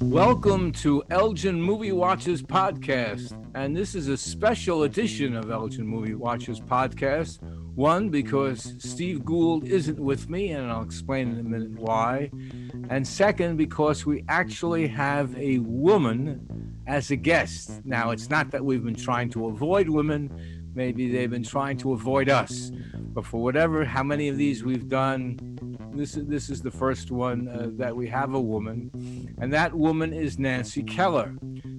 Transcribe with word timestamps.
Welcome 0.00 0.72
to 0.72 1.04
Elgin 1.10 1.62
Movie 1.62 1.92
Watchers 1.92 2.42
Podcast. 2.42 3.32
And 3.54 3.76
this 3.76 3.94
is 3.94 4.08
a 4.08 4.16
special 4.16 4.82
edition 4.82 5.36
of 5.36 5.52
Elgin 5.52 5.86
Movie 5.86 6.14
Watchers 6.14 6.58
Podcast. 6.58 7.40
One, 7.76 8.08
because 8.08 8.74
Steve 8.78 9.24
Gould 9.24 9.62
isn't 9.68 10.00
with 10.00 10.28
me, 10.28 10.50
and 10.50 10.68
I'll 10.68 10.82
explain 10.82 11.28
in 11.28 11.38
a 11.38 11.44
minute 11.44 11.78
why. 11.78 12.32
And 12.90 13.06
second, 13.06 13.56
because 13.56 14.04
we 14.04 14.24
actually 14.28 14.88
have 14.88 15.36
a 15.38 15.58
woman 15.58 16.74
as 16.86 17.10
a 17.10 17.16
guest. 17.16 17.80
Now, 17.84 18.10
it's 18.10 18.30
not 18.30 18.50
that 18.50 18.64
we've 18.64 18.84
been 18.84 18.94
trying 18.94 19.30
to 19.30 19.46
avoid 19.46 19.88
women, 19.88 20.53
maybe 20.74 21.10
they've 21.10 21.30
been 21.30 21.44
trying 21.44 21.76
to 21.78 21.92
avoid 21.92 22.28
us. 22.28 22.70
But 22.94 23.24
for 23.24 23.42
whatever, 23.42 23.84
how 23.84 24.02
many 24.02 24.28
of 24.28 24.36
these 24.36 24.64
we've 24.64 24.88
done, 24.88 25.38
this 25.94 26.16
is 26.16 26.26
this 26.26 26.50
is 26.50 26.62
the 26.62 26.70
first 26.70 27.10
one 27.10 27.48
uh, 27.48 27.68
that 27.76 27.94
we 27.94 28.08
have 28.08 28.34
a 28.34 28.40
woman, 28.40 28.90
and 29.38 29.52
that 29.52 29.74
woman 29.74 30.12
is 30.12 30.38
Nancy 30.38 30.82
Keller. 30.82 31.34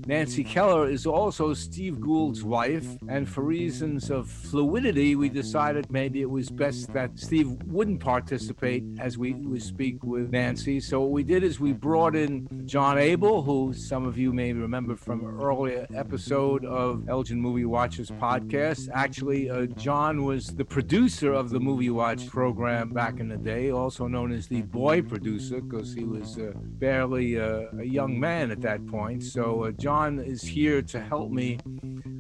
Nancy 0.08 0.44
Keller 0.44 0.88
is 0.88 1.08
also 1.08 1.56
Steve 1.56 2.00
Gould's 2.00 2.44
wife, 2.44 2.86
and 3.10 3.28
for 3.28 3.44
reasons 3.44 4.12
of 4.12 4.30
fluidity, 4.30 5.16
we 5.16 5.30
decided 5.30 5.90
maybe 5.90 6.22
it 6.22 6.30
was 6.30 6.48
best 6.50 6.94
that 6.94 7.18
Steve 7.18 7.50
wouldn't 7.66 8.02
participate 8.02 8.84
as 9.00 9.18
we, 9.18 9.34
we 9.34 9.60
speak 9.60 10.04
with 10.04 10.30
Nancy. 10.30 10.80
So 10.80 11.02
what 11.02 11.10
we 11.10 11.24
did 11.24 11.44
is 11.44 11.60
we 11.60 11.74
brought 11.74 12.16
in 12.16 12.48
John 12.68 13.00
Abel, 13.00 13.42
who 13.42 13.74
some 13.74 14.06
of 14.06 14.16
you 14.16 14.32
may 14.32 14.54
remember 14.54 14.96
from 14.96 15.26
an 15.26 15.42
earlier 15.42 15.88
episode 15.96 16.66
of 16.66 17.10
Elgin 17.10 17.42
Movie 17.42 17.66
Watchers 17.66 18.12
podcast. 18.12 18.90
Actually, 18.94 19.50
uh, 19.50 19.66
John 19.66 20.24
was 20.24 20.48
the 20.48 20.66
producer 20.66 21.34
of 21.34 21.50
the 21.50 21.60
Movie 21.60 21.90
Watch 21.90 22.28
program 22.28 22.90
back 22.90 23.20
in 23.20 23.28
the 23.28 23.38
day, 23.38 23.72
also 23.72 24.06
known 24.08 24.32
as 24.32 24.48
the 24.48 24.62
boy 24.62 25.02
producer, 25.02 25.62
because 25.62 25.96
he 25.96 26.04
was 26.04 26.38
uh, 26.38 26.52
barely 26.56 27.40
uh, 27.40 27.64
a 27.80 27.86
young 27.86 28.20
man 28.20 28.52
at 28.52 28.62
that 28.62 28.86
point. 28.86 29.24
So 29.24 29.64
uh, 29.64 29.72
John 29.72 29.95
John 29.96 30.20
is 30.20 30.42
here 30.42 30.82
to 30.82 31.00
help 31.00 31.32
me 31.32 31.58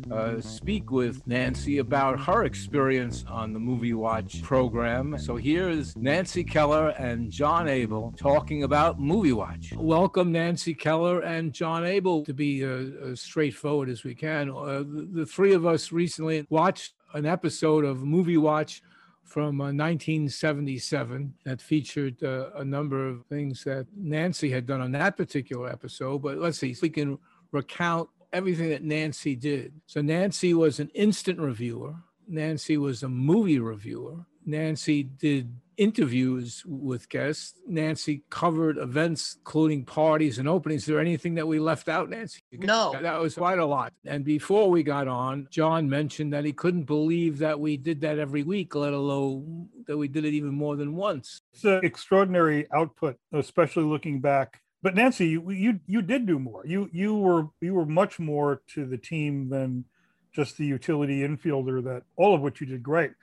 uh, 0.10 0.40
speak 0.40 0.92
with 0.92 1.22
Nancy 1.28 1.80
about 1.80 2.18
her 2.22 2.46
experience 2.46 3.26
on 3.28 3.52
the 3.52 3.60
Movie 3.60 3.94
Watch 3.94 4.42
program. 4.42 5.18
So 5.20 5.36
here 5.36 5.68
is 5.68 5.94
Nancy 5.98 6.42
Keller 6.42 6.92
and 6.92 7.30
John 7.30 7.68
Abel 7.68 8.14
talking 8.16 8.64
about 8.64 8.98
Movie 8.98 9.34
Watch. 9.34 9.74
Welcome, 9.76 10.32
Nancy 10.32 10.74
Keller 10.74 11.20
and 11.20 11.52
John 11.52 11.84
Abel, 11.84 12.24
to 12.24 12.34
be 12.34 12.64
uh, 12.64 13.10
as 13.12 13.20
straightforward 13.20 13.90
as 13.90 14.06
we 14.06 14.16
can. 14.16 14.52
Uh, 14.52 14.86
the, 15.12 15.26
three 15.26 15.54
of 15.54 15.66
us 15.66 15.92
recently 15.92 16.48
watched 16.50 16.94
an 17.14 17.26
episode 17.26 17.84
of 17.84 18.06
Movie 18.06 18.38
Watch 18.38 18.82
from 19.26 19.60
uh, 19.60 19.74
1977 19.74 21.34
that 21.44 21.60
featured 21.60 22.24
uh, 22.24 22.52
a 22.56 22.64
number 22.64 23.06
of 23.06 23.26
things 23.26 23.66
that 23.66 23.86
Nancy 23.98 24.50
had 24.50 24.66
done 24.66 24.80
on 24.80 24.94
that 24.94 25.18
particular 25.18 25.68
episode. 25.68 26.22
But 26.22 26.38
let's 26.38 26.58
see 26.58 26.74
we 26.82 26.90
can 26.90 27.18
recount 27.56 28.10
everything 28.32 28.70
that 28.70 28.84
Nancy 28.84 29.36
did. 29.36 29.74
So 29.88 30.02
Nancy 30.02 30.54
was 30.54 30.80
an 30.80 30.90
instant 30.94 31.40
reviewer. 31.40 31.96
Nancy 32.28 32.78
was 32.78 33.02
a 33.02 33.10
movie 33.10 33.60
reviewer. 33.60 34.26
Nancy 34.46 35.04
did 35.04 35.56
interviews 35.78 36.64
with 36.66 37.10
guests. 37.10 37.60
Nancy 37.68 38.24
covered 38.30 38.78
events, 38.78 39.36
including 39.38 39.86
parties 39.86 40.38
and 40.38 40.48
openings. 40.48 40.84
Is 40.84 40.88
there 40.88 41.00
anything 41.00 41.36
that 41.36 41.48
we 41.48 41.60
left 41.60 41.90
out, 41.90 42.10
Nancy? 42.10 42.42
No. 42.52 42.96
That 43.02 43.20
was 43.20 43.36
quite 43.36 43.60
a 43.60 43.66
lot. 43.66 43.94
And 44.06 44.24
before 44.24 44.70
we 44.70 44.84
got 44.84 45.08
on, 45.08 45.48
John 45.50 45.90
mentioned 45.90 46.34
that 46.34 46.46
he 46.46 46.54
couldn't 46.54 46.84
believe 46.84 47.40
that 47.40 47.60
we 47.60 47.78
did 47.78 48.02
that 48.02 48.20
every 48.20 48.44
week, 48.44 48.76
let 48.76 48.94
alone 48.94 49.70
that 49.88 49.98
we 49.98 50.08
did 50.08 50.26
it 50.26 50.34
even 50.34 50.54
more 50.54 50.76
than 50.76 50.96
once. 50.96 51.42
It's 51.54 51.64
an 51.64 51.82
extraordinary 51.84 52.68
output, 52.74 53.18
especially 53.34 53.84
looking 53.84 54.22
back 54.22 54.62
but 54.86 54.94
Nancy, 54.94 55.30
you, 55.30 55.50
you 55.50 55.80
you 55.88 56.04
did 56.04 56.28
do 56.28 56.38
more. 56.38 56.64
You 56.64 56.92
you 56.94 57.16
were 57.16 57.48
you 57.60 57.74
were 57.74 57.88
much 57.88 58.20
more 58.20 58.62
to 58.76 58.86
the 58.86 59.00
team 59.00 59.50
than 59.50 59.86
just 60.32 60.60
the 60.60 60.66
utility 60.68 61.22
infielder. 61.22 61.84
That 61.84 62.04
all 62.18 62.36
of 62.36 62.42
which 62.42 62.62
you 62.62 62.68
did 62.68 62.84
great. 62.84 63.14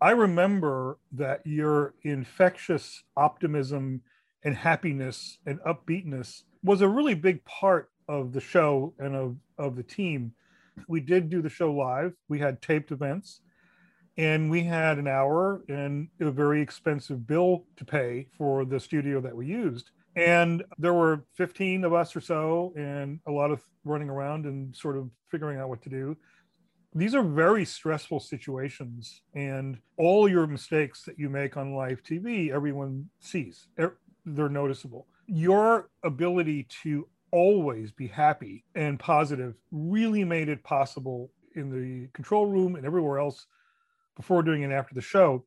I 0.00 0.12
remember 0.12 0.96
that 1.12 1.42
your 1.44 1.92
infectious 2.04 3.02
optimism 3.18 4.00
and 4.44 4.56
happiness 4.56 5.36
and 5.44 5.60
upbeatness 5.60 6.44
was 6.64 6.80
a 6.80 6.88
really 6.88 7.14
big 7.14 7.44
part 7.44 7.90
of 8.08 8.32
the 8.32 8.40
show 8.40 8.94
and 8.98 9.14
of, 9.14 9.36
of 9.58 9.76
the 9.76 9.82
team. 9.82 10.32
We 10.88 11.00
did 11.00 11.28
do 11.28 11.42
the 11.42 11.50
show 11.50 11.70
live. 11.70 12.14
We 12.30 12.38
had 12.38 12.62
taped 12.62 12.92
events 12.92 13.42
and 14.16 14.50
we 14.50 14.62
had 14.62 14.96
an 14.96 15.06
hour 15.06 15.60
and 15.68 16.08
a 16.18 16.30
very 16.30 16.62
expensive 16.62 17.26
bill 17.26 17.66
to 17.76 17.84
pay 17.84 18.28
for 18.38 18.64
the 18.64 18.80
studio 18.80 19.20
that 19.20 19.36
we 19.36 19.44
used 19.44 19.90
and 20.16 20.64
there 20.78 20.94
were 20.94 21.24
15 21.36 21.84
of 21.84 21.92
us 21.92 22.14
or 22.16 22.20
so 22.20 22.72
and 22.76 23.20
a 23.26 23.30
lot 23.30 23.50
of 23.50 23.62
running 23.84 24.10
around 24.10 24.46
and 24.46 24.74
sort 24.74 24.96
of 24.96 25.08
figuring 25.28 25.58
out 25.58 25.68
what 25.68 25.82
to 25.82 25.88
do. 25.88 26.16
These 26.94 27.14
are 27.14 27.22
very 27.22 27.64
stressful 27.64 28.20
situations 28.20 29.22
and 29.34 29.78
all 29.96 30.28
your 30.28 30.46
mistakes 30.46 31.04
that 31.04 31.18
you 31.18 31.28
make 31.28 31.56
on 31.56 31.74
live 31.74 32.02
tv 32.02 32.50
everyone 32.50 33.08
sees. 33.20 33.68
They're 33.76 34.48
noticeable. 34.48 35.06
Your 35.26 35.88
ability 36.02 36.66
to 36.82 37.06
always 37.30 37.92
be 37.92 38.08
happy 38.08 38.64
and 38.74 38.98
positive 38.98 39.54
really 39.70 40.24
made 40.24 40.48
it 40.48 40.64
possible 40.64 41.30
in 41.54 41.70
the 41.70 42.08
control 42.12 42.46
room 42.46 42.74
and 42.74 42.84
everywhere 42.84 43.18
else 43.18 43.46
before 44.16 44.42
doing 44.42 44.64
and 44.64 44.72
after 44.72 44.94
the 44.94 45.00
show 45.00 45.44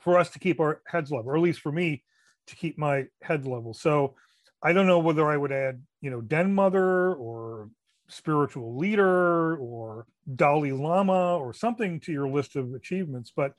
for 0.00 0.18
us 0.18 0.30
to 0.30 0.38
keep 0.38 0.60
our 0.60 0.82
heads 0.86 1.10
level 1.10 1.30
or 1.30 1.36
at 1.36 1.42
least 1.42 1.60
for 1.60 1.72
me 1.72 2.02
to 2.50 2.56
keep 2.56 2.78
my 2.78 3.06
head 3.22 3.46
level. 3.46 3.74
So 3.74 4.14
I 4.62 4.72
don't 4.72 4.86
know 4.86 4.98
whether 4.98 5.30
I 5.30 5.36
would 5.36 5.52
add, 5.52 5.82
you 6.00 6.10
know, 6.10 6.20
Den 6.20 6.54
Mother 6.54 7.14
or 7.14 7.70
spiritual 8.08 8.76
leader 8.76 9.56
or 9.56 10.06
Dalai 10.34 10.72
Lama 10.72 11.38
or 11.38 11.52
something 11.52 12.00
to 12.00 12.12
your 12.12 12.28
list 12.28 12.56
of 12.56 12.74
achievements. 12.74 13.32
But 13.34 13.54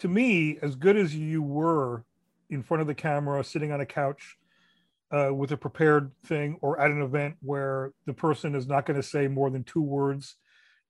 to 0.00 0.08
me, 0.08 0.58
as 0.62 0.74
good 0.74 0.96
as 0.96 1.14
you 1.14 1.42
were 1.42 2.04
in 2.50 2.62
front 2.62 2.80
of 2.80 2.86
the 2.86 2.94
camera, 2.94 3.44
sitting 3.44 3.70
on 3.72 3.80
a 3.80 3.86
couch 3.86 4.36
uh, 5.10 5.32
with 5.32 5.52
a 5.52 5.56
prepared 5.56 6.10
thing, 6.24 6.58
or 6.60 6.80
at 6.80 6.90
an 6.90 7.02
event 7.02 7.36
where 7.40 7.92
the 8.06 8.14
person 8.14 8.54
is 8.54 8.66
not 8.66 8.86
going 8.86 9.00
to 9.00 9.06
say 9.06 9.28
more 9.28 9.50
than 9.50 9.62
two 9.62 9.82
words 9.82 10.36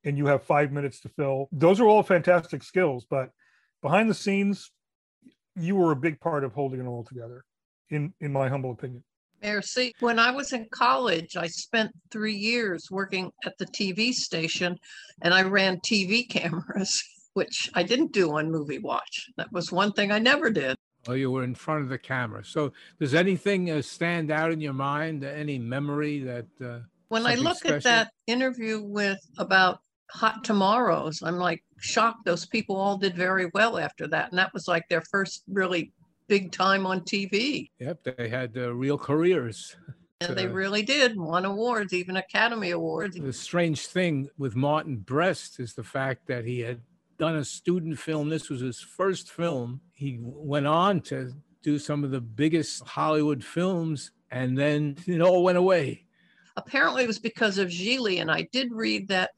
and 0.04 0.16
you 0.16 0.26
have 0.26 0.42
five 0.42 0.72
minutes 0.72 1.00
to 1.00 1.08
fill, 1.08 1.48
those 1.52 1.80
are 1.80 1.86
all 1.86 2.02
fantastic 2.02 2.62
skills. 2.62 3.04
But 3.08 3.30
behind 3.82 4.08
the 4.08 4.14
scenes, 4.14 4.70
you 5.56 5.76
were 5.76 5.92
a 5.92 5.96
big 5.96 6.20
part 6.20 6.44
of 6.44 6.52
holding 6.52 6.80
it 6.80 6.86
all 6.86 7.04
together, 7.04 7.44
in 7.90 8.12
in 8.20 8.32
my 8.32 8.48
humble 8.48 8.72
opinion. 8.72 9.02
Merci. 9.42 9.92
When 9.98 10.18
I 10.18 10.30
was 10.30 10.52
in 10.52 10.68
college, 10.70 11.36
I 11.36 11.48
spent 11.48 11.90
three 12.12 12.34
years 12.34 12.90
working 12.90 13.32
at 13.44 13.58
the 13.58 13.66
TV 13.66 14.12
station, 14.12 14.78
and 15.20 15.34
I 15.34 15.42
ran 15.42 15.78
TV 15.80 16.28
cameras, 16.28 17.02
which 17.34 17.68
I 17.74 17.82
didn't 17.82 18.12
do 18.12 18.36
on 18.38 18.50
Movie 18.50 18.78
Watch. 18.78 19.30
That 19.36 19.52
was 19.52 19.72
one 19.72 19.92
thing 19.92 20.12
I 20.12 20.20
never 20.20 20.50
did. 20.50 20.76
Oh, 21.08 21.14
you 21.14 21.32
were 21.32 21.42
in 21.42 21.56
front 21.56 21.82
of 21.82 21.88
the 21.88 21.98
camera. 21.98 22.44
So, 22.44 22.72
does 23.00 23.14
anything 23.14 23.70
uh, 23.70 23.82
stand 23.82 24.30
out 24.30 24.52
in 24.52 24.60
your 24.60 24.72
mind? 24.72 25.24
Any 25.24 25.58
memory 25.58 26.20
that? 26.20 26.46
Uh, 26.64 26.78
when 27.08 27.26
I 27.26 27.34
look 27.34 27.58
special? 27.58 27.76
at 27.76 27.82
that 27.82 28.12
interview 28.28 28.80
with 28.80 29.18
about 29.36 29.80
Hot 30.12 30.44
Tomorrows, 30.44 31.22
I'm 31.22 31.38
like, 31.38 31.64
shocked 31.78 32.24
those 32.24 32.46
people 32.46 32.76
all 32.76 32.98
did 32.98 33.16
very 33.16 33.50
well 33.54 33.78
after 33.78 34.06
that. 34.08 34.30
And 34.30 34.38
that 34.38 34.52
was 34.52 34.68
like 34.68 34.86
their 34.88 35.00
first 35.00 35.42
really 35.48 35.92
big 36.28 36.52
time 36.52 36.86
on 36.86 37.00
TV. 37.00 37.70
Yep, 37.78 38.16
they 38.16 38.28
had 38.28 38.56
uh, 38.56 38.74
real 38.74 38.98
careers. 38.98 39.74
And 40.20 40.36
they 40.36 40.46
really 40.46 40.82
did 40.82 41.16
won 41.16 41.44
awards, 41.44 41.92
even 41.92 42.16
Academy 42.16 42.70
Awards. 42.70 43.16
The 43.16 43.32
strange 43.32 43.86
thing 43.86 44.28
with 44.38 44.54
Martin 44.54 44.98
Brest 44.98 45.58
is 45.58 45.74
the 45.74 45.82
fact 45.82 46.26
that 46.28 46.44
he 46.44 46.60
had 46.60 46.80
done 47.18 47.36
a 47.36 47.44
student 47.44 47.98
film. 47.98 48.28
This 48.28 48.48
was 48.48 48.60
his 48.60 48.80
first 48.80 49.32
film. 49.32 49.80
He 49.94 50.18
went 50.20 50.66
on 50.66 51.00
to 51.02 51.32
do 51.62 51.78
some 51.78 52.04
of 52.04 52.10
the 52.10 52.20
biggest 52.20 52.86
Hollywood 52.86 53.42
films, 53.42 54.12
and 54.30 54.56
then 54.56 54.96
it 55.06 55.20
all 55.20 55.42
went 55.42 55.58
away. 55.58 56.04
Apparently, 56.56 57.02
it 57.02 57.08
was 57.08 57.18
because 57.18 57.58
of 57.58 57.68
Gigli, 57.68 58.20
and 58.20 58.30
I 58.30 58.48
did 58.52 58.72
read 58.72 59.08
that 59.08 59.30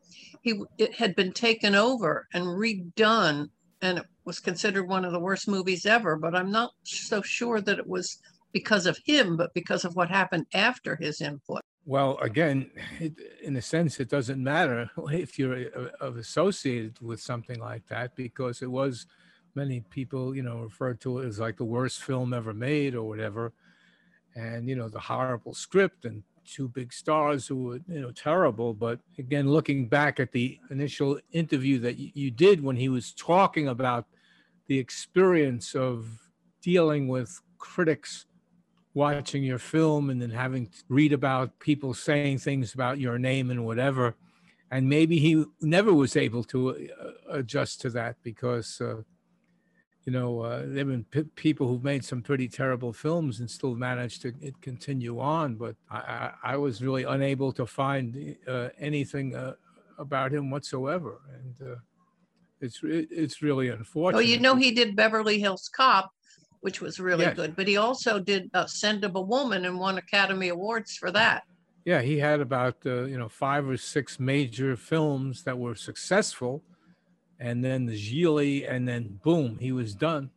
he 0.44 0.62
it 0.78 0.94
had 0.94 1.16
been 1.16 1.32
taken 1.32 1.74
over 1.74 2.28
and 2.34 2.44
redone 2.44 3.48
and 3.82 3.98
it 3.98 4.04
was 4.24 4.38
considered 4.38 4.86
one 4.86 5.04
of 5.04 5.12
the 5.12 5.18
worst 5.18 5.48
movies 5.48 5.84
ever 5.86 6.16
but 6.16 6.36
i'm 6.36 6.52
not 6.52 6.70
so 6.84 7.20
sure 7.20 7.60
that 7.60 7.78
it 7.78 7.86
was 7.88 8.20
because 8.52 8.86
of 8.86 8.96
him 9.04 9.36
but 9.36 9.52
because 9.52 9.84
of 9.84 9.96
what 9.96 10.08
happened 10.08 10.46
after 10.54 10.96
his 10.96 11.20
input. 11.20 11.60
Well 11.84 12.16
again 12.18 12.70
it, 13.00 13.14
in 13.42 13.56
a 13.56 13.62
sense 13.62 13.98
it 13.98 14.08
doesn't 14.08 14.42
matter 14.42 14.88
if 15.10 15.38
you're 15.38 15.66
uh, 16.00 16.12
associated 16.12 16.98
with 17.00 17.20
something 17.20 17.58
like 17.58 17.86
that 17.88 18.14
because 18.14 18.62
it 18.62 18.70
was 18.70 19.06
many 19.54 19.80
people 19.80 20.34
you 20.34 20.42
know 20.42 20.58
referred 20.58 21.00
to 21.00 21.18
it 21.18 21.26
as 21.26 21.40
like 21.40 21.56
the 21.56 21.64
worst 21.64 22.02
film 22.02 22.32
ever 22.32 22.54
made 22.54 22.94
or 22.94 23.06
whatever. 23.06 23.52
And 24.36 24.68
you 24.68 24.76
know 24.76 24.88
the 24.88 25.00
horrible 25.00 25.54
script 25.54 26.04
and 26.04 26.22
two 26.44 26.68
big 26.68 26.92
stars 26.92 27.46
who 27.46 27.56
were 27.56 27.80
you 27.88 28.00
know 28.00 28.10
terrible. 28.10 28.74
But 28.74 29.00
again, 29.18 29.50
looking 29.50 29.88
back 29.88 30.20
at 30.20 30.32
the 30.32 30.58
initial 30.70 31.18
interview 31.32 31.78
that 31.80 31.98
you 31.98 32.30
did 32.30 32.62
when 32.62 32.76
he 32.76 32.88
was 32.88 33.12
talking 33.12 33.68
about 33.68 34.06
the 34.66 34.78
experience 34.78 35.74
of 35.74 36.06
dealing 36.62 37.08
with 37.08 37.40
critics 37.58 38.26
watching 38.94 39.42
your 39.42 39.58
film 39.58 40.08
and 40.08 40.22
then 40.22 40.30
having 40.30 40.66
to 40.66 40.78
read 40.88 41.12
about 41.12 41.58
people 41.58 41.92
saying 41.92 42.38
things 42.38 42.74
about 42.74 42.98
your 42.98 43.18
name 43.18 43.50
and 43.50 43.64
whatever. 43.64 44.14
And 44.70 44.88
maybe 44.88 45.18
he 45.18 45.44
never 45.60 45.92
was 45.92 46.16
able 46.16 46.44
to 46.44 46.70
uh, 46.70 47.10
adjust 47.30 47.80
to 47.82 47.90
that 47.90 48.16
because, 48.22 48.80
uh, 48.80 49.02
you 50.06 50.12
know, 50.12 50.40
uh, 50.40 50.60
there 50.66 50.78
have 50.78 50.88
been 50.88 51.04
p- 51.10 51.30
people 51.34 51.66
who've 51.66 51.84
made 51.84 52.04
some 52.04 52.20
pretty 52.22 52.48
terrible 52.48 52.92
films 52.92 53.40
and 53.40 53.50
still 53.50 53.74
managed 53.74 54.22
to 54.22 54.32
continue 54.60 55.18
on. 55.18 55.54
But 55.54 55.76
I, 55.90 55.96
I, 55.96 56.32
I, 56.52 56.56
was 56.56 56.82
really 56.82 57.04
unable 57.04 57.52
to 57.52 57.64
find 57.64 58.36
uh, 58.46 58.68
anything 58.78 59.34
uh, 59.34 59.54
about 59.98 60.32
him 60.32 60.50
whatsoever. 60.50 61.20
And 61.32 61.72
uh, 61.72 61.76
it's, 62.60 62.80
it's 62.82 63.40
really 63.40 63.70
unfortunate. 63.70 64.18
Oh, 64.18 64.22
you 64.22 64.38
know, 64.40 64.56
he 64.56 64.72
did 64.72 64.94
Beverly 64.94 65.40
Hills 65.40 65.70
Cop 65.74 66.10
which 66.64 66.80
was 66.80 66.98
really 66.98 67.26
yes. 67.26 67.36
good. 67.36 67.54
But 67.54 67.68
he 67.68 67.76
also 67.76 68.18
did 68.18 68.48
uh, 68.54 68.64
Scent 68.64 69.04
of 69.04 69.16
a 69.16 69.20
Woman 69.20 69.66
and 69.66 69.78
won 69.78 69.98
Academy 69.98 70.48
Awards 70.48 70.96
for 70.96 71.10
that. 71.10 71.42
Yeah, 71.84 72.00
he 72.00 72.18
had 72.18 72.40
about 72.40 72.76
uh, 72.86 73.04
you 73.04 73.18
know 73.18 73.28
five 73.28 73.68
or 73.68 73.76
six 73.76 74.18
major 74.18 74.74
films 74.74 75.44
that 75.44 75.58
were 75.58 75.74
successful, 75.74 76.62
and 77.40 77.64
then 77.64 77.86
the 77.86 77.94
Gigli, 77.94 78.70
and 78.70 78.86
then 78.86 79.20
boom, 79.22 79.58
he 79.58 79.72
was 79.72 79.94
done. 79.94 80.30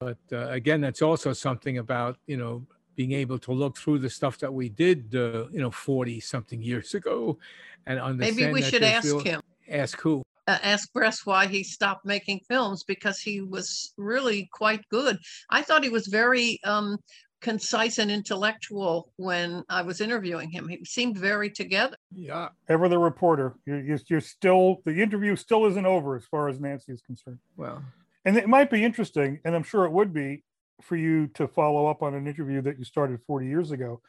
But 0.00 0.18
uh, 0.32 0.48
again, 0.48 0.80
that's 0.80 1.02
also 1.02 1.32
something 1.32 1.78
about 1.78 2.18
you 2.26 2.36
know 2.36 2.66
being 2.96 3.12
able 3.12 3.38
to 3.40 3.52
look 3.52 3.76
through 3.76 3.98
the 3.98 4.10
stuff 4.10 4.38
that 4.38 4.52
we 4.52 4.68
did 4.68 5.14
uh, 5.14 5.46
you 5.50 5.60
know 5.60 5.70
forty 5.70 6.20
something 6.20 6.62
years 6.62 6.94
ago, 6.94 7.38
and 7.86 7.98
understand. 7.98 8.36
Maybe 8.36 8.52
we 8.52 8.62
should 8.62 8.82
ask 8.82 9.20
him. 9.20 9.40
Ask 9.68 10.00
who? 10.00 10.22
uh, 10.46 10.58
ask 10.62 10.92
Brest 10.92 11.26
why 11.26 11.46
he 11.46 11.62
stopped 11.62 12.04
making 12.04 12.40
films 12.48 12.84
because 12.84 13.18
he 13.18 13.40
was 13.40 13.92
really 13.96 14.48
quite 14.52 14.86
good. 14.88 15.18
I 15.50 15.62
thought 15.62 15.84
he 15.84 15.90
was 15.90 16.06
very 16.06 16.60
um, 16.64 16.98
concise 17.44 17.98
and 17.98 18.10
intellectual 18.10 19.12
when 19.16 19.62
I 19.68 19.82
was 19.82 20.00
interviewing 20.00 20.50
him. 20.50 20.66
He 20.66 20.82
seemed 20.86 21.18
very 21.18 21.50
together. 21.50 21.96
Yeah. 22.10 22.48
Ever 22.70 22.88
the 22.88 22.98
reporter. 22.98 23.54
You're, 23.66 23.98
you're 24.08 24.22
still, 24.22 24.78
the 24.86 25.02
interview 25.02 25.36
still 25.36 25.66
isn't 25.66 25.86
over 25.86 26.16
as 26.16 26.24
far 26.24 26.48
as 26.48 26.58
Nancy 26.58 26.92
is 26.92 27.02
concerned. 27.02 27.38
Well, 27.58 27.82
and 28.24 28.38
it 28.38 28.48
might 28.48 28.70
be 28.70 28.82
interesting, 28.82 29.40
and 29.44 29.54
I'm 29.54 29.62
sure 29.62 29.84
it 29.84 29.92
would 29.92 30.14
be 30.14 30.42
for 30.80 30.96
you 30.96 31.26
to 31.34 31.46
follow 31.46 31.86
up 31.86 32.02
on 32.02 32.14
an 32.14 32.26
interview 32.26 32.62
that 32.62 32.78
you 32.78 32.84
started 32.84 33.20
40 33.26 33.46
years 33.46 33.70
ago. 33.70 34.00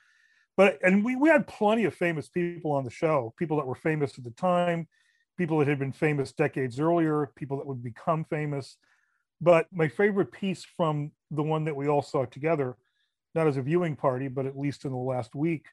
But, 0.56 0.80
and 0.82 1.04
we, 1.04 1.18
we 1.18 1.28
had 1.28 1.46
plenty 1.46 1.84
of 1.84 1.94
famous 1.94 2.30
people 2.30 2.72
on 2.72 2.86
the 2.86 2.90
show, 2.90 3.34
people 3.38 3.58
that 3.58 3.68
were 3.68 3.76
famous 3.76 4.18
at 4.18 4.24
the 4.24 4.32
time, 4.32 4.88
people 5.38 5.60
that 5.60 5.68
had 5.68 5.80
been 5.80 5.92
famous 5.92 6.32
decades 6.32 6.80
earlier, 6.80 7.30
people 7.36 7.58
that 7.58 7.68
would 7.68 7.84
become 7.84 8.24
famous. 8.24 8.78
But 9.42 9.68
my 9.74 9.90
favorite 9.90 10.32
piece 10.32 10.64
from 10.78 11.12
the 11.30 11.44
one 11.44 11.66
that 11.66 11.76
we 11.76 11.90
all 11.90 12.02
saw 12.02 12.24
together, 12.24 12.78
not 13.36 13.48
as 13.48 13.58
a 13.58 13.62
viewing 13.62 13.96
party, 13.96 14.28
but 14.28 14.46
at 14.46 14.58
least 14.58 14.86
in 14.86 14.92
the 14.92 14.98
last 14.98 15.36
week, 15.36 15.66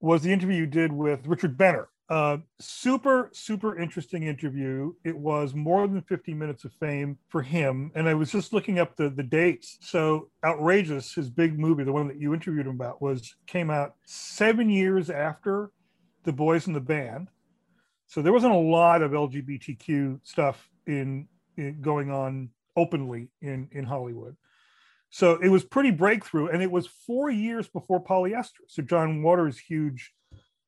was 0.00 0.22
the 0.22 0.32
interview 0.32 0.56
you 0.56 0.66
did 0.66 0.92
with 0.92 1.26
Richard 1.26 1.56
Benner. 1.56 1.88
Uh, 2.08 2.38
super, 2.58 3.30
super 3.32 3.78
interesting 3.78 4.24
interview. 4.24 4.92
It 5.04 5.16
was 5.16 5.54
more 5.54 5.86
than 5.86 6.02
50 6.02 6.34
minutes 6.34 6.64
of 6.64 6.72
fame 6.72 7.18
for 7.28 7.40
him. 7.40 7.92
And 7.94 8.08
I 8.08 8.14
was 8.14 8.32
just 8.32 8.52
looking 8.52 8.80
up 8.80 8.96
the, 8.96 9.10
the 9.10 9.22
dates. 9.22 9.78
So 9.80 10.30
Outrageous, 10.44 11.14
his 11.14 11.30
big 11.30 11.56
movie, 11.56 11.84
the 11.84 11.92
one 11.92 12.08
that 12.08 12.18
you 12.18 12.34
interviewed 12.34 12.66
him 12.66 12.74
about, 12.74 13.00
was 13.00 13.36
came 13.46 13.70
out 13.70 13.94
seven 14.06 14.68
years 14.68 15.08
after 15.08 15.70
The 16.24 16.32
Boys 16.32 16.66
in 16.66 16.72
the 16.72 16.80
Band. 16.80 17.28
So 18.08 18.22
there 18.22 18.32
wasn't 18.32 18.54
a 18.54 18.58
lot 18.58 19.02
of 19.02 19.12
LGBTQ 19.12 20.18
stuff 20.24 20.68
in, 20.88 21.28
in 21.56 21.80
going 21.80 22.10
on 22.10 22.50
openly 22.76 23.28
in 23.42 23.68
in 23.72 23.84
Hollywood. 23.84 24.36
So 25.10 25.34
it 25.42 25.48
was 25.48 25.64
pretty 25.64 25.90
breakthrough, 25.90 26.48
and 26.48 26.62
it 26.62 26.70
was 26.70 26.86
four 26.86 27.30
years 27.30 27.68
before 27.68 28.02
polyester. 28.02 28.60
So 28.68 28.82
John 28.82 29.22
Waters' 29.22 29.58
huge, 29.58 30.12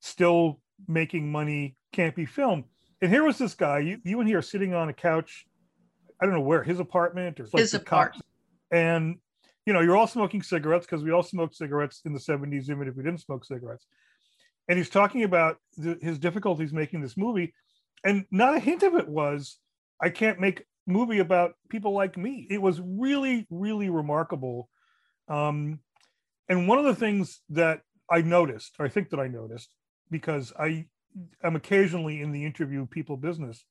still 0.00 0.60
making 0.88 1.30
money 1.30 1.76
campy 1.94 2.28
film, 2.28 2.64
and 3.00 3.10
here 3.10 3.24
was 3.24 3.38
this 3.38 3.54
guy. 3.54 3.78
You 3.80 3.98
you 4.04 4.18
and 4.20 4.28
he 4.28 4.34
are 4.34 4.42
sitting 4.42 4.74
on 4.74 4.88
a 4.88 4.92
couch. 4.92 5.46
I 6.20 6.26
don't 6.26 6.34
know 6.34 6.40
where 6.40 6.62
his 6.62 6.80
apartment 6.80 7.38
or 7.40 7.44
like 7.52 7.60
his 7.60 7.74
apartment, 7.74 8.24
and 8.70 9.18
you 9.64 9.72
know 9.72 9.80
you're 9.80 9.96
all 9.96 10.08
smoking 10.08 10.42
cigarettes 10.42 10.86
because 10.86 11.04
we 11.04 11.12
all 11.12 11.22
smoked 11.22 11.54
cigarettes 11.54 12.02
in 12.04 12.12
the 12.12 12.20
70s, 12.20 12.68
even 12.68 12.88
if 12.88 12.96
we 12.96 13.04
didn't 13.04 13.20
smoke 13.20 13.44
cigarettes 13.44 13.86
and 14.68 14.78
he's 14.78 14.90
talking 14.90 15.24
about 15.24 15.58
the, 15.76 15.98
his 16.00 16.18
difficulties 16.18 16.72
making 16.72 17.00
this 17.00 17.16
movie 17.16 17.54
and 18.04 18.24
not 18.30 18.56
a 18.56 18.60
hint 18.60 18.82
of 18.82 18.94
it 18.94 19.08
was 19.08 19.58
i 20.00 20.08
can't 20.08 20.40
make 20.40 20.64
movie 20.86 21.20
about 21.20 21.54
people 21.68 21.92
like 21.92 22.16
me. 22.16 22.46
It 22.50 22.60
was 22.60 22.80
really 22.80 23.46
really 23.50 23.90
remarkable. 23.90 24.68
Um, 25.28 25.80
and 26.48 26.68
one 26.68 26.78
of 26.78 26.84
the 26.84 26.94
things 26.94 27.40
that 27.50 27.82
i 28.10 28.20
noticed 28.20 28.74
i 28.80 28.88
think 28.88 29.10
that 29.10 29.20
i 29.20 29.28
noticed 29.28 29.70
because 30.10 30.52
i 30.58 30.84
am 31.44 31.54
occasionally 31.54 32.20
in 32.20 32.32
the 32.32 32.44
interview 32.44 32.84
people 32.84 33.16
business 33.16 33.64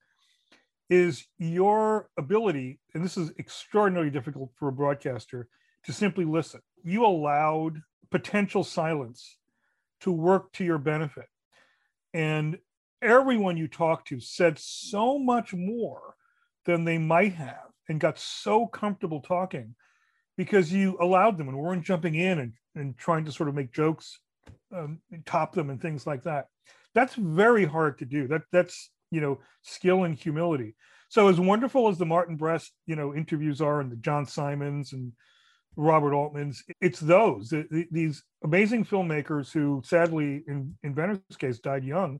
is 0.89 1.27
your 1.37 2.09
ability 2.17 2.79
and 2.93 3.03
this 3.03 3.17
is 3.17 3.31
extraordinarily 3.37 4.09
difficult 4.09 4.51
for 4.57 4.69
a 4.69 4.73
broadcaster 4.73 5.47
to 5.85 5.93
simply 5.93 6.25
listen. 6.25 6.61
You 6.83 7.05
allowed 7.05 7.81
potential 8.09 8.63
silence 8.63 9.37
to 10.01 10.11
work 10.11 10.51
to 10.53 10.63
your 10.63 10.77
benefit. 10.77 11.25
And 12.13 12.59
everyone 13.01 13.57
you 13.57 13.67
talked 13.67 14.09
to 14.09 14.19
said 14.19 14.59
so 14.59 15.17
much 15.17 15.53
more 15.53 16.15
than 16.65 16.85
they 16.85 16.97
might 16.97 17.33
have 17.33 17.71
and 17.89 17.99
got 17.99 18.19
so 18.19 18.67
comfortable 18.67 19.21
talking 19.21 19.75
because 20.37 20.71
you 20.71 20.97
allowed 20.99 21.37
them 21.37 21.49
and 21.49 21.57
weren't 21.57 21.85
jumping 21.85 22.15
in 22.15 22.39
and, 22.39 22.53
and 22.75 22.97
trying 22.97 23.25
to 23.25 23.31
sort 23.31 23.49
of 23.49 23.55
make 23.55 23.73
jokes, 23.73 24.19
um, 24.75 24.99
top 25.25 25.53
them 25.53 25.69
and 25.69 25.81
things 25.81 26.07
like 26.07 26.23
that. 26.23 26.47
That's 26.93 27.15
very 27.15 27.65
hard 27.65 27.99
to 27.99 28.05
do. 28.05 28.27
That 28.27 28.43
that's 28.51 28.89
you 29.11 29.21
know 29.21 29.39
skill 29.61 30.03
and 30.03 30.15
humility. 30.15 30.75
So 31.09 31.27
as 31.27 31.39
wonderful 31.39 31.89
as 31.89 31.97
the 31.97 32.05
Martin 32.05 32.37
Brest 32.37 32.71
you 32.85 32.95
know 32.95 33.13
interviews 33.13 33.61
are 33.61 33.81
and 33.81 33.91
the 33.91 33.97
John 33.97 34.25
Simons 34.25 34.93
and 34.93 35.13
Robert 35.75 36.13
Altman's. 36.13 36.63
It's 36.81 36.99
those 36.99 37.53
these 37.91 38.23
amazing 38.43 38.85
filmmakers 38.85 39.51
who, 39.51 39.81
sadly, 39.85 40.43
in 40.47 40.75
in 40.83 40.93
Benner's 40.93 41.19
case, 41.37 41.59
died 41.59 41.83
young, 41.83 42.19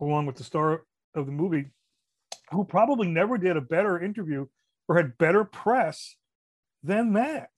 along 0.00 0.26
with 0.26 0.36
the 0.36 0.44
star 0.44 0.82
of 1.14 1.26
the 1.26 1.32
movie, 1.32 1.66
who 2.52 2.64
probably 2.64 3.08
never 3.08 3.38
did 3.38 3.56
a 3.56 3.60
better 3.60 4.02
interview 4.02 4.46
or 4.88 4.96
had 4.96 5.18
better 5.18 5.44
press 5.44 6.16
than 6.82 7.12
that, 7.14 7.48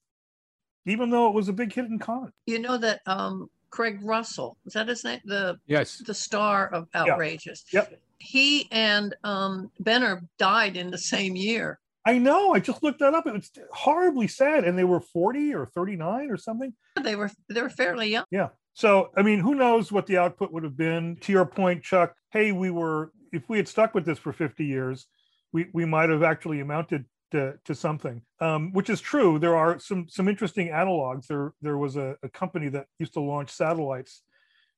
even 0.86 1.10
though 1.10 1.28
it 1.28 1.34
was 1.34 1.48
a 1.48 1.52
big 1.52 1.72
hit 1.72 1.86
in 1.86 1.98
Cannes. 1.98 2.32
You 2.46 2.58
know 2.58 2.78
that 2.78 3.00
um, 3.06 3.48
Craig 3.70 4.00
Russell 4.02 4.56
is 4.66 4.72
that 4.72 4.88
his 4.88 5.04
name? 5.04 5.20
The 5.24 5.58
yes, 5.66 6.02
the 6.04 6.14
star 6.14 6.68
of 6.68 6.88
Outrageous. 6.94 7.64
Yeah. 7.72 7.80
Yep. 7.90 8.00
He 8.18 8.68
and 8.70 9.14
um, 9.24 9.70
Benner 9.80 10.22
died 10.38 10.76
in 10.76 10.90
the 10.90 10.98
same 10.98 11.36
year. 11.36 11.78
I 12.04 12.18
know. 12.18 12.54
I 12.54 12.60
just 12.60 12.82
looked 12.82 13.00
that 13.00 13.14
up. 13.14 13.26
It 13.26 13.34
was 13.34 13.50
horribly 13.72 14.28
sad, 14.28 14.64
and 14.64 14.76
they 14.78 14.84
were 14.84 15.00
forty 15.00 15.54
or 15.54 15.66
thirty-nine 15.66 16.30
or 16.30 16.36
something. 16.36 16.74
They 17.02 17.16
were 17.16 17.30
they 17.48 17.62
were 17.62 17.70
fairly 17.70 18.08
young. 18.10 18.24
Yeah. 18.30 18.48
So 18.74 19.10
I 19.16 19.22
mean, 19.22 19.40
who 19.40 19.54
knows 19.54 19.92
what 19.92 20.06
the 20.06 20.18
output 20.18 20.52
would 20.52 20.64
have 20.64 20.76
been? 20.76 21.16
To 21.22 21.32
your 21.32 21.46
point, 21.46 21.82
Chuck. 21.82 22.14
Hey, 22.30 22.52
we 22.52 22.70
were 22.70 23.12
if 23.32 23.48
we 23.48 23.56
had 23.56 23.68
stuck 23.68 23.94
with 23.94 24.04
this 24.04 24.18
for 24.18 24.32
fifty 24.32 24.64
years, 24.64 25.06
we 25.52 25.66
we 25.72 25.84
might 25.84 26.10
have 26.10 26.22
actually 26.22 26.60
amounted 26.60 27.04
to, 27.32 27.54
to 27.64 27.74
something, 27.74 28.22
um, 28.40 28.72
which 28.72 28.90
is 28.90 29.00
true. 29.00 29.38
There 29.38 29.56
are 29.56 29.78
some 29.78 30.06
some 30.08 30.28
interesting 30.28 30.68
analogs. 30.68 31.26
There 31.26 31.52
there 31.60 31.78
was 31.78 31.96
a, 31.96 32.16
a 32.22 32.28
company 32.28 32.68
that 32.70 32.86
used 32.98 33.14
to 33.14 33.20
launch 33.20 33.50
satellites 33.50 34.22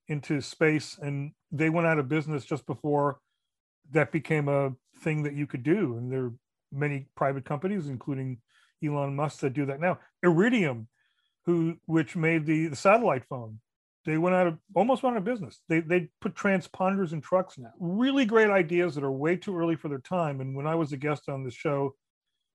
into 0.08 0.40
space, 0.40 0.98
and 1.00 1.32
they 1.50 1.70
went 1.70 1.86
out 1.86 1.98
of 1.98 2.08
business 2.08 2.44
just 2.44 2.66
before 2.66 3.18
that 3.92 4.12
became 4.12 4.48
a 4.48 4.72
thing 5.00 5.22
that 5.22 5.34
you 5.34 5.46
could 5.46 5.62
do. 5.62 5.96
And 5.96 6.10
there 6.10 6.24
are 6.24 6.32
many 6.70 7.06
private 7.14 7.44
companies, 7.44 7.88
including 7.88 8.38
Elon 8.84 9.14
Musk, 9.16 9.40
that 9.40 9.54
do 9.54 9.66
that 9.66 9.80
now. 9.80 9.98
Iridium, 10.22 10.88
who 11.46 11.76
which 11.86 12.16
made 12.16 12.46
the, 12.46 12.68
the 12.68 12.76
satellite 12.76 13.24
phone, 13.28 13.60
they 14.04 14.18
went 14.18 14.34
out 14.34 14.46
of 14.46 14.58
almost 14.74 15.02
went 15.02 15.14
out 15.14 15.18
of 15.18 15.24
business. 15.24 15.60
They 15.68 15.80
they 15.80 16.08
put 16.20 16.34
transponders 16.34 17.12
in 17.12 17.20
trucks 17.20 17.58
now. 17.58 17.72
Really 17.78 18.24
great 18.24 18.50
ideas 18.50 18.94
that 18.94 19.04
are 19.04 19.12
way 19.12 19.36
too 19.36 19.56
early 19.56 19.76
for 19.76 19.88
their 19.88 20.00
time. 20.00 20.40
And 20.40 20.56
when 20.56 20.66
I 20.66 20.74
was 20.74 20.92
a 20.92 20.96
guest 20.96 21.28
on 21.28 21.44
this 21.44 21.54
show 21.54 21.94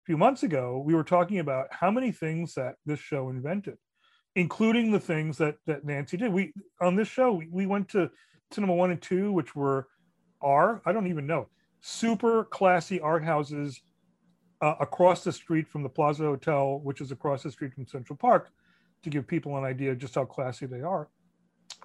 a 0.04 0.06
few 0.06 0.18
months 0.18 0.44
ago, 0.44 0.82
we 0.86 0.94
were 0.94 1.04
talking 1.04 1.39
about 1.39 1.68
how 1.72 1.92
many 1.92 2.12
things 2.12 2.54
that 2.56 2.75
this 2.86 3.00
show 3.00 3.30
invented, 3.30 3.77
including 4.36 4.92
the 4.92 5.00
things 5.00 5.38
that 5.38 5.56
that 5.68 5.86
Nancy 5.86 6.18
did. 6.18 6.34
We 6.34 6.54
on 6.82 6.96
this 6.96 7.08
show 7.08 7.34
we, 7.34 7.48
we 7.51 7.66
went 7.66 7.89
to 7.89 8.10
cinema 8.51 8.74
one 8.74 8.92
and 8.92 9.01
two, 9.01 9.32
which 9.32 9.56
were 9.56 9.88
are 10.42 10.82
I 10.86 10.92
don't 10.92 11.08
even 11.08 11.27
know 11.27 11.48
super 11.80 12.44
classy 12.46 13.00
art 13.00 13.24
houses 13.24 13.82
uh, 14.62 14.75
across 14.80 15.24
the 15.24 15.32
street 15.32 15.68
from 15.68 15.84
the 15.84 15.89
Plaza 15.89 16.24
Hotel, 16.24 16.80
which 16.84 17.01
is 17.01 17.12
across 17.12 17.44
the 17.44 17.51
street 17.51 17.74
from 17.74 17.86
Central 17.86 18.18
Park, 18.18 18.50
to 19.04 19.10
give 19.10 19.27
people 19.27 19.58
an 19.58 19.63
idea 19.63 19.96
just 19.96 20.16
how 20.16 20.25
classy 20.25 20.66
they 20.66 20.82
are. 20.82 21.10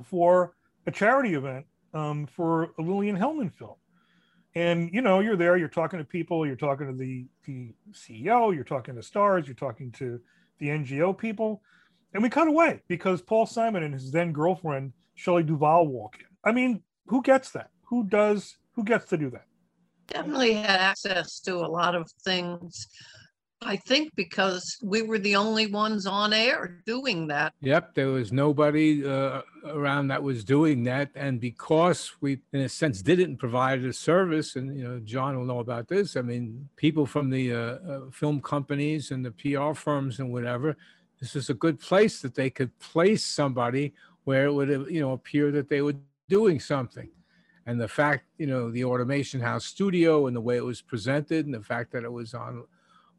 For 0.02 0.54
a 0.86 0.90
charity 0.90 1.34
event 1.34 1.66
um, 1.94 2.26
for 2.26 2.72
a 2.78 2.82
Lillian 2.82 3.16
Hellman 3.16 3.52
film. 3.52 3.76
And 4.54 4.90
you 4.92 5.00
know, 5.00 5.20
you're 5.20 5.36
there, 5.36 5.56
you're 5.56 5.68
talking 5.68 5.98
to 5.98 6.04
people, 6.04 6.46
you're 6.46 6.56
talking 6.56 6.86
to 6.86 6.92
the, 6.92 7.26
the 7.46 7.74
CEO, 7.92 8.54
you're 8.54 8.64
talking 8.64 8.94
to 8.96 9.02
stars, 9.02 9.46
you're 9.46 9.54
talking 9.54 9.90
to 9.92 10.20
the 10.58 10.68
NGO 10.68 11.16
people. 11.16 11.62
And 12.12 12.22
we 12.22 12.28
cut 12.28 12.48
away 12.48 12.82
because 12.88 13.22
Paul 13.22 13.46
Simon 13.46 13.82
and 13.82 13.94
his 13.94 14.12
then 14.12 14.32
girlfriend, 14.32 14.92
Shelley 15.14 15.42
Duvall, 15.42 15.86
walk 15.86 16.16
in. 16.20 16.26
I 16.44 16.52
mean, 16.52 16.82
who 17.06 17.22
gets 17.22 17.50
that? 17.52 17.70
Who 17.88 18.04
does, 18.04 18.56
who 18.74 18.84
gets 18.84 19.06
to 19.06 19.16
do 19.16 19.30
that? 19.30 19.46
Definitely 20.08 20.54
had 20.54 20.80
access 20.80 21.40
to 21.40 21.56
a 21.56 21.68
lot 21.68 21.94
of 21.94 22.10
things 22.22 22.88
I 23.64 23.76
think 23.76 24.14
because 24.16 24.78
we 24.82 25.02
were 25.02 25.18
the 25.18 25.36
only 25.36 25.66
ones 25.66 26.06
on 26.06 26.32
air 26.32 26.82
doing 26.86 27.26
that. 27.28 27.54
Yep, 27.60 27.94
there 27.94 28.08
was 28.08 28.32
nobody 28.32 29.06
uh, 29.06 29.42
around 29.66 30.08
that 30.08 30.22
was 30.22 30.44
doing 30.44 30.82
that, 30.84 31.10
and 31.14 31.40
because 31.40 32.12
we, 32.20 32.40
in 32.52 32.60
a 32.60 32.68
sense, 32.68 33.02
didn't 33.02 33.36
provide 33.36 33.84
a 33.84 33.92
service, 33.92 34.56
and 34.56 34.76
you 34.76 34.84
know, 34.84 35.00
John 35.00 35.38
will 35.38 35.44
know 35.44 35.60
about 35.60 35.88
this. 35.88 36.16
I 36.16 36.22
mean, 36.22 36.68
people 36.76 37.06
from 37.06 37.30
the 37.30 37.52
uh, 37.52 37.58
uh, 37.58 38.00
film 38.10 38.40
companies 38.40 39.10
and 39.10 39.24
the 39.24 39.32
PR 39.32 39.74
firms 39.74 40.18
and 40.18 40.32
whatever, 40.32 40.76
this 41.20 41.36
is 41.36 41.50
a 41.50 41.54
good 41.54 41.80
place 41.80 42.20
that 42.22 42.34
they 42.34 42.50
could 42.50 42.76
place 42.78 43.24
somebody 43.24 43.94
where 44.24 44.46
it 44.46 44.52
would, 44.52 44.68
you 44.90 45.00
know, 45.00 45.12
appear 45.12 45.50
that 45.52 45.68
they 45.68 45.82
were 45.82 45.94
doing 46.28 46.60
something. 46.60 47.08
And 47.66 47.80
the 47.80 47.88
fact, 47.88 48.24
you 48.38 48.46
know, 48.46 48.70
the 48.70 48.84
Automation 48.84 49.40
House 49.40 49.64
studio 49.64 50.26
and 50.26 50.34
the 50.34 50.40
way 50.40 50.56
it 50.56 50.64
was 50.64 50.82
presented, 50.82 51.46
and 51.46 51.54
the 51.54 51.62
fact 51.62 51.92
that 51.92 52.02
it 52.02 52.12
was 52.12 52.34
on 52.34 52.64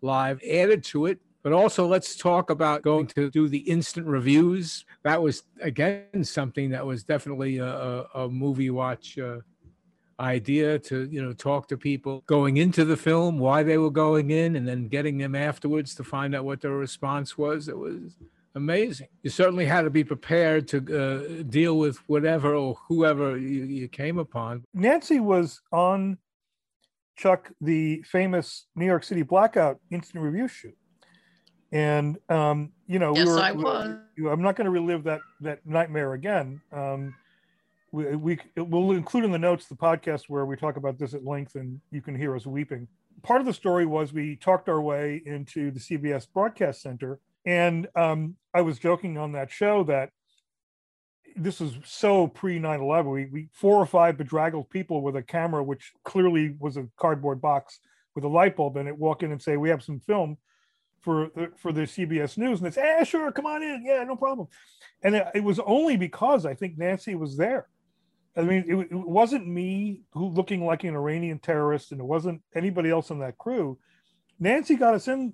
live 0.04 0.42
added 0.44 0.84
to 0.86 1.08
it. 1.08 1.20
But 1.42 1.52
also, 1.52 1.86
let's 1.86 2.16
talk 2.16 2.50
about 2.50 2.84
going 2.84 3.08
to 3.08 3.30
do 3.30 3.50
the 3.50 3.58
instant 3.58 4.08
reviews. 4.08 4.86
That 5.04 5.22
was, 5.22 5.44
again, 5.62 6.24
something 6.24 6.70
that 6.70 6.86
was 6.86 7.04
definitely 7.04 7.58
a, 7.58 7.66
a, 7.68 8.06
a 8.16 8.30
movie 8.30 8.70
watch 8.70 9.20
uh, 9.20 9.40
idea 10.20 10.80
to, 10.80 11.04
you 11.12 11.22
know, 11.22 11.34
talk 11.34 11.68
to 11.68 11.78
people 11.78 12.24
going 12.28 12.58
into 12.58 12.86
the 12.86 12.96
film, 12.96 13.40
why 13.40 13.62
they 13.62 13.78
were 13.78 13.92
going 13.92 14.32
in, 14.32 14.56
and 14.56 14.66
then 14.66 14.88
getting 14.88 15.18
them 15.18 15.36
afterwards 15.36 15.96
to 15.96 16.04
find 16.06 16.34
out 16.34 16.46
what 16.46 16.62
their 16.62 16.72
response 16.72 17.38
was. 17.38 17.68
It 17.68 17.78
was 17.78 18.16
amazing. 18.56 19.08
You 19.24 19.30
certainly 19.30 19.66
had 19.66 19.82
to 19.82 19.90
be 19.90 20.06
prepared 20.06 20.68
to 20.70 20.78
uh, 20.78 21.44
deal 21.44 21.78
with 21.78 21.98
whatever 22.08 22.56
or 22.56 22.78
whoever 22.88 23.38
you, 23.38 23.66
you 23.66 23.88
came 23.90 24.18
upon. 24.18 24.64
Nancy 24.74 25.20
was 25.20 25.62
on 25.74 26.18
Chuck 27.16 27.52
the 27.62 28.04
famous 28.04 28.66
New 28.76 28.86
York 28.86 29.04
City 29.04 29.22
blackout 29.22 29.80
instant 29.92 30.24
review 30.24 30.48
shoot. 30.48 30.76
And 31.72 32.18
um, 32.30 32.72
you 32.88 33.00
know, 33.00 33.16
yes, 33.16 33.26
we 33.26 33.34
were, 33.34 33.40
I 33.40 33.52
was. 33.52 33.98
We, 34.18 34.30
I'm 34.30 34.42
not 34.42 34.56
going 34.56 34.66
to 34.66 34.72
relive 34.72 35.04
that 35.06 35.22
that 35.42 35.66
nightmare 35.66 36.14
again. 36.14 36.62
Um, 36.72 37.16
we, 37.92 38.16
we 38.16 38.40
will 38.56 38.92
include 38.92 39.24
in 39.24 39.32
the 39.32 39.40
notes 39.40 39.68
the 39.68 39.76
podcast 39.76 40.24
where 40.28 40.46
we 40.46 40.56
talk 40.56 40.78
about 40.78 40.98
this 40.98 41.14
at 41.14 41.24
length, 41.24 41.56
and 41.56 41.80
you 41.92 42.02
can 42.02 42.16
hear 42.16 42.36
us 42.36 42.46
weeping. 42.46 42.88
Part 43.22 43.40
of 43.40 43.46
the 43.46 43.54
story 43.54 43.86
was 43.86 44.12
we 44.12 44.36
talked 44.36 44.68
our 44.68 44.82
way 44.82 45.22
into 45.26 45.72
the 45.72 45.80
CBS 45.80 46.28
Broadcast 46.32 46.82
Center, 46.82 47.20
and 47.46 47.88
um, 47.96 48.36
I 48.54 48.62
was 48.62 48.80
joking 48.80 49.18
on 49.18 49.32
that 49.34 49.52
show 49.52 49.84
that 49.86 50.10
this 51.36 51.60
was 51.60 51.76
so 51.84 52.28
pre 52.28 52.60
9-11 52.60 53.12
we, 53.12 53.26
we 53.26 53.50
four 53.52 53.76
or 53.78 53.86
five 53.86 54.18
bedraggled 54.18 54.70
people 54.70 55.02
with 55.02 55.16
a 55.16 55.24
camera 55.24 55.64
which 55.64 55.92
clearly 56.04 56.56
was 56.60 56.78
a 56.78 56.88
cardboard 56.98 57.42
box 57.42 57.80
with 58.16 58.24
a 58.24 58.28
light 58.28 58.56
bulb 58.56 58.78
in 58.78 58.88
it 58.88 58.98
walk 58.98 59.24
in 59.24 59.32
and 59.32 59.42
say 59.42 59.58
we 59.58 59.70
have 59.70 59.84
some 59.84 60.00
film 60.00 60.38
for 61.02 61.30
the, 61.36 61.52
for 61.58 61.72
the 61.72 61.82
cbs 61.82 62.38
news. 62.38 62.60
And 62.60 62.68
it's 62.68 62.76
say 62.76 62.84
yeah 62.84 63.04
sure 63.04 63.32
come 63.32 63.46
on 63.46 63.62
in. 63.64 63.84
Yeah 63.86 64.04
no 64.04 64.16
problem. 64.16 64.48
And 65.02 65.16
it, 65.16 65.28
it 65.36 65.44
was 65.44 65.60
only 65.60 65.98
because 65.98 66.46
i 66.46 66.54
think 66.54 66.78
nancy 66.78 67.16
was 67.16 67.38
there. 67.38 67.68
I 68.36 68.42
mean 68.42 68.66
it, 68.68 68.76
it 68.92 68.94
wasn't 68.94 69.48
me 69.48 70.02
who 70.14 70.30
looking 70.30 70.66
like 70.66 70.84
an 70.84 70.96
iranian 70.96 71.40
terrorist 71.40 71.92
and 71.92 72.02
it 72.02 72.06
wasn't 72.06 72.42
anybody 72.56 72.90
else 72.90 73.12
on 73.12 73.20
that 73.20 73.38
crew. 73.38 73.78
Nancy 74.40 74.76
got 74.76 74.96
us 74.96 75.08
in 75.08 75.34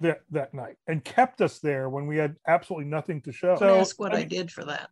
that, 0.00 0.20
that 0.30 0.52
night 0.54 0.76
and 0.86 1.04
kept 1.04 1.40
us 1.40 1.58
there 1.58 1.88
when 1.88 2.06
we 2.06 2.16
had 2.16 2.36
absolutely 2.46 2.86
nothing 2.86 3.20
to 3.22 3.32
show. 3.32 3.56
So, 3.58 3.78
ask 3.78 3.98
what 3.98 4.12
I, 4.12 4.16
mean, 4.16 4.24
I 4.24 4.28
did 4.28 4.50
for 4.50 4.64
that. 4.64 4.90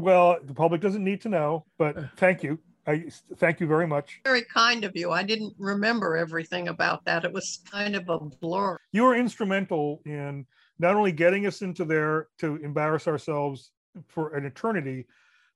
Well, 0.00 0.38
the 0.42 0.54
public 0.54 0.80
doesn't 0.80 1.04
need 1.04 1.20
to 1.22 1.28
know, 1.28 1.66
but 1.78 1.96
thank 2.16 2.42
you. 2.42 2.58
I 2.86 3.04
thank 3.36 3.60
you 3.60 3.66
very 3.66 3.86
much. 3.86 4.20
Very 4.24 4.42
kind 4.42 4.84
of 4.84 4.96
you. 4.96 5.10
I 5.10 5.22
didn't 5.22 5.54
remember 5.58 6.16
everything 6.16 6.68
about 6.68 7.04
that. 7.04 7.24
It 7.24 7.32
was 7.32 7.60
kind 7.70 7.94
of 7.94 8.08
a 8.08 8.18
blur. 8.18 8.78
You 8.92 9.04
were 9.04 9.14
instrumental 9.14 10.00
in 10.06 10.46
not 10.78 10.96
only 10.96 11.12
getting 11.12 11.46
us 11.46 11.60
into 11.60 11.84
there 11.84 12.28
to 12.38 12.56
embarrass 12.56 13.06
ourselves 13.06 13.70
for 14.08 14.34
an 14.34 14.46
eternity, 14.46 15.06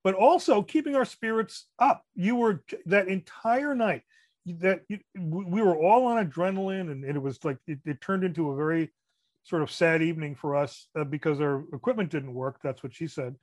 but 0.05 0.15
also 0.15 0.63
keeping 0.63 0.95
our 0.95 1.07
spirits 1.07 1.67
up. 1.79 2.05
You 2.15 2.37
were 2.37 2.63
that 2.87 3.09
entire 3.09 3.75
night 3.75 4.03
that 4.47 4.83
you, 4.89 4.99
we 5.19 5.63
were 5.63 5.77
all 5.77 6.05
on 6.07 6.25
adrenaline, 6.25 6.91
and 6.91 7.05
it 7.05 7.21
was 7.21 7.43
like 7.43 7.57
it, 7.67 7.79
it 7.87 8.03
turned 8.03 8.23
into 8.23 8.51
a 8.51 8.57
very 8.57 8.93
sort 9.45 9.63
of 9.63 9.71
sad 9.71 10.03
evening 10.03 10.35
for 10.35 10.55
us 10.55 10.89
uh, 10.95 11.05
because 11.05 11.41
our 11.41 11.65
equipment 11.73 12.11
didn't 12.11 12.35
work. 12.35 12.59
That's 12.63 12.83
what 12.83 12.95
she 12.95 13.07
said 13.07 13.35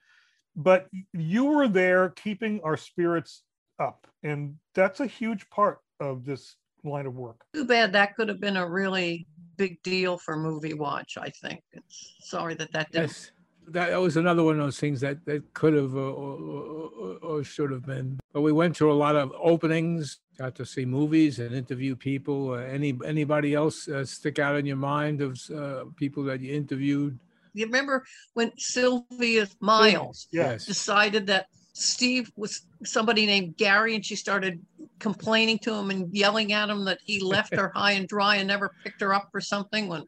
but 0.56 0.88
you 1.14 1.46
were 1.46 1.68
there 1.68 2.10
keeping 2.10 2.60
our 2.64 2.78
spirits 2.78 3.44
up 3.80 4.08
and 4.24 4.56
that's 4.74 5.00
a 5.00 5.08
huge 5.08 5.50
part 5.50 5.80
of 6.00 6.26
this 6.26 6.56
line 6.84 7.06
of 7.06 7.16
work 7.16 7.44
too 7.54 7.66
bad 7.66 7.94
that 7.94 8.16
could 8.16 8.28
have 8.28 8.40
been 8.40 8.58
a 8.58 8.68
really 8.68 9.28
big 9.58 9.82
deal 9.84 10.18
for 10.18 10.36
movie 10.36 10.74
watch 10.74 11.18
i 11.20 11.30
think 11.30 11.62
it's 11.74 12.16
sorry 12.22 12.54
that 12.56 12.72
that 12.72 12.92
didn't 12.92 13.10
yes. 13.10 13.32
That, 13.68 13.96
was 14.02 14.18
another 14.18 14.44
one 14.44 14.60
of 14.60 14.66
those 14.66 14.80
things 14.80 15.00
that, 15.02 15.24
that 15.26 15.54
could 15.54 15.74
have 15.76 15.96
uh, 15.96 16.00
or, 16.00 16.90
or, 16.90 17.18
or, 17.22 17.44
should 17.44 17.72
have 17.72 17.86
been. 17.86 18.20
But 18.34 18.42
we 18.42 18.52
went 18.52 18.76
to 18.78 18.92
a 18.92 18.94
lot 18.94 19.16
of 19.16 19.32
openings, 19.40 20.18
got 20.38 20.56
to 20.56 20.66
see 20.66 20.84
movies 20.84 21.40
and 21.40 21.56
interview 21.56 21.96
people. 21.96 22.54
Uh, 22.54 22.58
any 22.58 22.98
anybody 23.06 23.54
else 23.54 23.88
uh, 23.88 24.04
stick 24.04 24.40
out 24.40 24.56
in 24.58 24.66
your 24.66 24.78
mind 24.78 25.22
of 25.22 25.40
uh, 25.56 25.86
people 25.96 26.24
that 26.24 26.42
you 26.42 26.54
interviewed? 26.54 27.18
You 27.54 27.66
remember 27.66 28.06
when 28.34 28.52
Sylvia 28.58 29.48
Miles 29.60 30.28
yes. 30.32 30.66
decided 30.66 31.28
that 31.28 31.48
Steve 31.74 32.32
was 32.36 32.66
somebody 32.84 33.26
named 33.26 33.58
Gary 33.58 33.96
and 33.96 34.06
she 34.06 34.16
started 34.16 34.62
complaining 35.00 35.58
to 35.60 35.74
him 35.74 35.90
and 35.90 36.14
yelling 36.14 36.54
at 36.54 36.70
him 36.70 36.86
that 36.86 37.00
he 37.04 37.20
left 37.20 37.56
her 37.56 37.72
high 37.74 37.94
and 37.94 38.08
dry 38.08 38.36
and 38.38 38.48
never 38.48 38.72
picked 38.84 39.02
her 39.02 39.14
up 39.14 39.30
for 39.32 39.42
something 39.42 39.88
when 39.88 40.06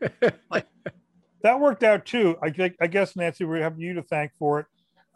like, 0.50 0.66
that 1.42 1.60
worked 1.60 1.82
out 1.82 2.06
too. 2.06 2.36
I, 2.42 2.72
I 2.80 2.86
guess 2.86 3.16
Nancy, 3.16 3.44
we 3.44 3.60
have 3.60 3.78
you 3.78 3.94
to 3.94 4.02
thank 4.02 4.32
for 4.38 4.60
it. 4.60 4.66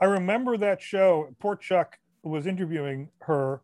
I 0.00 0.04
remember 0.04 0.56
that 0.58 0.80
show. 0.80 1.28
Poor 1.40 1.56
Chuck 1.56 1.96
was 2.22 2.46
interviewing 2.46 3.08
her, 3.22 3.62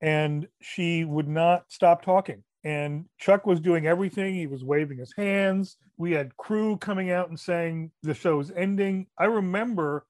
and 0.00 0.48
she 0.60 1.04
would 1.04 1.28
not 1.28 1.64
stop 1.68 2.02
talking 2.02 2.42
and 2.64 3.04
Chuck 3.18 3.46
was 3.46 3.60
doing 3.60 3.86
everything. 3.86 4.34
He 4.34 4.46
was 4.46 4.64
waving 4.64 4.98
his 4.98 5.12
hands. 5.16 5.76
We 5.98 6.12
had 6.12 6.36
crew 6.36 6.76
coming 6.78 7.10
out 7.10 7.28
and 7.28 7.38
saying 7.38 7.90
the 8.02 8.14
show's 8.14 8.50
ending. 8.50 9.06
I 9.18 9.26
remember 9.26 10.06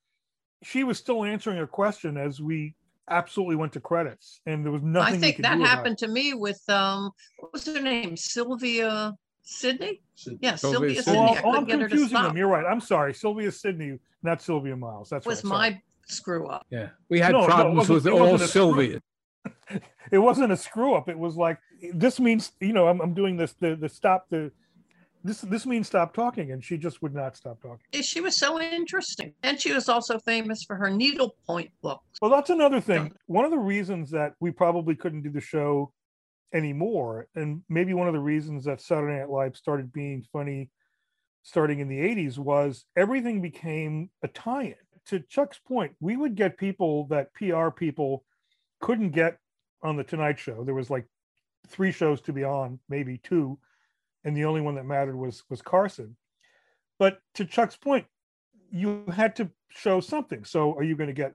she 0.62 0.84
was 0.84 0.96
still 0.98 1.24
answering 1.24 1.58
a 1.58 1.66
question 1.66 2.16
as 2.16 2.40
we 2.40 2.74
absolutely 3.10 3.56
went 3.56 3.72
to 3.74 3.80
credits, 3.80 4.40
and 4.46 4.64
there 4.64 4.72
was 4.72 4.82
nothing. 4.82 5.14
I 5.14 5.18
think 5.18 5.38
that 5.38 5.58
happened 5.58 5.98
to 5.98 6.08
me 6.08 6.32
with 6.32 6.62
um, 6.70 7.10
what 7.38 7.52
was 7.52 7.66
her 7.66 7.80
name, 7.80 8.16
Sylvia 8.16 9.14
Sidney? 9.42 10.00
Yeah, 10.40 10.54
Sylvia, 10.54 11.02
Sylvia 11.02 11.02
Sidney. 11.02 11.18
Well, 11.20 11.40
oh, 11.44 11.56
I'm 11.56 11.66
confusing 11.66 12.22
them. 12.22 12.36
You're 12.36 12.48
right. 12.48 12.64
I'm 12.64 12.80
sorry, 12.80 13.12
Sylvia 13.12 13.50
Sidney, 13.52 13.98
not 14.22 14.40
Sylvia 14.40 14.76
Miles. 14.76 15.10
That's 15.10 15.26
was 15.26 15.44
right. 15.44 15.50
my 15.50 15.82
screw 16.06 16.46
up. 16.46 16.66
Yeah, 16.70 16.90
we 17.08 17.18
had 17.18 17.32
no, 17.32 17.44
problems 17.44 17.88
no, 17.88 17.94
with 17.96 18.06
all 18.06 18.38
Sylvia. 18.38 19.00
It 20.10 20.18
wasn't 20.18 20.52
a 20.52 20.56
screw 20.56 20.94
up. 20.94 21.08
It 21.08 21.18
was 21.18 21.36
like 21.36 21.58
this 21.92 22.20
means 22.20 22.52
you 22.60 22.72
know 22.72 22.88
I'm, 22.88 23.00
I'm 23.00 23.14
doing 23.14 23.36
this 23.36 23.54
the 23.54 23.76
the 23.76 23.88
stop 23.88 24.26
the 24.30 24.50
this 25.22 25.40
this 25.40 25.64
means 25.64 25.86
stop 25.86 26.14
talking 26.14 26.52
and 26.52 26.62
she 26.62 26.76
just 26.76 27.02
would 27.02 27.14
not 27.14 27.36
stop 27.36 27.60
talking. 27.62 28.02
She 28.02 28.20
was 28.20 28.36
so 28.36 28.60
interesting. 28.60 29.34
And 29.42 29.60
she 29.60 29.72
was 29.72 29.88
also 29.88 30.18
famous 30.18 30.62
for 30.64 30.76
her 30.76 30.90
needlepoint 30.90 31.70
books. 31.82 32.04
Well 32.20 32.30
that's 32.30 32.50
another 32.50 32.80
thing. 32.80 33.12
One 33.26 33.44
of 33.44 33.50
the 33.50 33.58
reasons 33.58 34.10
that 34.10 34.34
we 34.40 34.50
probably 34.50 34.94
couldn't 34.94 35.22
do 35.22 35.30
the 35.30 35.40
show 35.40 35.92
anymore 36.52 37.26
and 37.34 37.62
maybe 37.68 37.94
one 37.94 38.06
of 38.06 38.14
the 38.14 38.20
reasons 38.20 38.64
that 38.64 38.80
saturday 38.80 39.18
night 39.18 39.28
live 39.28 39.56
started 39.56 39.92
being 39.92 40.24
funny 40.32 40.70
starting 41.42 41.80
in 41.80 41.88
the 41.88 41.98
80s 41.98 42.38
was 42.38 42.84
everything 42.96 43.42
became 43.42 44.08
a 44.22 44.28
tie-in. 44.28 44.76
To 45.06 45.18
chuck's 45.18 45.58
point 45.58 45.96
we 46.00 46.16
would 46.16 46.36
get 46.36 46.56
people 46.56 47.06
that 47.08 47.34
pr 47.34 47.70
people 47.70 48.24
couldn't 48.84 49.10
get 49.10 49.38
on 49.82 49.96
the 49.96 50.04
tonight 50.04 50.38
show 50.38 50.64
there 50.64 50.74
was 50.74 50.90
like 50.90 51.06
three 51.68 51.92
shows 51.92 52.20
to 52.20 52.32
be 52.32 52.44
on, 52.44 52.78
maybe 52.88 53.18
two, 53.30 53.58
and 54.24 54.36
the 54.36 54.44
only 54.44 54.60
one 54.60 54.74
that 54.76 54.84
mattered 54.94 55.16
was 55.16 55.42
was 55.50 55.62
Carson. 55.62 56.16
But 56.98 57.18
to 57.36 57.44
Chuck's 57.44 57.76
point, 57.76 58.06
you 58.70 59.04
had 59.20 59.36
to 59.36 59.50
show 59.70 60.00
something. 60.00 60.44
So 60.44 60.74
are 60.76 60.84
you 60.84 60.96
going 60.96 61.12
to 61.14 61.22
get 61.24 61.32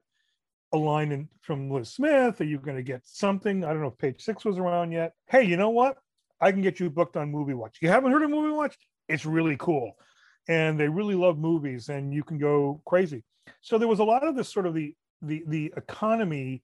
a 0.71 0.77
line 0.77 1.11
in, 1.11 1.27
from 1.41 1.69
Liz 1.71 1.89
Smith? 1.91 2.39
Are 2.41 2.49
you 2.53 2.59
going 2.59 2.77
to 2.77 2.91
get 2.93 3.01
something? 3.05 3.63
I 3.63 3.69
don't 3.69 3.81
know 3.81 3.93
if 3.93 3.97
page 3.97 4.21
six 4.21 4.45
was 4.45 4.57
around 4.59 4.91
yet. 4.91 5.13
Hey, 5.27 5.43
you 5.43 5.57
know 5.57 5.71
what? 5.71 5.97
I 6.39 6.51
can 6.51 6.61
get 6.61 6.79
you 6.79 6.89
booked 6.89 7.17
on 7.17 7.31
Movie 7.31 7.55
Watch. 7.55 7.77
You 7.81 7.89
haven't 7.89 8.11
heard 8.11 8.23
of 8.23 8.29
Movie 8.29 8.53
Watch? 8.53 8.75
It's 9.07 9.25
really 9.25 9.57
cool. 9.57 9.89
and 10.47 10.79
they 10.79 10.89
really 10.89 11.15
love 11.15 11.37
movies 11.37 11.89
and 11.89 12.13
you 12.13 12.23
can 12.23 12.37
go 12.37 12.81
crazy. 12.85 13.23
So 13.61 13.77
there 13.77 13.87
was 13.87 13.99
a 13.99 14.03
lot 14.03 14.25
of 14.27 14.35
this 14.35 14.49
sort 14.49 14.65
of 14.65 14.73
the 14.73 14.95
the 15.21 15.43
the 15.47 15.73
economy 15.77 16.63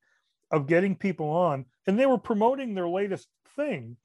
of 0.56 0.68
getting 0.68 0.96
people 0.96 1.30
on 1.30 1.66
and 1.86 2.00
they 2.00 2.06
were 2.06 2.18
promoting 2.18 2.74
their 2.74 2.88
latest 2.88 3.28
thing 3.56 3.98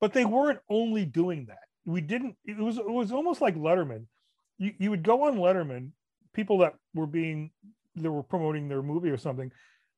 but 0.00 0.12
they 0.12 0.24
weren't 0.24 0.60
only 0.68 1.04
doing 1.04 1.46
that. 1.46 1.58
We 1.84 2.00
didn't 2.00 2.36
it 2.44 2.58
was 2.58 2.78
it 2.78 2.88
was 2.88 3.12
almost 3.12 3.40
like 3.40 3.56
letterman. 3.56 4.06
You, 4.58 4.72
you 4.78 4.90
would 4.90 5.02
go 5.02 5.24
on 5.24 5.36
letterman 5.36 5.90
people 6.34 6.58
that 6.58 6.74
were 6.94 7.06
being 7.06 7.50
that 7.96 8.10
were 8.10 8.22
promoting 8.22 8.68
their 8.68 8.82
movie 8.82 9.10
or 9.10 9.16
something 9.16 9.50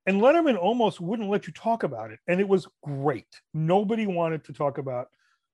and 0.07 0.21
letterman 0.21 0.57
almost 0.57 1.01
wouldn't 1.01 1.29
let 1.29 1.47
you 1.47 1.53
talk 1.53 1.83
about 1.83 2.11
it 2.11 2.19
and 2.29 2.41
it 2.41 2.49
was 2.49 2.69
great. 2.83 3.29
Nobody 3.55 4.07
wanted 4.07 4.45
to 4.45 4.53
talk 4.53 4.79
about 4.79 5.09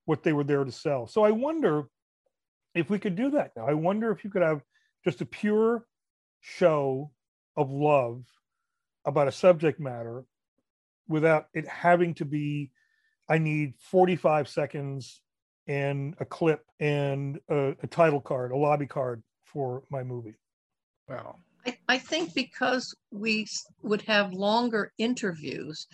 what 0.05 0.23
they 0.23 0.33
were 0.33 0.45
there 0.45 0.65
to 0.65 0.73
sell. 0.73 1.07
So 1.07 1.25
i 1.25 1.31
wonder 1.31 1.85
if 2.75 2.91
we 2.91 2.99
could 2.99 3.15
do 3.15 3.31
that 3.31 3.53
now. 3.57 3.67
I 3.67 3.75
wonder 3.75 4.11
if 4.11 4.25
you 4.25 4.31
could 4.31 4.43
have 4.43 4.63
just 5.05 5.21
a 5.21 5.27
pure 5.27 5.87
show 6.41 7.13
of 7.57 7.71
love 7.71 8.25
about 9.05 9.29
a 9.29 9.33
subject 9.33 9.81
matter 9.81 10.25
without 11.09 11.49
it 11.55 11.67
having 11.69 12.15
to 12.15 12.25
be 12.25 12.71
i 13.29 13.39
need 13.39 13.75
45 13.79 14.49
seconds 14.49 15.21
and 15.67 16.15
a 16.21 16.25
clip 16.25 16.65
and 16.81 17.41
a, 17.49 17.75
a 17.83 17.87
title 17.87 18.21
card 18.21 18.53
a 18.53 18.57
lobby 18.57 18.87
card 18.87 19.23
for 19.55 19.85
my 19.89 20.03
movie. 20.03 20.35
Well, 21.09 21.39
I, 21.65 21.79
I 21.89 21.99
think 21.99 22.35
because 22.35 22.95
we 23.11 23.47
would 23.83 24.03
have 24.03 24.33
longer 24.33 24.93
interviews, 24.99 25.87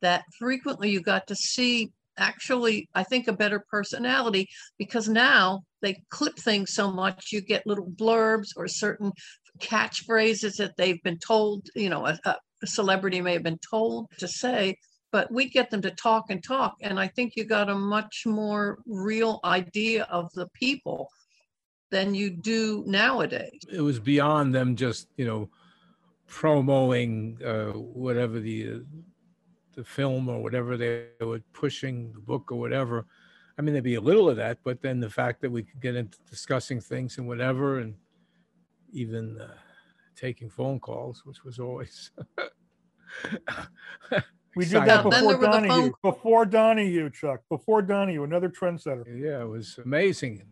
that 0.00 0.24
frequently 0.38 0.90
you 0.90 1.00
got 1.00 1.26
to 1.28 1.36
see 1.36 1.92
actually, 2.18 2.88
I 2.94 3.02
think, 3.02 3.28
a 3.28 3.32
better 3.32 3.64
personality 3.70 4.48
because 4.78 5.08
now 5.08 5.62
they 5.82 6.02
clip 6.10 6.36
things 6.36 6.74
so 6.74 6.90
much, 6.90 7.32
you 7.32 7.40
get 7.40 7.66
little 7.66 7.90
blurbs 7.90 8.48
or 8.56 8.68
certain 8.68 9.12
catchphrases 9.58 10.56
that 10.56 10.76
they've 10.76 11.02
been 11.02 11.18
told, 11.18 11.68
you 11.74 11.90
know, 11.90 12.06
a, 12.06 12.18
a 12.24 12.66
celebrity 12.66 13.20
may 13.20 13.32
have 13.34 13.42
been 13.42 13.58
told 13.58 14.10
to 14.18 14.28
say. 14.28 14.76
But 15.12 15.30
we 15.30 15.48
get 15.48 15.70
them 15.70 15.82
to 15.82 15.92
talk 15.92 16.24
and 16.30 16.42
talk. 16.42 16.74
And 16.80 16.98
I 16.98 17.06
think 17.06 17.34
you 17.36 17.44
got 17.44 17.70
a 17.70 17.74
much 17.74 18.24
more 18.26 18.78
real 18.84 19.38
idea 19.44 20.04
of 20.10 20.28
the 20.34 20.48
people 20.54 21.08
than 21.94 22.14
you 22.14 22.30
do 22.30 22.82
nowadays. 22.86 23.60
it 23.72 23.80
was 23.80 24.00
beyond 24.00 24.52
them 24.52 24.74
just 24.74 25.06
you 25.16 25.24
know 25.24 25.48
promoting 26.26 27.38
uh, 27.44 27.70
whatever 27.70 28.40
the 28.40 28.72
uh, 28.72 28.78
the 29.74 29.84
film 29.84 30.28
or 30.28 30.42
whatever 30.42 30.76
they 30.76 31.06
were 31.20 31.40
pushing 31.52 32.12
the 32.12 32.20
book 32.20 32.50
or 32.50 32.58
whatever. 32.58 33.06
I 33.58 33.62
mean 33.62 33.72
there'd 33.74 33.84
be 33.84 33.94
a 33.94 34.00
little 34.00 34.28
of 34.28 34.36
that 34.36 34.58
but 34.64 34.82
then 34.82 34.98
the 35.00 35.10
fact 35.10 35.40
that 35.42 35.50
we 35.50 35.62
could 35.62 35.80
get 35.80 35.94
into 35.94 36.18
discussing 36.28 36.80
things 36.80 37.18
and 37.18 37.28
whatever 37.28 37.78
and 37.78 37.94
even 38.92 39.40
uh, 39.40 39.54
taking 40.16 40.50
phone 40.50 40.80
calls 40.80 41.24
which 41.24 41.44
was 41.44 41.58
always 41.60 42.10
we 44.56 44.64
did 44.64 44.84
that 44.84 45.04
before 45.04 45.10
there 45.10 45.24
were 45.24 45.36
the 45.36 45.46
phone- 45.46 45.68
donahue 45.68 45.92
before 46.02 46.44
donahue 46.46 47.10
chuck. 47.10 47.42
Before 47.48 47.80
donahue 47.80 48.24
another 48.24 48.48
trendsetter. 48.48 49.06
Yeah 49.06 49.42
it 49.42 49.48
was 49.48 49.78
amazing. 49.84 50.42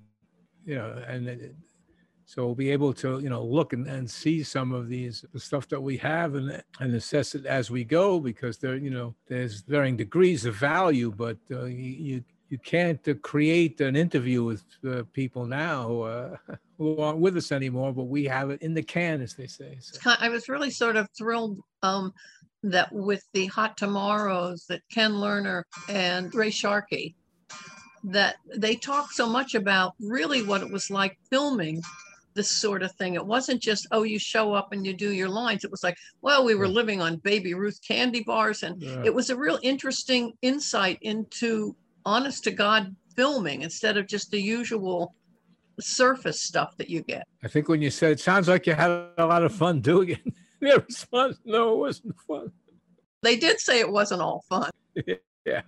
You 0.64 0.76
know 0.76 1.02
and 1.08 1.28
it, 1.28 1.56
so 2.32 2.46
we'll 2.46 2.54
be 2.54 2.70
able 2.70 2.94
to 2.94 3.18
you 3.20 3.28
know 3.28 3.44
look 3.44 3.74
and, 3.74 3.86
and 3.86 4.10
see 4.10 4.42
some 4.42 4.72
of 4.72 4.88
these 4.88 5.24
the 5.34 5.40
stuff 5.40 5.68
that 5.68 5.80
we 5.80 5.98
have 5.98 6.34
and 6.34 6.62
and 6.80 6.94
assess 6.94 7.34
it 7.34 7.44
as 7.44 7.70
we 7.70 7.84
go 7.84 8.18
because 8.18 8.56
there 8.56 8.76
you 8.76 8.90
know 8.90 9.14
there's 9.26 9.60
varying 9.60 9.98
degrees 9.98 10.46
of 10.46 10.54
value 10.54 11.12
but 11.14 11.36
uh, 11.50 11.64
you, 11.64 12.24
you 12.48 12.58
can't 12.58 13.06
uh, 13.06 13.14
create 13.22 13.80
an 13.82 13.96
interview 13.96 14.42
with 14.42 14.64
uh, 14.88 15.02
people 15.12 15.44
now 15.44 16.00
uh, 16.02 16.36
who 16.78 16.98
aren't 16.98 17.18
with 17.18 17.36
us 17.36 17.52
anymore 17.52 17.92
but 17.92 18.04
we 18.04 18.24
have 18.24 18.48
it 18.48 18.62
in 18.62 18.72
the 18.72 18.82
can 18.82 19.20
as 19.20 19.34
they 19.34 19.46
say 19.46 19.76
so. 19.80 20.14
I 20.18 20.30
was 20.30 20.48
really 20.48 20.70
sort 20.70 20.96
of 20.96 21.08
thrilled 21.18 21.58
um, 21.82 22.14
that 22.62 22.90
with 22.92 23.24
the 23.34 23.46
Hot 23.46 23.76
Tomorrows 23.76 24.64
that 24.68 24.82
Ken 24.90 25.12
Lerner 25.12 25.64
and 25.88 26.32
Ray 26.34 26.50
Sharkey, 26.50 27.16
that 28.04 28.36
they 28.56 28.76
talked 28.76 29.14
so 29.14 29.28
much 29.28 29.54
about 29.54 29.94
really 30.00 30.42
what 30.42 30.62
it 30.62 30.70
was 30.70 30.90
like 30.90 31.18
filming 31.30 31.82
this 32.34 32.50
sort 32.50 32.82
of 32.82 32.92
thing. 32.92 33.14
It 33.14 33.26
wasn't 33.26 33.60
just, 33.62 33.86
oh, 33.92 34.02
you 34.02 34.18
show 34.18 34.52
up 34.54 34.72
and 34.72 34.86
you 34.86 34.94
do 34.94 35.10
your 35.12 35.28
lines. 35.28 35.64
It 35.64 35.70
was 35.70 35.82
like, 35.82 35.96
well, 36.22 36.44
we 36.44 36.54
were 36.54 36.68
living 36.68 37.00
on 37.02 37.16
Baby 37.16 37.54
Ruth 37.54 37.78
candy 37.86 38.22
bars. 38.22 38.62
And 38.62 38.80
Yeah. 38.82 39.02
it 39.04 39.14
was 39.14 39.30
a 39.30 39.36
real 39.36 39.58
interesting 39.62 40.32
insight 40.42 40.98
into 41.02 41.76
honest 42.04 42.44
to 42.44 42.50
God 42.50 42.94
filming 43.14 43.62
instead 43.62 43.96
of 43.96 44.06
just 44.06 44.30
the 44.30 44.40
usual 44.40 45.14
surface 45.80 46.42
stuff 46.42 46.76
that 46.76 46.88
you 46.90 47.02
get. 47.02 47.24
i 47.42 47.48
think 47.48 47.66
when 47.68 47.80
you 47.80 47.90
said 47.90 48.12
it 48.12 48.20
sounds 48.20 48.46
like 48.46 48.66
you 48.66 48.74
had 48.74 48.90
a 49.16 49.26
lot 49.26 49.42
of 49.42 49.52
fun 49.54 49.80
doing 49.80 50.10
it 50.10 50.20
their 50.60 50.78
response 50.80 51.38
no 51.46 51.72
it 51.72 51.78
wasn't 51.78 52.14
fun 52.28 52.52
They 53.22 53.36
did 53.36 53.58
say 53.58 53.80
it 53.80 53.90
wasn't 53.90 54.20
all 54.20 54.44
fun. 54.48 54.70
yeah. 55.46 55.62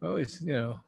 Well, 0.00 0.16
it's 0.16 0.40
you 0.42 0.52
know, 0.52 0.80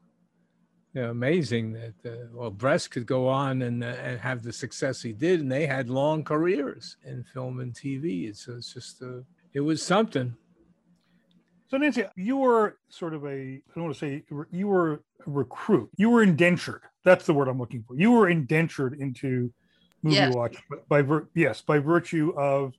you 0.95 1.03
know 1.03 1.11
amazing 1.11 1.73
that 1.73 1.95
uh, 2.07 2.27
well, 2.33 2.51
Brest 2.51 2.91
could 2.93 3.05
go 3.07 3.29
on 3.29 3.63
and 3.63 3.83
uh, 3.85 3.89
and 3.89 4.21
have 4.21 4.43
the 4.43 4.53
success 4.53 5.03
he 5.03 5.13
did, 5.13 5.41
and 5.41 5.51
they 5.51 5.67
had 5.67 5.91
long 5.91 6.23
careers 6.25 6.97
in 7.05 7.25
film 7.25 7.61
and 7.61 7.75
TV. 7.75 8.29
It's, 8.29 8.47
it's 8.49 8.73
just 8.73 9.03
uh, 9.03 9.21
it 9.53 9.61
was 9.61 9.83
something. 9.83 10.35
So 11.69 11.79
Nancy, 11.79 12.05
you 12.17 12.37
were 12.37 12.79
sort 12.89 13.15
of 13.15 13.25
a 13.25 13.29
I 13.29 13.61
don't 13.75 13.85
want 13.85 13.97
to 13.97 13.99
say 13.99 14.23
you 14.53 14.69
were- 14.69 14.93
a 15.27 15.31
recruit. 15.31 15.89
You 15.97 16.11
were 16.11 16.23
indentured. 16.23 16.83
That's 17.03 17.25
the 17.27 17.33
word 17.35 17.49
I'm 17.49 17.59
looking 17.59 17.83
for. 17.83 17.97
You 17.97 18.13
were 18.13 18.29
indentured 18.29 18.95
into 19.01 19.51
movie 20.03 20.17
Yes. 20.17 20.35
watch 20.35 20.57
by 20.89 21.01
vir- 21.01 21.29
yes 21.35 21.63
by 21.63 21.79
virtue 21.79 22.35
of 22.37 22.75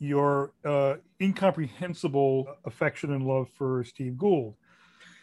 your 0.00 0.52
uh, 0.64 0.96
incomprehensible 1.22 2.46
affection 2.64 3.12
and 3.12 3.24
love 3.26 3.48
for 3.56 3.84
Steve 3.84 4.18
Gould. 4.18 4.56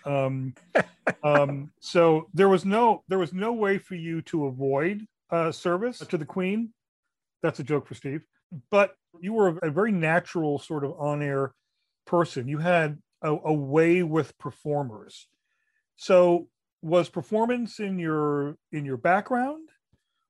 Um, 0.06 0.54
um, 1.24 1.72
so 1.80 2.28
there 2.34 2.50
was 2.50 2.66
no 2.66 3.04
there 3.08 3.20
was 3.20 3.34
no 3.34 3.54
way 3.54 3.78
for 3.78 3.96
you 3.96 4.22
to 4.24 4.46
avoid 4.46 5.06
uh, 5.30 5.52
service 5.52 6.00
to 6.00 6.18
the 6.18 6.26
Queen. 6.26 6.70
That's 7.42 7.60
a 7.60 7.64
joke 7.64 7.88
for 7.88 7.96
Steve. 7.96 8.24
But 8.70 8.96
you 9.20 9.34
were 9.34 9.58
a 9.62 9.72
very 9.72 9.92
natural 9.92 10.60
sort 10.60 10.84
of 10.84 10.94
on 11.00 11.22
air 11.22 11.54
person. 12.06 12.48
You 12.48 12.60
had 12.60 13.00
a, 13.22 13.32
a 13.32 13.54
way 13.54 14.04
with 14.04 14.38
performers. 14.38 15.28
So 15.96 16.48
was 16.82 17.10
performance 17.10 17.80
in 17.80 17.98
your 17.98 18.58
in 18.72 18.86
your 18.86 18.98
background? 18.98 19.70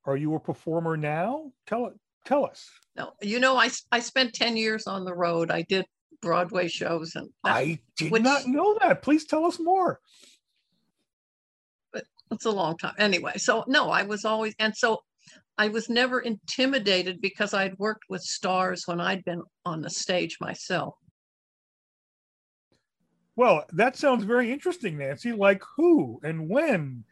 Are 0.06 0.18
you 0.18 0.36
a 0.36 0.40
performer 0.40 0.98
now? 0.98 1.52
Tell 1.66 1.88
it. 1.88 1.94
Tell 2.26 2.46
us. 2.46 2.70
No, 2.96 3.12
you 3.22 3.40
know, 3.40 3.58
I, 3.58 3.70
I 3.92 4.00
spent 4.00 4.34
10 4.34 4.56
years 4.56 4.88
on 4.88 5.04
the 5.04 5.14
road. 5.14 5.52
I 5.52 5.64
did 5.64 5.86
Broadway 6.24 6.70
shows 6.70 7.16
and 7.16 7.30
that- 7.44 7.56
I 7.56 7.80
did 7.98 8.12
which- 8.12 8.24
not 8.24 8.48
know 8.48 8.78
that. 8.80 9.02
Please 9.02 9.26
tell 9.26 9.46
us 9.46 9.60
more. 9.60 10.00
But 11.92 12.06
it's 12.32 12.46
a 12.46 12.52
long 12.52 12.78
time. 12.78 12.96
Anyway, 12.98 13.38
so 13.38 13.66
no, 13.68 13.90
I 13.90 14.04
was 14.04 14.24
always, 14.24 14.56
and 14.58 14.76
so 14.76 15.04
I 15.58 15.68
was 15.68 15.90
never 15.90 16.22
intimidated 16.22 17.20
because 17.22 17.54
I'd 17.54 17.78
worked 17.78 18.06
with 18.10 18.22
stars 18.22 18.88
when 18.88 19.02
I'd 19.02 19.26
been 19.26 19.44
on 19.66 19.82
the 19.82 19.90
stage 19.90 20.38
myself. 20.40 20.96
Well, 23.36 23.66
that 23.74 23.98
sounds 23.98 24.24
very 24.24 24.52
interesting, 24.52 24.98
Nancy. 24.98 25.34
Like 25.34 25.62
who 25.76 26.22
and 26.24 26.50
when 26.50 27.04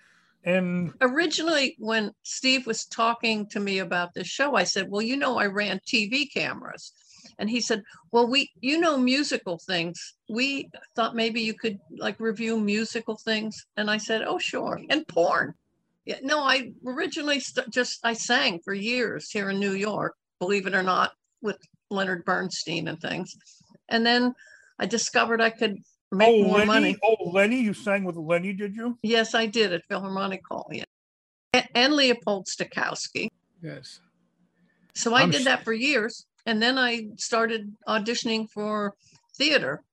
and 0.43 0.93
Originally, 1.01 1.75
when 1.77 2.11
Steve 2.23 2.65
was 2.65 2.85
talking 2.85 3.47
to 3.49 3.59
me 3.59 3.79
about 3.79 4.13
this 4.13 4.27
show, 4.27 4.55
I 4.55 4.63
said, 4.63 4.89
Well, 4.89 5.01
you 5.01 5.17
know, 5.17 5.37
I 5.37 5.45
ran 5.45 5.79
TV 5.85 6.31
cameras. 6.31 6.93
And 7.41 7.49
he 7.49 7.59
said, 7.59 7.81
Well, 8.11 8.27
we, 8.27 8.51
you 8.61 8.79
know, 8.79 8.97
musical 8.97 9.57
things. 9.57 10.13
We 10.29 10.69
thought 10.95 11.15
maybe 11.15 11.41
you 11.41 11.55
could 11.55 11.79
like 11.97 12.19
review 12.19 12.59
musical 12.59 13.17
things. 13.17 13.65
And 13.75 13.89
I 13.89 13.97
said, 13.97 14.21
Oh, 14.21 14.37
sure. 14.37 14.79
And 14.89 15.05
porn. 15.07 15.55
Yeah, 16.05 16.19
no, 16.21 16.39
I 16.39 16.71
originally 16.85 17.39
st- 17.39 17.69
just, 17.71 17.99
I 18.03 18.13
sang 18.13 18.59
for 18.63 18.73
years 18.73 19.29
here 19.31 19.49
in 19.49 19.59
New 19.59 19.73
York, 19.73 20.15
believe 20.39 20.65
it 20.67 20.73
or 20.75 20.83
not, 20.83 21.11
with 21.41 21.57
Leonard 21.89 22.25
Bernstein 22.25 22.87
and 22.87 22.99
things. 23.01 23.35
And 23.89 24.05
then 24.05 24.33
I 24.79 24.85
discovered 24.85 25.41
I 25.41 25.49
could 25.49 25.77
make 26.11 26.29
oh 26.29 26.43
more 26.43 26.57
Lenny, 26.59 26.67
money. 26.67 26.97
oh 27.03 27.29
Lenny, 27.29 27.59
you 27.61 27.73
sang 27.73 28.03
with 28.03 28.15
Lenny, 28.17 28.53
did 28.53 28.75
you? 28.75 28.97
Yes, 29.03 29.33
I 29.35 29.47
did 29.47 29.73
at 29.73 29.81
Philharmonic 29.89 30.41
Hall. 30.49 30.67
Yeah. 30.71 30.83
A- 31.53 31.67
And 31.75 31.93
Leopold 31.93 32.47
Stokowski. 32.47 33.27
Yes. 33.63 33.99
So 34.93 35.15
I 35.15 35.23
I'm 35.23 35.31
did 35.31 35.45
that 35.45 35.63
for 35.63 35.73
years. 35.73 36.25
And 36.45 36.61
then 36.61 36.77
I 36.77 37.09
started 37.17 37.73
auditioning 37.87 38.49
for 38.49 38.95
theater. 39.35 39.83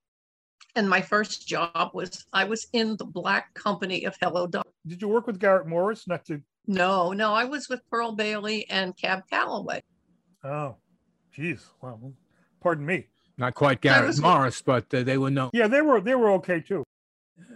And 0.75 0.89
my 0.89 1.01
first 1.01 1.47
job 1.47 1.91
was 1.93 2.25
I 2.31 2.43
was 2.43 2.67
in 2.73 2.95
the 2.97 3.05
black 3.05 3.53
company 3.53 4.05
of 4.05 4.15
Hello 4.21 4.47
Dolly. 4.47 4.65
Did 4.85 5.01
you 5.01 5.07
work 5.07 5.27
with 5.27 5.39
Garrett 5.39 5.67
Morris? 5.67 6.07
Not 6.07 6.25
to 6.25 6.41
No, 6.67 7.11
no, 7.11 7.33
I 7.33 7.45
was 7.45 7.67
with 7.69 7.81
Pearl 7.89 8.13
Bailey 8.13 8.69
and 8.69 8.95
Cab 8.95 9.23
Calloway. 9.29 9.81
oh 10.43 10.75
geez. 11.33 11.65
Well, 11.81 12.13
pardon 12.61 12.85
me. 12.85 13.07
Not 13.37 13.55
quite 13.55 13.81
Garrett 13.81 14.07
was- 14.07 14.21
Morris, 14.21 14.61
but 14.61 14.93
uh, 14.93 15.03
they 15.03 15.17
were 15.17 15.31
known. 15.31 15.49
Yeah, 15.53 15.67
they 15.67 15.81
were 15.81 16.01
they 16.01 16.15
were 16.15 16.31
okay 16.33 16.61
too. 16.61 16.83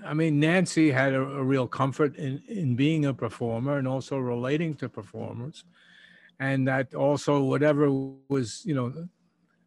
I 0.05 0.13
mean, 0.13 0.39
Nancy 0.39 0.91
had 0.91 1.13
a, 1.13 1.21
a, 1.21 1.43
real 1.43 1.67
comfort 1.67 2.15
in, 2.15 2.41
in 2.47 2.75
being 2.75 3.05
a 3.05 3.13
performer 3.13 3.77
and 3.77 3.87
also 3.87 4.17
relating 4.17 4.75
to 4.75 4.87
performers. 4.87 5.65
And 6.39 6.67
that 6.67 6.93
also, 6.93 7.41
whatever 7.43 7.89
was, 8.27 8.63
you 8.65 8.75
know, 8.75 9.07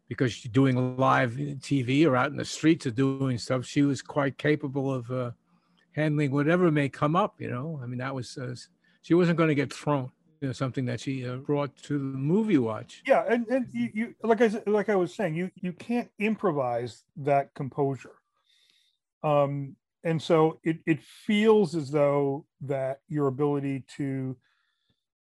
because 0.07 0.33
she's 0.33 0.51
doing 0.51 0.97
live 0.97 1.33
TV 1.33 2.05
or 2.05 2.15
out 2.15 2.31
in 2.31 2.37
the 2.37 2.45
streets 2.45 2.85
or 2.85 2.91
doing 2.91 3.37
stuff, 3.37 3.65
she 3.65 3.81
was 3.81 4.01
quite 4.01 4.37
capable 4.37 4.93
of 4.93 5.09
uh, 5.11 5.31
handling 5.93 6.31
whatever 6.31 6.71
may 6.71 6.89
come 6.89 7.15
up, 7.15 7.35
you 7.39 7.49
know. 7.49 7.79
I 7.81 7.87
mean, 7.87 7.99
that 7.99 8.13
was, 8.13 8.37
uh, 8.37 8.55
she 9.01 9.13
wasn't 9.13 9.37
going 9.37 9.49
to 9.49 9.55
get 9.55 9.73
thrown. 9.73 10.11
You 10.39 10.49
know, 10.49 10.53
something 10.53 10.85
that 10.85 10.99
she 10.99 11.27
uh, 11.27 11.37
brought 11.37 11.75
to 11.83 11.97
the 11.97 12.17
movie 12.17 12.59
watch. 12.59 13.01
Yeah, 13.07 13.23
and, 13.27 13.47
and 13.47 13.67
you, 13.73 13.89
you 13.91 14.15
like 14.21 14.39
I 14.39 14.51
like 14.67 14.87
I 14.87 14.95
was 14.95 15.15
saying, 15.15 15.33
you 15.33 15.49
you 15.55 15.73
can't 15.73 16.11
improvise 16.19 17.05
that 17.15 17.51
composure. 17.55 18.13
Um, 19.23 19.75
and 20.03 20.21
so 20.21 20.59
it, 20.63 20.77
it 20.85 21.01
feels 21.01 21.75
as 21.75 21.89
though 21.89 22.45
that 22.61 22.99
your 23.09 23.27
ability 23.27 23.83
to 23.97 24.37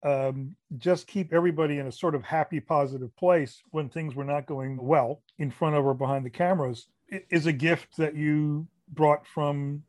um, 0.02 0.54
just 0.78 1.06
keep 1.06 1.32
everybody 1.32 1.78
in 1.78 1.86
a 1.86 1.92
sort 1.92 2.14
of 2.14 2.22
happy 2.22 2.60
positive 2.60 3.14
place 3.16 3.62
when 3.70 3.88
things 3.88 4.14
were 4.14 4.24
not 4.24 4.46
going 4.46 4.76
well 4.80 5.22
in 5.38 5.50
front 5.50 5.74
of 5.74 5.84
or 5.84 5.94
behind 5.94 6.24
the 6.24 6.30
cameras 6.30 6.88
is 7.30 7.46
a 7.46 7.52
gift 7.52 7.96
that 7.96 8.14
you 8.14 8.66
brought 8.88 9.26
from 9.26 9.82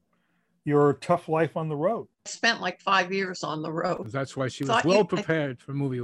your 0.65 0.93
tough 0.95 1.29
life 1.29 1.55
on 1.55 1.69
the 1.69 1.75
road 1.75 2.07
I 2.25 2.29
spent 2.29 2.61
like 2.61 2.79
five 2.81 3.11
years 3.11 3.43
on 3.43 3.61
the 3.61 3.71
road 3.71 4.11
that's 4.11 4.35
why 4.35 4.47
she 4.47 4.63
was 4.65 4.83
well 4.83 5.05
prepared 5.05 5.61
for 5.61 5.73
movie 5.73 6.01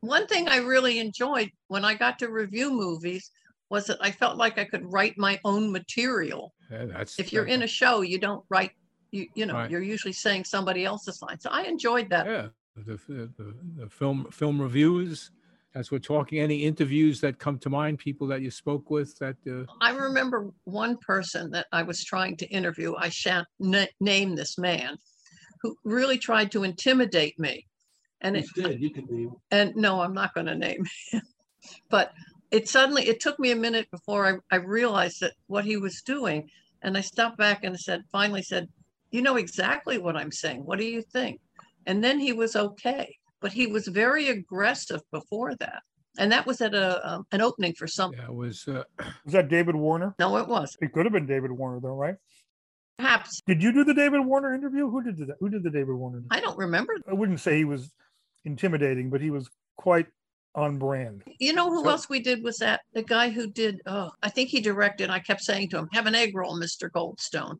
one 0.00 0.26
thing 0.26 0.48
i 0.48 0.56
really 0.56 0.98
enjoyed 0.98 1.50
when 1.68 1.84
i 1.84 1.94
got 1.94 2.18
to 2.20 2.28
review 2.28 2.72
movies 2.72 3.30
was 3.70 3.86
that 3.86 3.98
I 4.00 4.10
felt 4.10 4.36
like 4.36 4.58
I 4.58 4.64
could 4.64 4.92
write 4.92 5.16
my 5.16 5.40
own 5.44 5.72
material. 5.72 6.52
Yeah, 6.70 6.86
that's 6.86 7.18
if 7.18 7.32
you're 7.32 7.46
in 7.46 7.62
a 7.62 7.66
show, 7.66 8.02
you 8.02 8.18
don't 8.18 8.44
write. 8.50 8.72
You 9.12 9.26
you 9.34 9.46
know 9.46 9.54
right. 9.54 9.70
you're 9.70 9.82
usually 9.82 10.12
saying 10.12 10.44
somebody 10.44 10.84
else's 10.84 11.22
line. 11.22 11.40
So 11.40 11.50
I 11.50 11.62
enjoyed 11.62 12.10
that. 12.10 12.26
Yeah, 12.26 12.48
the, 12.76 13.00
the, 13.08 13.54
the 13.76 13.88
film 13.88 14.26
film 14.30 14.60
reviews. 14.60 15.30
As 15.72 15.92
we're 15.92 16.00
talking, 16.00 16.40
any 16.40 16.64
interviews 16.64 17.20
that 17.20 17.38
come 17.38 17.56
to 17.60 17.70
mind, 17.70 17.98
people 17.98 18.26
that 18.26 18.42
you 18.42 18.50
spoke 18.50 18.90
with 18.90 19.16
that. 19.18 19.36
Uh... 19.48 19.72
I 19.80 19.92
remember 19.92 20.50
one 20.64 20.96
person 20.96 21.48
that 21.52 21.66
I 21.70 21.84
was 21.84 22.02
trying 22.02 22.36
to 22.38 22.46
interview. 22.48 22.96
I 22.96 23.08
shan't 23.08 23.46
n- 23.62 23.86
name 24.00 24.34
this 24.34 24.58
man, 24.58 24.98
who 25.62 25.76
really 25.84 26.18
tried 26.18 26.50
to 26.52 26.64
intimidate 26.64 27.38
me. 27.38 27.68
And 28.20 28.36
it, 28.36 28.46
did. 28.56 28.80
You 28.80 28.90
can 28.90 29.06
name. 29.08 29.32
And 29.52 29.76
no, 29.76 30.00
I'm 30.00 30.12
not 30.12 30.34
going 30.34 30.48
to 30.48 30.56
name 30.56 30.84
him. 31.12 31.22
but 31.88 32.12
it 32.50 32.68
suddenly 32.68 33.06
it 33.06 33.20
took 33.20 33.38
me 33.38 33.50
a 33.50 33.56
minute 33.56 33.90
before 33.90 34.42
I, 34.50 34.56
I 34.56 34.58
realized 34.58 35.20
that 35.20 35.34
what 35.46 35.64
he 35.64 35.76
was 35.76 36.02
doing 36.02 36.50
and 36.82 36.96
i 36.96 37.00
stopped 37.00 37.38
back 37.38 37.64
and 37.64 37.78
said 37.78 38.02
finally 38.10 38.42
said 38.42 38.68
you 39.10 39.22
know 39.22 39.36
exactly 39.36 39.98
what 39.98 40.16
i'm 40.16 40.32
saying 40.32 40.64
what 40.64 40.78
do 40.78 40.84
you 40.84 41.02
think 41.02 41.40
and 41.86 42.02
then 42.02 42.18
he 42.18 42.32
was 42.32 42.56
okay 42.56 43.16
but 43.40 43.52
he 43.52 43.66
was 43.66 43.88
very 43.88 44.28
aggressive 44.28 45.00
before 45.12 45.54
that 45.56 45.82
and 46.18 46.30
that 46.32 46.46
was 46.46 46.60
at 46.60 46.74
a 46.74 47.08
um, 47.08 47.24
an 47.32 47.40
opening 47.40 47.72
for 47.74 47.86
something 47.86 48.20
yeah, 48.20 48.26
it 48.26 48.34
was 48.34 48.66
uh... 48.68 48.82
was 49.24 49.32
that 49.32 49.48
david 49.48 49.74
warner 49.74 50.14
no 50.18 50.36
it 50.36 50.48
was 50.48 50.76
it 50.80 50.92
could 50.92 51.06
have 51.06 51.12
been 51.12 51.26
david 51.26 51.50
warner 51.50 51.80
though 51.80 51.94
right 51.94 52.16
perhaps 52.98 53.40
did 53.46 53.62
you 53.62 53.72
do 53.72 53.84
the 53.84 53.94
david 53.94 54.20
warner 54.20 54.54
interview 54.54 54.90
who 54.90 55.02
did 55.02 55.16
that 55.18 55.36
who 55.40 55.48
did 55.48 55.62
the 55.62 55.70
david 55.70 55.94
warner 55.94 56.18
interview? 56.18 56.28
i 56.36 56.40
don't 56.40 56.58
remember 56.58 56.94
i 57.08 57.14
wouldn't 57.14 57.40
say 57.40 57.56
he 57.56 57.64
was 57.64 57.90
intimidating 58.44 59.10
but 59.10 59.20
he 59.20 59.30
was 59.30 59.48
quite 59.76 60.06
on 60.54 60.78
brand. 60.78 61.22
You 61.38 61.52
know 61.52 61.70
who 61.70 61.84
so, 61.84 61.90
else 61.90 62.08
we 62.08 62.20
did 62.20 62.42
was 62.42 62.58
that 62.58 62.80
the 62.92 63.02
guy 63.02 63.30
who 63.30 63.50
did 63.50 63.80
oh 63.86 64.10
I 64.22 64.28
think 64.28 64.48
he 64.48 64.60
directed 64.60 65.10
I 65.10 65.20
kept 65.20 65.42
saying 65.42 65.70
to 65.70 65.78
him 65.78 65.88
have 65.92 66.06
an 66.06 66.14
egg 66.14 66.34
roll 66.34 66.58
Mr. 66.58 66.90
Goldstone. 66.90 67.56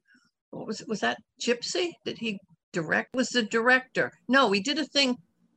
What 0.51 0.67
was 0.67 0.81
it 0.81 0.89
was 0.89 1.01
that 1.01 1.19
Gypsy? 1.41 1.93
Did 2.05 2.19
he 2.19 2.39
direct 2.73 3.15
was 3.15 3.29
the 3.31 3.43
director? 3.43 4.13
No, 4.29 4.51
he 4.53 4.61
did 4.61 4.79
a 4.79 4.85
thing 4.85 5.17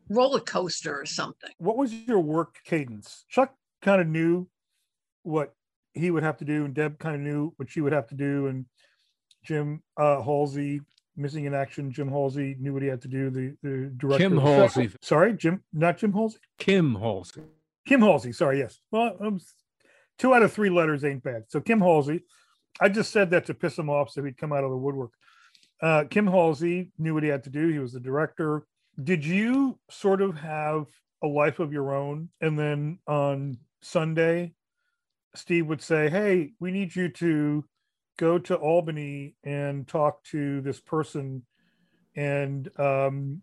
roller 0.09 0.39
coaster 0.39 0.99
or 0.99 1.05
something. 1.05 1.51
What 1.57 1.77
was 1.77 1.93
your 1.93 2.19
work 2.19 2.57
cadence? 2.65 3.25
Chuck 3.29 3.53
kind 3.81 4.01
of 4.01 4.07
knew 4.07 4.47
what 5.23 5.53
he 5.93 6.11
would 6.11 6.23
have 6.23 6.37
to 6.37 6.45
do 6.45 6.65
and 6.65 6.73
Deb 6.73 6.99
kind 6.99 7.15
of 7.15 7.21
knew 7.21 7.53
what 7.57 7.69
she 7.69 7.81
would 7.81 7.93
have 7.93 8.07
to 8.07 8.15
do 8.15 8.47
and 8.47 8.65
Jim 9.43 9.81
uh, 9.97 10.21
Halsey 10.21 10.81
missing 11.15 11.45
in 11.45 11.53
action. 11.53 11.91
Jim 11.91 12.09
Halsey 12.09 12.55
knew 12.59 12.73
what 12.73 12.81
he 12.81 12.87
had 12.87 13.01
to 13.01 13.07
do. 13.07 13.29
The 13.29 13.55
the 13.61 13.91
director. 13.97 14.29
Kim 14.29 14.37
Halsey. 14.37 14.91
Sorry, 15.01 15.33
Jim, 15.33 15.63
not 15.73 15.97
Jim 15.97 16.13
Halsey. 16.13 16.39
Kim 16.57 16.95
Halsey. 16.95 17.41
Kim 17.85 18.01
Halsey. 18.01 18.31
Sorry, 18.31 18.59
yes. 18.59 18.79
Well, 18.91 19.17
um, 19.19 19.39
two 20.17 20.33
out 20.33 20.43
of 20.43 20.53
three 20.53 20.69
letters 20.69 21.03
ain't 21.03 21.23
bad. 21.23 21.43
So 21.47 21.59
Kim 21.59 21.81
Halsey. 21.81 22.21
I 22.81 22.89
just 22.89 23.11
said 23.11 23.29
that 23.31 23.45
to 23.45 23.53
piss 23.53 23.77
him 23.77 23.89
off, 23.89 24.09
so 24.09 24.23
he'd 24.23 24.37
come 24.37 24.51
out 24.51 24.63
of 24.63 24.71
the 24.71 24.77
woodwork. 24.77 25.11
Uh, 25.83 26.05
Kim 26.09 26.25
Halsey 26.25 26.91
knew 26.97 27.13
what 27.13 27.23
he 27.23 27.29
had 27.29 27.43
to 27.43 27.49
do. 27.49 27.67
He 27.67 27.79
was 27.79 27.91
the 27.91 27.99
director. 27.99 28.65
Did 29.03 29.25
you 29.25 29.77
sort 29.89 30.21
of 30.21 30.35
have 30.37 30.85
a 31.21 31.27
life 31.27 31.59
of 31.59 31.73
your 31.73 31.93
own, 31.93 32.29
and 32.41 32.57
then 32.57 32.99
on 33.05 33.57
Sunday, 33.81 34.53
Steve 35.35 35.67
would 35.67 35.81
say, 35.81 36.09
"Hey, 36.09 36.53
we 36.59 36.71
need 36.71 36.95
you 36.95 37.09
to." 37.09 37.65
go 38.17 38.37
to 38.37 38.55
Albany 38.55 39.35
and 39.43 39.87
talk 39.87 40.23
to 40.25 40.61
this 40.61 40.79
person, 40.79 41.43
and 42.15 42.69
um, 42.79 43.41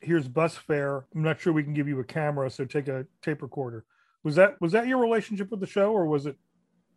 here's 0.00 0.28
bus 0.28 0.56
fare. 0.56 1.06
I'm 1.14 1.22
not 1.22 1.40
sure 1.40 1.52
we 1.52 1.64
can 1.64 1.74
give 1.74 1.88
you 1.88 2.00
a 2.00 2.04
camera, 2.04 2.50
so 2.50 2.64
take 2.64 2.88
a 2.88 3.06
tape 3.22 3.42
recorder. 3.42 3.84
Was 4.22 4.36
that 4.36 4.60
was 4.60 4.72
that 4.72 4.86
your 4.86 4.98
relationship 4.98 5.50
with 5.50 5.60
the 5.60 5.66
show, 5.66 5.92
or 5.92 6.06
was 6.06 6.26
it 6.26 6.36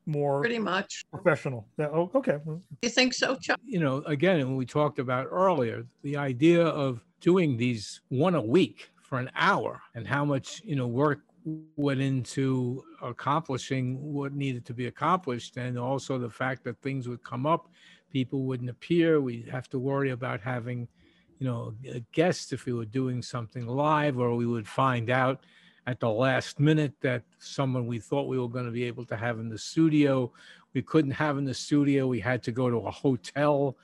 more 0.06 0.40
pretty 0.40 0.60
much 0.60 1.06
professional? 1.12 1.68
Yeah, 1.78 1.88
oh, 1.88 2.12
okay. 2.16 2.38
You 2.82 2.90
think 2.90 3.14
so, 3.14 3.36
Chuck? 3.36 3.60
You 3.66 3.80
know, 3.80 4.04
again, 4.06 4.40
when 4.40 4.56
we 4.56 4.66
talked 4.66 5.00
about 5.00 5.28
earlier, 5.30 5.86
the 6.04 6.18
idea 6.18 6.66
of 6.66 7.04
doing 7.22 7.58
these 7.58 8.02
one 8.10 8.36
a 8.36 8.42
week 8.42 8.92
for 9.02 9.20
an 9.20 9.30
hour 9.36 9.82
and 9.94 10.08
how 10.08 10.26
much 10.26 10.62
you 10.66 10.76
know 10.76 10.88
work 10.88 11.20
went 11.76 12.02
into 12.02 12.84
accomplishing 13.04 14.02
what 14.14 14.34
needed 14.34 14.66
to 14.66 14.74
be 14.74 14.88
accomplished 14.88 15.58
and 15.58 15.78
also 15.78 16.18
the 16.18 16.30
fact 16.30 16.64
that 16.64 16.82
things 16.82 17.08
would 17.08 17.24
come 17.24 17.46
up 17.46 17.70
people 18.12 18.44
wouldn't 18.44 18.70
appear 18.70 19.22
we'd 19.22 19.48
have 19.48 19.70
to 19.70 19.78
worry 19.78 20.10
about 20.10 20.42
having 20.42 20.88
you 21.38 21.46
know 21.46 21.74
a 21.88 22.00
guest 22.14 22.52
if 22.52 22.66
we 22.66 22.74
were 22.74 22.86
doing 22.86 23.22
something 23.22 23.68
live 23.68 24.18
or 24.18 24.36
we 24.36 24.46
would 24.46 24.68
find 24.68 25.10
out 25.10 25.46
at 25.88 26.00
the 26.00 26.10
last 26.10 26.60
minute 26.60 26.94
that 27.02 27.24
someone 27.40 27.86
we 27.86 28.00
thought 28.00 28.28
we 28.28 28.40
were 28.40 28.50
going 28.50 28.66
to 28.66 28.72
be 28.72 28.84
able 28.84 29.06
to 29.06 29.16
have 29.16 29.40
in 29.40 29.50
the 29.50 29.58
studio 29.58 30.32
we 30.74 30.82
couldn't 30.82 31.12
have 31.12 31.38
in 31.38 31.46
the 31.46 31.54
studio 31.54 32.08
we 32.08 32.20
had 32.20 32.44
to 32.44 32.52
go 32.52 32.70
to 32.70 32.78
a 32.78 32.92
hotel 32.92 33.78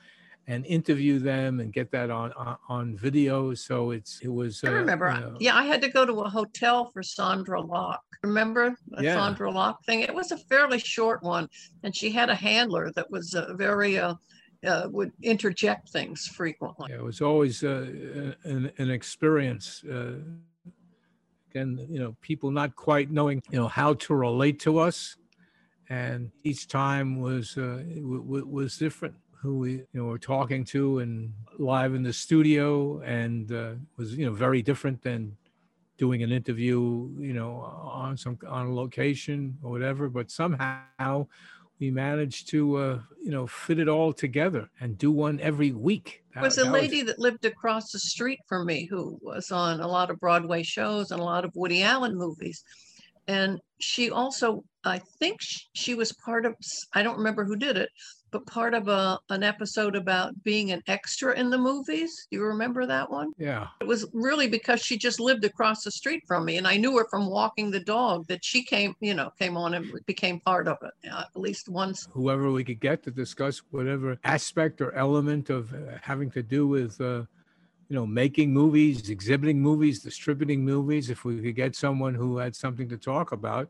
and 0.46 0.66
interview 0.66 1.18
them 1.18 1.60
and 1.60 1.72
get 1.72 1.90
that 1.92 2.10
on 2.10 2.32
on, 2.32 2.56
on 2.68 2.96
video. 2.96 3.54
So 3.54 3.92
it's 3.92 4.20
it 4.22 4.28
was. 4.28 4.62
I 4.64 4.70
remember. 4.70 5.08
Uh, 5.08 5.18
you 5.18 5.26
know, 5.26 5.36
yeah, 5.40 5.56
I 5.56 5.64
had 5.64 5.80
to 5.82 5.88
go 5.88 6.04
to 6.04 6.20
a 6.22 6.28
hotel 6.28 6.86
for 6.86 7.02
Sandra 7.02 7.60
Locke. 7.60 8.02
Remember 8.22 8.76
the 8.88 9.04
yeah. 9.04 9.16
Sondra 9.16 9.52
Locke 9.52 9.84
thing? 9.84 10.00
It 10.00 10.14
was 10.14 10.32
a 10.32 10.36
fairly 10.36 10.78
short 10.78 11.22
one, 11.22 11.48
and 11.82 11.94
she 11.94 12.10
had 12.10 12.30
a 12.30 12.34
handler 12.34 12.90
that 12.92 13.10
was 13.10 13.34
uh, 13.34 13.54
very. 13.54 13.98
Uh, 13.98 14.14
uh, 14.64 14.86
would 14.92 15.10
interject 15.24 15.88
things 15.88 16.28
frequently. 16.28 16.86
Yeah, 16.88 16.98
it 16.98 17.02
was 17.02 17.20
always 17.20 17.64
uh, 17.64 18.32
an, 18.44 18.70
an 18.78 18.90
experience. 18.92 19.82
Again, 21.54 21.86
you 21.90 21.98
know, 21.98 22.16
people 22.22 22.50
not 22.50 22.76
quite 22.76 23.10
knowing, 23.10 23.42
you 23.50 23.58
know, 23.58 23.68
how 23.68 23.94
to 23.94 24.14
relate 24.14 24.58
to 24.60 24.78
us, 24.78 25.16
and 25.90 26.30
each 26.44 26.66
time 26.66 27.20
was 27.20 27.58
uh, 27.58 27.82
was 28.00 28.78
different 28.78 29.14
who 29.42 29.58
we 29.58 29.72
you 29.72 29.86
know 29.92 30.04
were 30.04 30.18
talking 30.18 30.64
to 30.64 31.00
and 31.00 31.34
live 31.58 31.94
in 31.94 32.02
the 32.04 32.12
studio 32.12 33.00
and 33.00 33.52
uh, 33.52 33.72
was 33.96 34.16
you 34.16 34.24
know 34.24 34.32
very 34.32 34.62
different 34.62 35.02
than 35.02 35.36
doing 35.98 36.22
an 36.22 36.30
interview 36.30 37.10
you 37.18 37.34
know 37.34 37.56
on 37.56 38.16
some 38.16 38.38
on 38.48 38.68
a 38.68 38.74
location 38.74 39.58
or 39.62 39.72
whatever. 39.72 40.08
But 40.08 40.30
somehow 40.30 41.26
we 41.82 41.90
managed 41.90 42.48
to 42.48 42.76
uh, 42.76 43.00
you 43.20 43.32
know 43.32 43.44
fit 43.44 43.80
it 43.80 43.88
all 43.88 44.12
together 44.12 44.70
and 44.80 44.96
do 44.96 45.10
one 45.10 45.40
every 45.40 45.72
week. 45.72 46.22
There 46.32 46.44
was 46.44 46.58
a 46.58 46.70
lady 46.70 47.02
was... 47.02 47.06
that 47.06 47.18
lived 47.18 47.44
across 47.44 47.90
the 47.90 47.98
street 47.98 48.38
from 48.48 48.66
me 48.66 48.86
who 48.88 49.18
was 49.20 49.50
on 49.50 49.80
a 49.80 49.88
lot 49.88 50.08
of 50.08 50.20
broadway 50.20 50.62
shows 50.62 51.10
and 51.10 51.20
a 51.20 51.24
lot 51.24 51.44
of 51.44 51.50
woody 51.56 51.82
allen 51.82 52.16
movies. 52.16 52.62
And 53.26 53.60
she 53.80 54.10
also 54.10 54.62
i 54.84 55.00
think 55.18 55.40
she 55.74 55.94
was 55.94 56.12
part 56.24 56.46
of 56.46 56.54
i 56.94 57.02
don't 57.02 57.18
remember 57.18 57.44
who 57.44 57.56
did 57.56 57.76
it 57.76 57.88
but 58.32 58.46
part 58.46 58.74
of 58.74 58.88
a 58.88 59.18
an 59.30 59.42
episode 59.42 59.94
about 59.94 60.42
being 60.42 60.72
an 60.72 60.82
extra 60.88 61.38
in 61.38 61.50
the 61.50 61.58
movies. 61.58 62.26
Do 62.30 62.38
you 62.38 62.44
remember 62.44 62.86
that 62.86 63.08
one? 63.08 63.32
Yeah. 63.38 63.68
It 63.80 63.86
was 63.86 64.06
really 64.12 64.48
because 64.48 64.80
she 64.80 64.96
just 64.96 65.20
lived 65.20 65.44
across 65.44 65.84
the 65.84 65.90
street 65.90 66.22
from 66.26 66.44
me, 66.44 66.56
and 66.56 66.66
I 66.66 66.76
knew 66.76 66.96
her 66.98 67.06
from 67.10 67.28
walking 67.28 67.70
the 67.70 67.80
dog. 67.80 68.26
That 68.26 68.44
she 68.44 68.64
came, 68.64 68.94
you 69.00 69.14
know, 69.14 69.30
came 69.38 69.56
on 69.56 69.74
and 69.74 69.92
became 70.06 70.40
part 70.40 70.66
of 70.66 70.78
it 70.82 71.10
uh, 71.10 71.24
at 71.34 71.40
least 71.40 71.68
once. 71.68 72.08
Whoever 72.10 72.50
we 72.50 72.64
could 72.64 72.80
get 72.80 73.02
to 73.04 73.10
discuss 73.10 73.62
whatever 73.70 74.18
aspect 74.24 74.80
or 74.80 74.92
element 74.94 75.50
of 75.50 75.72
uh, 75.72 75.98
having 76.02 76.30
to 76.32 76.42
do 76.42 76.66
with. 76.66 77.00
Uh, 77.00 77.24
you 77.88 77.96
know, 77.96 78.06
making 78.06 78.54
movies, 78.54 79.10
exhibiting 79.10 79.60
movies, 79.60 80.00
distributing 80.00 80.64
movies. 80.64 81.10
If 81.10 81.26
we 81.26 81.42
could 81.42 81.54
get 81.54 81.76
someone 81.76 82.14
who 82.14 82.38
had 82.38 82.56
something 82.56 82.88
to 82.88 82.96
talk 82.96 83.32
about, 83.32 83.68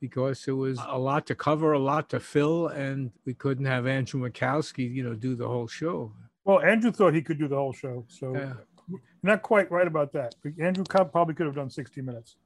because 0.00 0.46
it 0.48 0.52
was 0.52 0.78
a 0.86 0.98
lot 0.98 1.26
to 1.26 1.34
cover, 1.34 1.72
a 1.72 1.78
lot 1.78 2.08
to 2.10 2.20
fill, 2.20 2.68
and 2.68 3.10
we 3.24 3.34
couldn't 3.34 3.64
have 3.66 3.86
Andrew 3.86 4.20
Makowski, 4.28 4.92
you 4.92 5.02
know, 5.02 5.14
do 5.14 5.34
the 5.34 5.46
whole 5.48 5.66
show. 5.66 6.12
Well, 6.44 6.60
Andrew 6.60 6.92
thought 6.92 7.14
he 7.14 7.22
could 7.22 7.38
do 7.38 7.48
the 7.48 7.56
whole 7.56 7.72
show, 7.72 8.04
so 8.08 8.34
Yeah. 8.34 8.54
not 9.22 9.42
quite 9.42 9.70
right 9.70 9.86
about 9.86 10.12
that. 10.12 10.34
Andrew 10.60 10.84
Cobb 10.84 11.10
probably 11.12 11.34
could 11.34 11.46
have 11.46 11.54
done 11.54 11.70
60 11.70 12.02
minutes. 12.02 12.36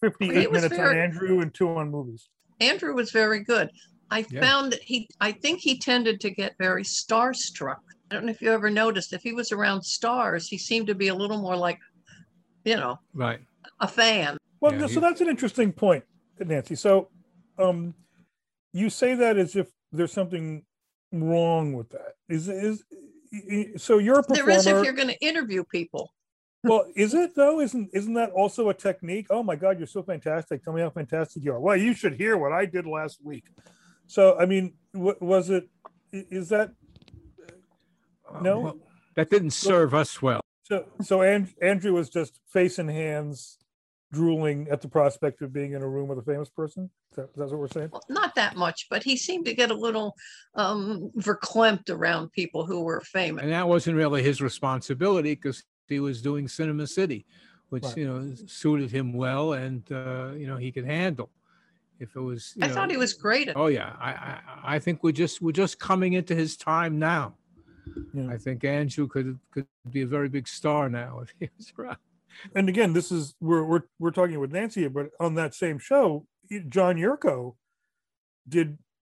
58 0.00 0.36
He 0.40 0.46
was 0.46 0.62
minutes 0.62 0.78
on 0.78 0.96
Andrew 0.96 1.40
and 1.40 1.52
two 1.54 1.68
on 1.70 1.90
movies. 1.90 2.28
Andrew 2.60 2.94
was 2.94 3.10
very 3.12 3.40
good. 3.40 3.70
I 4.10 4.24
Yeah. 4.30 4.40
found 4.40 4.72
that 4.72 4.82
he, 4.82 5.08
I 5.20 5.32
think 5.32 5.60
he 5.60 5.78
tended 5.78 6.20
to 6.20 6.30
get 6.30 6.54
very 6.58 6.82
starstruck. 6.84 7.78
I 8.10 8.14
don't 8.14 8.24
know 8.26 8.30
if 8.30 8.40
you 8.40 8.52
ever 8.52 8.70
noticed, 8.70 9.12
if 9.12 9.22
he 9.22 9.32
was 9.32 9.52
around 9.52 9.82
stars, 9.82 10.48
he 10.48 10.58
seemed 10.58 10.86
to 10.88 10.94
be 10.94 11.08
a 11.08 11.14
little 11.14 11.38
more 11.38 11.56
like, 11.56 11.78
you 12.64 12.76
know, 12.76 12.98
Right. 13.14 13.40
a 13.80 13.88
fan. 13.88 14.36
Well, 14.60 14.72
Yeah, 14.72 14.86
so 14.86 14.94
he- 14.94 15.00
that's 15.00 15.20
an 15.20 15.28
interesting 15.28 15.72
point, 15.72 16.04
Nancy. 16.44 16.74
So, 16.74 17.08
um, 17.58 17.94
you 18.72 18.90
say 18.90 19.14
that 19.14 19.36
as 19.38 19.56
if 19.56 19.68
there's 19.92 20.12
something 20.12 20.64
wrong 21.12 21.72
with 21.72 21.88
that. 21.90 22.14
Is 22.28 22.48
is 22.48 22.82
so 23.76 23.98
you're 23.98 24.18
a 24.18 24.22
performer. 24.22 24.50
There 24.52 24.58
is 24.58 24.66
if 24.66 24.84
you're 24.84 24.92
going 24.92 25.08
to 25.08 25.18
interview 25.24 25.64
people. 25.64 26.12
well, 26.62 26.84
is 26.94 27.14
it 27.14 27.34
though? 27.34 27.60
Isn't 27.60 27.90
isn't 27.94 28.14
that 28.14 28.30
also 28.30 28.68
a 28.68 28.74
technique? 28.74 29.26
Oh 29.30 29.42
my 29.42 29.56
God, 29.56 29.78
you're 29.78 29.86
so 29.86 30.02
fantastic! 30.02 30.62
Tell 30.62 30.72
me 30.72 30.82
how 30.82 30.90
fantastic 30.90 31.42
you 31.44 31.52
are. 31.52 31.60
Well, 31.60 31.76
you 31.76 31.94
should 31.94 32.14
hear 32.14 32.36
what 32.36 32.52
I 32.52 32.66
did 32.66 32.86
last 32.86 33.18
week. 33.24 33.44
So, 34.06 34.38
I 34.38 34.46
mean, 34.46 34.74
wa- 34.94 35.14
was 35.20 35.50
it? 35.50 35.68
Is 36.12 36.48
that 36.50 36.70
Uh, 38.28 38.40
No? 38.40 38.60
well, 38.60 38.78
that 39.14 39.30
didn't 39.30 39.50
serve 39.52 39.94
us 39.94 40.20
well. 40.20 40.40
so? 40.64 40.86
So, 41.02 41.22
and, 41.22 41.52
Andrew 41.62 41.92
was 41.92 42.08
just 42.10 42.40
face 42.48 42.78
and 42.78 42.90
hands, 42.90 43.58
drooling 44.16 44.68
at 44.70 44.80
the 44.80 44.88
prospect 44.88 45.42
of 45.42 45.52
being 45.52 45.72
in 45.72 45.82
a 45.82 45.88
room 45.88 46.08
with 46.08 46.18
a 46.18 46.22
famous 46.22 46.48
person. 46.48 46.90
Is 47.10 47.16
that, 47.16 47.34
that's 47.34 47.50
what 47.52 47.60
we're 47.60 47.68
saying. 47.68 47.90
Well, 47.92 48.02
Not 48.08 48.34
that 48.34 48.56
much, 48.56 48.86
but 48.88 49.02
he 49.02 49.16
seemed 49.16 49.44
to 49.46 49.54
get 49.54 49.70
a 49.70 49.74
little 49.74 50.14
um, 50.54 51.10
verklempt 51.18 51.90
around 51.90 52.32
people 52.32 52.64
who 52.64 52.82
were 52.82 53.00
famous. 53.02 53.42
And 53.42 53.52
that 53.52 53.68
wasn't 53.68 53.96
really 53.96 54.22
his 54.22 54.40
responsibility 54.40 55.34
because 55.34 55.62
he 55.88 56.00
was 56.00 56.22
doing 56.22 56.48
Cinema 56.48 56.86
City, 56.86 57.26
which, 57.68 57.84
Right. 57.84 57.96
you 57.98 58.06
know, 58.06 58.34
suited 58.46 58.90
him 58.90 59.12
well 59.12 59.52
and, 59.52 59.82
uh, 59.92 60.30
you 60.40 60.46
know, 60.46 60.56
he 60.56 60.72
could 60.72 60.86
handle. 60.86 61.30
If 61.98 62.14
it 62.14 62.20
was, 62.20 62.52
you 62.56 62.66
I 62.66 62.68
thought 62.68 62.90
he 62.90 62.98
was 62.98 63.14
great 63.14 63.48
at 63.48 63.56
Oh 63.56 63.68
yeah, 63.68 63.92
I, 63.98 64.10
I 64.10 64.40
I 64.74 64.78
think 64.78 65.02
we're 65.02 65.12
just 65.24 65.40
we're 65.40 65.52
just 65.64 65.78
coming 65.78 66.12
into 66.12 66.34
his 66.34 66.54
time 66.54 66.98
now. 66.98 67.36
Yeah. 68.12 68.28
I 68.34 68.36
think 68.36 68.64
Andrew 68.64 69.06
could 69.08 69.38
could 69.50 69.66
be 69.90 70.02
a 70.02 70.06
very 70.06 70.28
big 70.28 70.46
star 70.46 70.90
now 70.90 71.20
if 71.24 71.32
he 71.40 71.48
was 71.56 71.72
around. 71.78 71.96
And 72.54 72.68
again, 72.68 72.92
this 72.92 73.10
is 73.12 73.34
we're 73.40 73.64
we're 73.64 73.82
we're 73.98 74.10
talking 74.10 74.38
with 74.40 74.52
Nancy, 74.52 74.86
but 74.88 75.08
on 75.20 75.34
that 75.34 75.54
same 75.54 75.78
show, 75.78 76.26
John 76.68 76.96
Yurko 76.96 77.56
did 78.48 78.78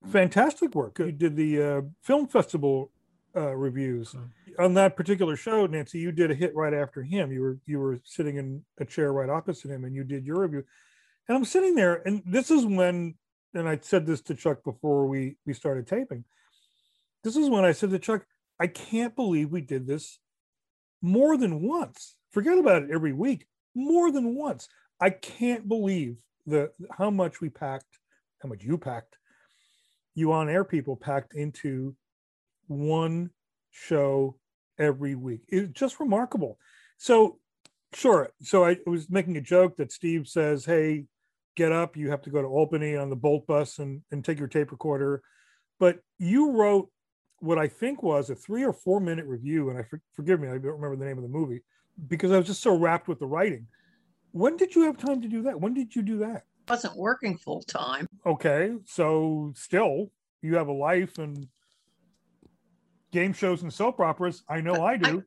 fantastic 0.10 0.76
work. 0.76 0.98
He 0.98 1.12
did 1.12 1.36
the 1.36 1.62
uh, 1.62 1.82
film 2.04 2.28
festival 2.28 2.92
uh, 3.36 3.56
reviews 3.56 4.16
Oh. 4.16 4.64
on 4.66 4.74
that 4.76 4.96
particular 4.96 5.36
show. 5.36 5.66
Nancy, 5.66 6.00
you 6.00 6.12
did 6.12 6.32
a 6.32 6.36
hit 6.36 6.56
right 6.56 6.74
after 6.74 7.04
him. 7.04 7.32
You 7.32 7.42
were 7.42 7.60
you 7.66 7.80
were 7.80 8.00
sitting 8.04 8.38
in 8.38 8.64
a 8.80 8.86
chair 8.86 9.12
right 9.14 9.30
opposite 9.30 9.70
him, 9.72 9.84
and 9.86 9.96
you 9.96 10.04
did 10.04 10.26
your 10.26 10.42
review. 10.42 10.64
And 11.28 11.38
I'm 11.38 11.46
sitting 11.46 11.76
there, 11.76 12.02
and 12.06 12.24
this 12.26 12.50
is 12.50 12.66
when, 12.66 13.16
and 13.54 13.68
I 13.68 13.78
said 13.82 14.06
this 14.06 14.22
to 14.24 14.36
Chuck 14.36 14.64
before 14.64 15.08
we 15.08 15.38
we 15.46 15.54
started 15.54 15.88
taping. 15.88 16.24
This 17.24 17.36
is 17.36 17.50
when 17.50 17.66
I 17.66 17.74
said 17.74 17.90
to 17.92 18.00
Chuck, 18.00 18.26
I 18.60 18.68
can't 18.68 19.16
believe 19.16 19.52
we 19.52 19.62
did 19.62 19.86
this 19.88 20.20
more 21.02 21.38
than 21.38 21.62
once. 21.62 22.16
Forget 22.38 22.60
about 22.60 22.84
it 22.84 22.92
every 22.92 23.14
week. 23.14 23.48
More 23.74 24.12
than 24.12 24.36
once. 24.36 24.68
I 25.02 25.10
can't 25.10 25.68
believe 25.68 26.18
the 26.46 26.70
how 26.96 27.10
much 27.10 27.42
we 27.42 27.50
packed, 27.50 27.98
how 28.44 28.50
much 28.50 28.64
you 28.64 28.78
packed, 28.78 29.18
you 30.14 30.32
on 30.32 30.48
air 30.48 30.64
people 30.64 30.96
packed 30.96 31.34
into 31.34 31.96
one 32.68 33.32
show 33.72 34.38
every 34.78 35.16
week. 35.16 35.42
It's 35.48 35.72
just 35.74 36.00
remarkable. 36.00 36.60
So 37.00 37.40
sure. 37.96 38.30
So 38.44 38.64
I 38.64 38.78
was 38.86 39.10
making 39.10 39.38
a 39.38 39.42
joke 39.42 39.76
that 39.78 39.92
Steve 39.92 40.28
says, 40.28 40.64
Hey, 40.64 41.06
get 41.56 41.72
up, 41.72 41.98
you 41.98 42.12
have 42.12 42.22
to 42.22 42.30
go 42.30 42.44
to 42.44 42.48
Albany 42.48 42.96
on 42.96 43.10
the 43.10 43.16
Bolt 43.16 43.48
bus 43.48 43.80
and, 43.80 44.04
and 44.12 44.24
take 44.24 44.38
your 44.38 44.48
tape 44.48 44.70
recorder. 44.70 45.24
But 45.80 46.02
you 46.20 46.52
wrote 46.52 46.92
what 47.40 47.58
I 47.58 47.68
think 47.68 48.04
was 48.04 48.30
a 48.30 48.36
three 48.36 48.64
or 48.64 48.74
four 48.74 49.00
minute 49.00 49.26
review, 49.26 49.72
and 49.72 49.80
I 49.80 49.86
forgive 50.14 50.40
me, 50.40 50.50
I 50.50 50.60
don't 50.60 50.80
remember 50.80 50.98
the 50.98 51.06
name 51.06 51.18
of 51.18 51.24
the 51.24 51.30
movie 51.30 51.64
because 52.08 52.32
I 52.32 52.38
was 52.38 52.48
just 52.48 52.62
so 52.62 52.76
wrapped 52.76 53.08
with 53.08 53.20
the 53.20 53.26
writing. 53.26 53.68
When 54.32 54.58
did 54.58 54.76
you 54.76 54.84
have 54.84 54.98
time 54.98 55.22
to 55.22 55.28
do 55.28 55.42
that? 55.44 55.60
When 55.60 55.74
did 55.74 55.96
you 55.96 56.02
do 56.02 56.20
that? 56.20 56.44
wasn't 56.70 56.98
working 56.98 57.38
full 57.38 57.62
time. 57.64 58.08
Okay, 58.26 58.74
so 58.86 59.54
still 59.56 60.12
you 60.42 60.56
have 60.56 60.68
a 60.68 60.74
life 60.74 61.18
and 61.18 61.48
game 63.12 63.34
shows 63.34 63.64
and 63.64 63.74
soap 63.74 64.00
operas. 64.00 64.44
I 64.50 64.62
know 64.62 64.86
I 64.86 64.98
do. 64.98 65.24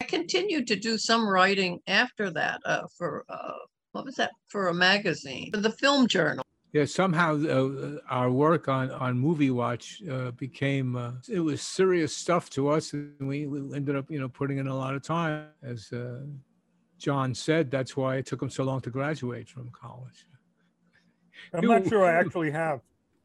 I 0.00 0.04
continued 0.04 0.66
to 0.68 0.76
do 0.76 0.98
some 0.98 1.28
writing 1.28 1.80
after 1.86 2.30
that 2.30 2.60
uh, 2.64 2.86
for 2.96 3.24
uh, 3.28 3.52
what 3.92 4.04
was 4.04 4.14
that 4.16 4.30
for 4.48 4.68
a 4.68 4.74
magazine, 4.74 5.50
for 5.52 5.60
the 5.60 5.72
Film 5.72 6.06
Journal. 6.06 6.44
Yeah, 6.76 6.84
somehow 6.84 7.42
uh, 7.42 8.00
our 8.10 8.30
work 8.30 8.68
on 8.68 8.90
on 8.90 9.18
Movie 9.18 9.50
Watch 9.50 10.02
uh, 10.10 10.32
became 10.32 10.94
uh, 10.94 11.12
it 11.26 11.40
was 11.40 11.62
serious 11.62 12.14
stuff 12.14 12.50
to 12.50 12.68
us, 12.68 12.92
and 12.92 13.14
we, 13.18 13.46
we 13.46 13.74
ended 13.74 13.96
up 13.96 14.10
you 14.10 14.20
know 14.20 14.28
putting 14.28 14.58
in 14.58 14.66
a 14.66 14.76
lot 14.76 14.94
of 14.94 15.02
time. 15.02 15.46
As 15.62 15.90
uh, 15.90 16.20
John 16.98 17.34
said, 17.34 17.70
that's 17.70 17.96
why 17.96 18.16
it 18.16 18.26
took 18.26 18.42
him 18.42 18.50
so 18.50 18.62
long 18.64 18.82
to 18.82 18.90
graduate 18.90 19.48
from 19.48 19.70
college. 19.70 20.26
I'm 21.54 21.66
not 21.66 21.88
sure 21.88 22.04
I 22.04 22.12
actually 22.20 22.50
have, 22.50 22.82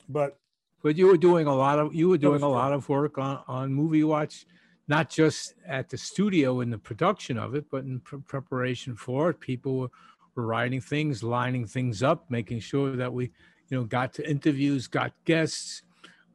but 0.08 0.40
But 0.82 0.96
you 0.96 1.08
were 1.08 1.18
doing 1.18 1.46
a 1.46 1.54
lot 1.54 1.78
of 1.78 1.94
you 1.94 2.08
were 2.08 2.18
doing 2.18 2.44
a 2.44 2.54
lot 2.62 2.72
of 2.72 2.88
work 2.88 3.18
on 3.18 3.44
on 3.50 3.74
Movie 3.74 4.06
Watch, 4.06 4.46
not 4.88 5.10
just 5.10 5.56
at 5.68 5.90
the 5.90 5.98
studio 5.98 6.62
in 6.62 6.70
the 6.70 6.78
production 6.78 7.38
of 7.38 7.54
it, 7.56 7.66
but 7.70 7.84
in 7.84 8.00
pre- 8.00 8.22
preparation 8.22 8.96
for 8.96 9.32
it. 9.32 9.42
People 9.42 9.78
were 9.78 9.92
writing 10.36 10.82
things, 10.82 11.24
lining 11.24 11.66
things 11.66 12.04
up, 12.04 12.30
making 12.30 12.60
sure 12.60 12.96
that 12.96 13.12
we, 13.12 13.32
you 13.70 13.78
know, 13.78 13.84
got 13.84 14.14
to 14.14 14.30
interviews, 14.30 14.88
got 14.88 15.14
guests, 15.26 15.84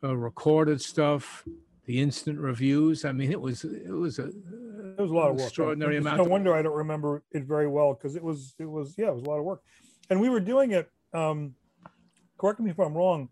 uh, 0.05 0.17
recorded 0.17 0.81
stuff, 0.81 1.45
the 1.87 2.01
instant 2.01 2.39
reviews. 2.39 3.05
I 3.05 3.13
mean, 3.13 3.31
it 3.31 3.41
was 3.41 3.65
it 3.65 3.91
was 3.91 4.19
a 4.19 4.27
it 4.27 4.99
was 4.99 5.11
a 5.11 5.15
lot 5.15 5.31
of 5.31 5.37
work. 5.37 5.45
extraordinary 5.45 5.97
amount. 5.97 6.19
No 6.23 6.25
wonder 6.25 6.55
I 6.55 6.63
don't 6.63 6.77
remember 6.77 7.23
it 7.33 7.45
very 7.45 7.69
well 7.69 7.95
because 7.95 8.17
it 8.17 8.23
was 8.23 8.55
it 8.59 8.67
was 8.67 8.95
yeah 8.99 9.09
it 9.09 9.15
was 9.15 9.25
a 9.25 9.29
lot 9.29 9.39
of 9.39 9.45
work, 9.45 9.63
and 10.11 10.21
we 10.21 10.29
were 10.29 10.41
doing 10.41 10.73
it. 10.73 10.91
Um, 11.13 11.55
correct 12.39 12.61
me 12.61 12.71
if 12.71 12.79
I'm 12.79 12.95
wrong. 12.95 13.29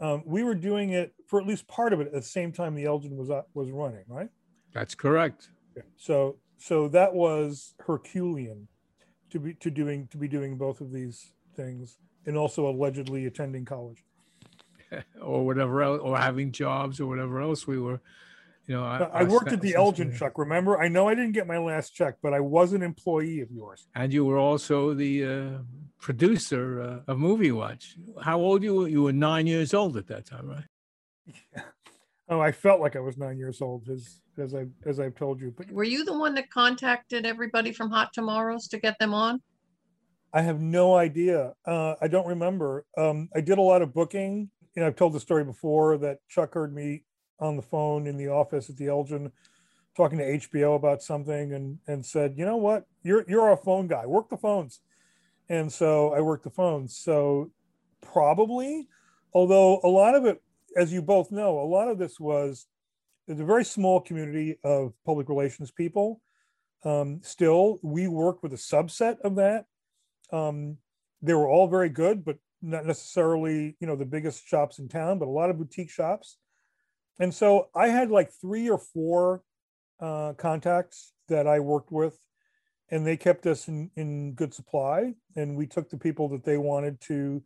Um, 0.00 0.22
we 0.26 0.42
were 0.42 0.54
doing 0.54 0.90
it 0.90 1.14
for 1.26 1.40
at 1.40 1.46
least 1.46 1.66
part 1.68 1.92
of 1.92 2.00
it 2.00 2.08
at 2.08 2.12
the 2.12 2.22
same 2.22 2.52
time 2.52 2.74
the 2.74 2.84
Elgin 2.84 3.16
was 3.16 3.30
up, 3.30 3.48
was 3.54 3.70
running, 3.70 4.04
right? 4.08 4.28
That's 4.72 4.94
correct. 4.94 5.50
So 5.96 6.36
so 6.58 6.88
that 6.88 7.14
was 7.14 7.74
Herculean 7.80 8.68
to 9.30 9.40
be 9.40 9.54
to 9.54 9.70
doing 9.70 10.08
to 10.08 10.16
be 10.16 10.28
doing 10.28 10.56
both 10.56 10.80
of 10.80 10.92
these 10.92 11.32
things 11.54 11.98
and 12.26 12.36
also 12.36 12.68
allegedly 12.68 13.26
attending 13.26 13.64
college. 13.64 14.04
or 15.20 15.44
whatever 15.44 15.82
else, 15.82 16.00
or 16.02 16.16
having 16.16 16.52
jobs 16.52 17.00
or 17.00 17.06
whatever 17.06 17.40
else 17.40 17.66
we 17.66 17.78
were. 17.78 18.00
You 18.66 18.74
know, 18.74 18.84
I, 18.84 18.98
I 18.98 19.22
worked 19.22 19.52
at 19.52 19.60
the 19.60 19.76
Elgin, 19.76 20.10
check. 20.10 20.18
Chuck. 20.18 20.38
Remember, 20.38 20.80
I 20.80 20.88
know 20.88 21.08
I 21.08 21.14
didn't 21.14 21.32
get 21.32 21.46
my 21.46 21.58
last 21.58 21.90
check, 21.90 22.16
but 22.20 22.34
I 22.34 22.40
was 22.40 22.72
an 22.72 22.82
employee 22.82 23.40
of 23.40 23.50
yours. 23.52 23.86
And 23.94 24.12
you 24.12 24.24
were 24.24 24.38
also 24.38 24.92
the 24.92 25.24
uh, 25.24 25.48
producer 26.00 26.80
uh, 26.80 27.12
of 27.12 27.18
Movie 27.18 27.52
Watch. 27.52 27.96
How 28.20 28.38
old 28.38 28.64
you 28.64 28.74
were? 28.74 28.88
You 28.88 29.02
were 29.04 29.12
nine 29.12 29.46
years 29.46 29.72
old 29.72 29.96
at 29.96 30.08
that 30.08 30.26
time, 30.26 30.48
right? 30.48 31.62
Oh, 32.28 32.40
I 32.40 32.50
felt 32.50 32.80
like 32.80 32.96
I 32.96 32.98
was 32.98 33.16
nine 33.16 33.38
years 33.38 33.62
old, 33.62 33.88
as 33.88 34.20
as 34.38 34.54
I 34.54 34.66
as 34.84 35.00
I've 35.00 35.14
told 35.14 35.40
you. 35.40 35.52
But 35.56 35.70
Were 35.70 35.84
you 35.84 36.04
the 36.04 36.16
one 36.16 36.34
that 36.34 36.50
contacted 36.50 37.26
everybody 37.26 37.72
from 37.72 37.90
Hot 37.90 38.12
Tomorrows 38.12 38.68
to 38.68 38.78
get 38.78 38.98
them 38.98 39.14
on? 39.14 39.40
I 40.32 40.42
have 40.42 40.60
no 40.60 40.96
idea. 40.96 41.54
Uh, 41.64 41.94
I 42.00 42.08
don't 42.08 42.26
remember. 42.26 42.84
Um, 42.98 43.28
I 43.34 43.40
did 43.40 43.58
a 43.58 43.62
lot 43.62 43.82
of 43.82 43.94
booking. 43.94 44.50
You 44.74 44.82
know, 44.82 44.88
I've 44.88 44.96
told 44.96 45.14
the 45.14 45.20
story 45.20 45.44
before 45.44 45.96
that 45.98 46.18
Chuck 46.28 46.52
heard 46.54 46.74
me 46.74 47.04
on 47.40 47.56
the 47.56 47.62
phone 47.62 48.06
in 48.06 48.16
the 48.16 48.28
office 48.28 48.68
at 48.68 48.76
the 48.76 48.88
Elgin 48.88 49.32
talking 49.96 50.18
to 50.18 50.24
HBO 50.24 50.76
about 50.76 51.02
something 51.02 51.54
and 51.54 51.78
and 51.86 52.04
said, 52.04 52.34
you 52.36 52.44
know 52.44 52.56
what, 52.56 52.84
you're 53.02 53.24
you're 53.28 53.52
a 53.52 53.56
phone 53.56 53.86
guy. 53.86 54.06
Work 54.06 54.28
the 54.28 54.36
phones. 54.36 54.80
And 55.48 55.72
so 55.72 56.12
I 56.12 56.20
worked 56.20 56.44
the 56.44 56.50
phones. 56.50 56.96
So 56.96 57.50
probably, 58.00 58.88
although 59.32 59.80
a 59.84 59.88
lot 59.88 60.14
of 60.14 60.24
it, 60.24 60.42
as 60.76 60.92
you 60.92 61.02
both 61.02 61.30
know, 61.30 61.60
a 61.60 61.64
lot 61.68 61.88
of 61.88 61.98
this 61.98 62.18
was 62.18 62.66
it's 63.26 63.40
a 63.40 63.44
very 63.44 63.64
small 63.64 64.00
community 64.00 64.58
of 64.64 64.92
public 65.04 65.28
relations 65.28 65.70
people. 65.70 66.20
Um, 66.84 67.20
still, 67.22 67.80
we 67.82 68.06
worked 68.06 68.42
with 68.42 68.52
a 68.52 68.56
subset 68.56 69.20
of 69.20 69.36
that. 69.36 69.64
Um, 70.32 70.78
they 71.22 71.34
were 71.34 71.48
all 71.48 71.66
very 71.66 71.88
good, 71.88 72.24
but 72.24 72.38
not 72.62 72.86
necessarily, 72.86 73.76
you 73.80 73.86
know, 73.86 73.96
the 73.96 74.04
biggest 74.04 74.46
shops 74.46 74.78
in 74.78 74.88
town, 74.88 75.18
but 75.18 75.28
a 75.28 75.30
lot 75.30 75.50
of 75.50 75.58
boutique 75.58 75.90
shops. 75.90 76.38
And 77.18 77.34
so 77.34 77.68
I 77.74 77.88
had 77.88 78.10
like 78.10 78.30
three 78.40 78.68
or 78.68 78.78
four 78.78 79.42
uh, 80.00 80.34
contacts 80.34 81.12
that 81.28 81.46
I 81.46 81.60
worked 81.60 81.90
with 81.90 82.18
and 82.90 83.06
they 83.06 83.16
kept 83.16 83.46
us 83.46 83.68
in, 83.68 83.90
in 83.96 84.32
good 84.32 84.54
supply. 84.54 85.14
And 85.34 85.56
we 85.56 85.66
took 85.66 85.90
the 85.90 85.98
people 85.98 86.28
that 86.30 86.44
they 86.44 86.56
wanted 86.56 87.00
to 87.02 87.42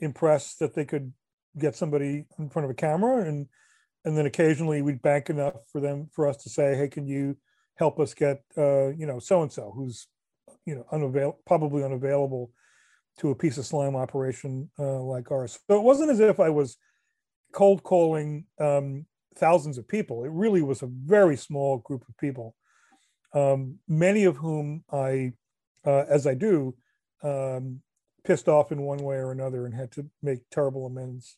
impress 0.00 0.54
that 0.56 0.74
they 0.74 0.84
could 0.84 1.12
get 1.58 1.74
somebody 1.74 2.26
in 2.38 2.48
front 2.50 2.64
of 2.64 2.70
a 2.70 2.74
camera 2.74 3.26
and 3.26 3.46
and 4.06 4.16
then 4.16 4.24
occasionally 4.24 4.80
we'd 4.80 5.02
bank 5.02 5.28
enough 5.28 5.68
for 5.70 5.80
them 5.80 6.08
for 6.12 6.26
us 6.26 6.38
to 6.38 6.48
say 6.48 6.74
hey 6.74 6.88
can 6.88 7.06
you 7.06 7.36
help 7.74 8.00
us 8.00 8.14
get 8.14 8.42
uh, 8.56 8.88
you 8.88 9.04
know 9.04 9.18
so 9.18 9.42
and 9.42 9.52
so 9.52 9.72
who's 9.74 10.06
you 10.64 10.74
know 10.74 10.86
unavail 10.92 11.38
probably 11.44 11.84
unavailable 11.84 12.50
to 13.18 13.30
a 13.30 13.34
piece 13.34 13.58
of 13.58 13.66
slime 13.66 13.96
operation 13.96 14.70
uh, 14.78 15.00
like 15.00 15.30
ours. 15.30 15.58
So 15.66 15.76
it 15.76 15.82
wasn't 15.82 16.10
as 16.10 16.20
if 16.20 16.40
i 16.40 16.48
was 16.48 16.78
cold 17.52 17.82
calling 17.82 18.44
um, 18.60 19.06
thousands 19.36 19.78
of 19.78 19.88
people. 19.88 20.24
It 20.24 20.30
really 20.30 20.62
was 20.62 20.82
a 20.82 20.88
very 20.88 21.36
small 21.36 21.78
group 21.78 22.04
of 22.08 22.16
people 22.16 22.54
um, 23.34 23.78
many 23.88 24.24
of 24.24 24.36
whom 24.36 24.84
i 24.92 25.32
uh, 25.84 26.04
as 26.08 26.26
i 26.26 26.34
do 26.34 26.74
um, 27.22 27.80
pissed 28.24 28.48
off 28.48 28.72
in 28.72 28.82
one 28.82 28.98
way 28.98 29.16
or 29.16 29.32
another 29.32 29.66
and 29.66 29.74
had 29.74 29.92
to 29.92 30.06
make 30.22 30.40
terrible 30.50 30.86
amends 30.86 31.36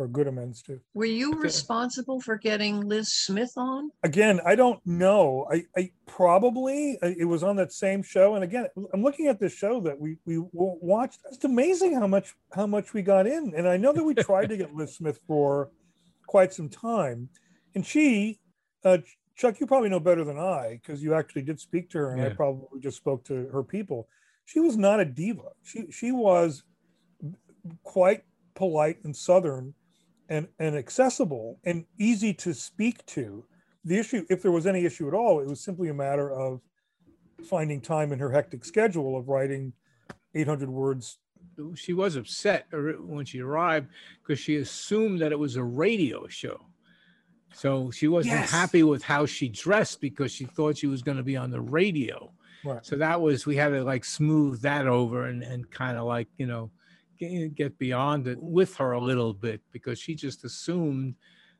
or 0.00 0.08
good 0.08 0.26
amends 0.26 0.62
to. 0.62 0.80
Were 0.94 1.04
you 1.04 1.34
responsible 1.34 2.20
for 2.20 2.36
getting 2.36 2.80
Liz 2.80 3.12
Smith 3.12 3.52
on? 3.56 3.90
Again, 4.02 4.40
I 4.44 4.54
don't 4.54 4.80
know. 4.86 5.46
I, 5.52 5.64
I 5.76 5.90
probably 6.06 6.98
it 7.02 7.26
was 7.26 7.42
on 7.42 7.56
that 7.56 7.72
same 7.72 8.02
show. 8.02 8.34
And 8.34 8.44
again, 8.44 8.66
I'm 8.92 9.02
looking 9.02 9.26
at 9.26 9.38
this 9.38 9.52
show 9.52 9.80
that 9.80 9.98
we 9.98 10.16
we 10.24 10.42
watched. 10.52 11.20
It's 11.30 11.44
amazing 11.44 11.94
how 11.94 12.06
much 12.06 12.34
how 12.52 12.66
much 12.66 12.94
we 12.94 13.02
got 13.02 13.26
in. 13.26 13.52
And 13.56 13.68
I 13.68 13.76
know 13.76 13.92
that 13.92 14.04
we 14.04 14.14
tried 14.14 14.48
to 14.48 14.56
get 14.56 14.74
Liz 14.74 14.96
Smith 14.96 15.20
for 15.26 15.70
quite 16.26 16.52
some 16.52 16.68
time, 16.68 17.28
and 17.74 17.86
she. 17.86 18.40
Uh, 18.84 18.98
Chuck, 19.36 19.58
you 19.58 19.66
probably 19.66 19.88
know 19.88 20.00
better 20.00 20.22
than 20.22 20.38
I 20.38 20.80
because 20.82 21.02
you 21.02 21.14
actually 21.14 21.42
did 21.42 21.58
speak 21.58 21.88
to 21.90 21.98
her, 21.98 22.10
and 22.12 22.20
yeah. 22.20 22.26
I 22.26 22.30
probably 22.30 22.78
just 22.78 22.98
spoke 22.98 23.24
to 23.24 23.48
her 23.48 23.62
people. 23.62 24.06
She 24.44 24.60
was 24.60 24.76
not 24.76 25.00
a 25.00 25.04
diva. 25.04 25.48
She 25.62 25.90
she 25.90 26.12
was 26.12 26.62
quite 27.82 28.22
polite 28.54 28.98
and 29.04 29.16
southern 29.16 29.74
and, 30.30 30.48
and 30.58 30.76
accessible 30.76 31.58
and 31.64 31.84
easy 31.98 32.32
to 32.32 32.54
speak 32.54 33.04
to. 33.06 33.44
The 33.84 33.98
issue, 33.98 34.24
if 34.30 34.42
there 34.42 34.52
was 34.52 34.66
any 34.66 34.84
issue 34.84 35.08
at 35.08 35.14
all, 35.14 35.40
it 35.40 35.48
was 35.48 35.60
simply 35.60 35.88
a 35.88 35.94
matter 35.94 36.30
of 36.30 36.60
finding 37.44 37.80
time 37.80 38.12
in 38.12 38.18
her 38.18 38.30
hectic 38.30 38.64
schedule 38.64 39.18
of 39.18 39.28
writing 39.28 39.72
800 40.34 40.70
words. 40.70 41.18
She 41.74 41.92
was 41.92 42.16
upset 42.16 42.66
er, 42.72 42.94
when 43.00 43.24
she 43.24 43.40
arrived 43.40 43.88
because 44.22 44.38
she 44.38 44.56
assumed 44.56 45.20
that 45.20 45.32
it 45.32 45.38
was 45.38 45.56
a 45.56 45.64
radio 45.64 46.26
show. 46.28 46.60
So 47.52 47.90
she 47.90 48.06
wasn't 48.06 48.36
yes. 48.36 48.50
happy 48.50 48.84
with 48.84 49.02
how 49.02 49.26
she 49.26 49.48
dressed 49.48 50.00
because 50.00 50.30
she 50.30 50.44
thought 50.44 50.78
she 50.78 50.86
was 50.86 51.02
going 51.02 51.16
to 51.16 51.24
be 51.24 51.36
on 51.36 51.50
the 51.50 51.60
radio. 51.60 52.30
Right. 52.64 52.84
So 52.84 52.96
that 52.96 53.20
was 53.20 53.46
we 53.46 53.56
had 53.56 53.70
to 53.70 53.82
like 53.82 54.04
smooth 54.04 54.60
that 54.62 54.86
over 54.86 55.26
and, 55.26 55.42
and 55.42 55.68
kind 55.70 55.98
of 55.98 56.04
like, 56.04 56.28
you 56.38 56.46
know, 56.46 56.70
get 57.20 57.78
beyond 57.78 58.26
it 58.26 58.38
with 58.40 58.74
her 58.76 58.92
a 58.92 59.00
little 59.00 59.32
bit 59.32 59.60
because 59.70 59.98
she 59.98 60.14
just 60.14 60.44
assumed 60.44 61.14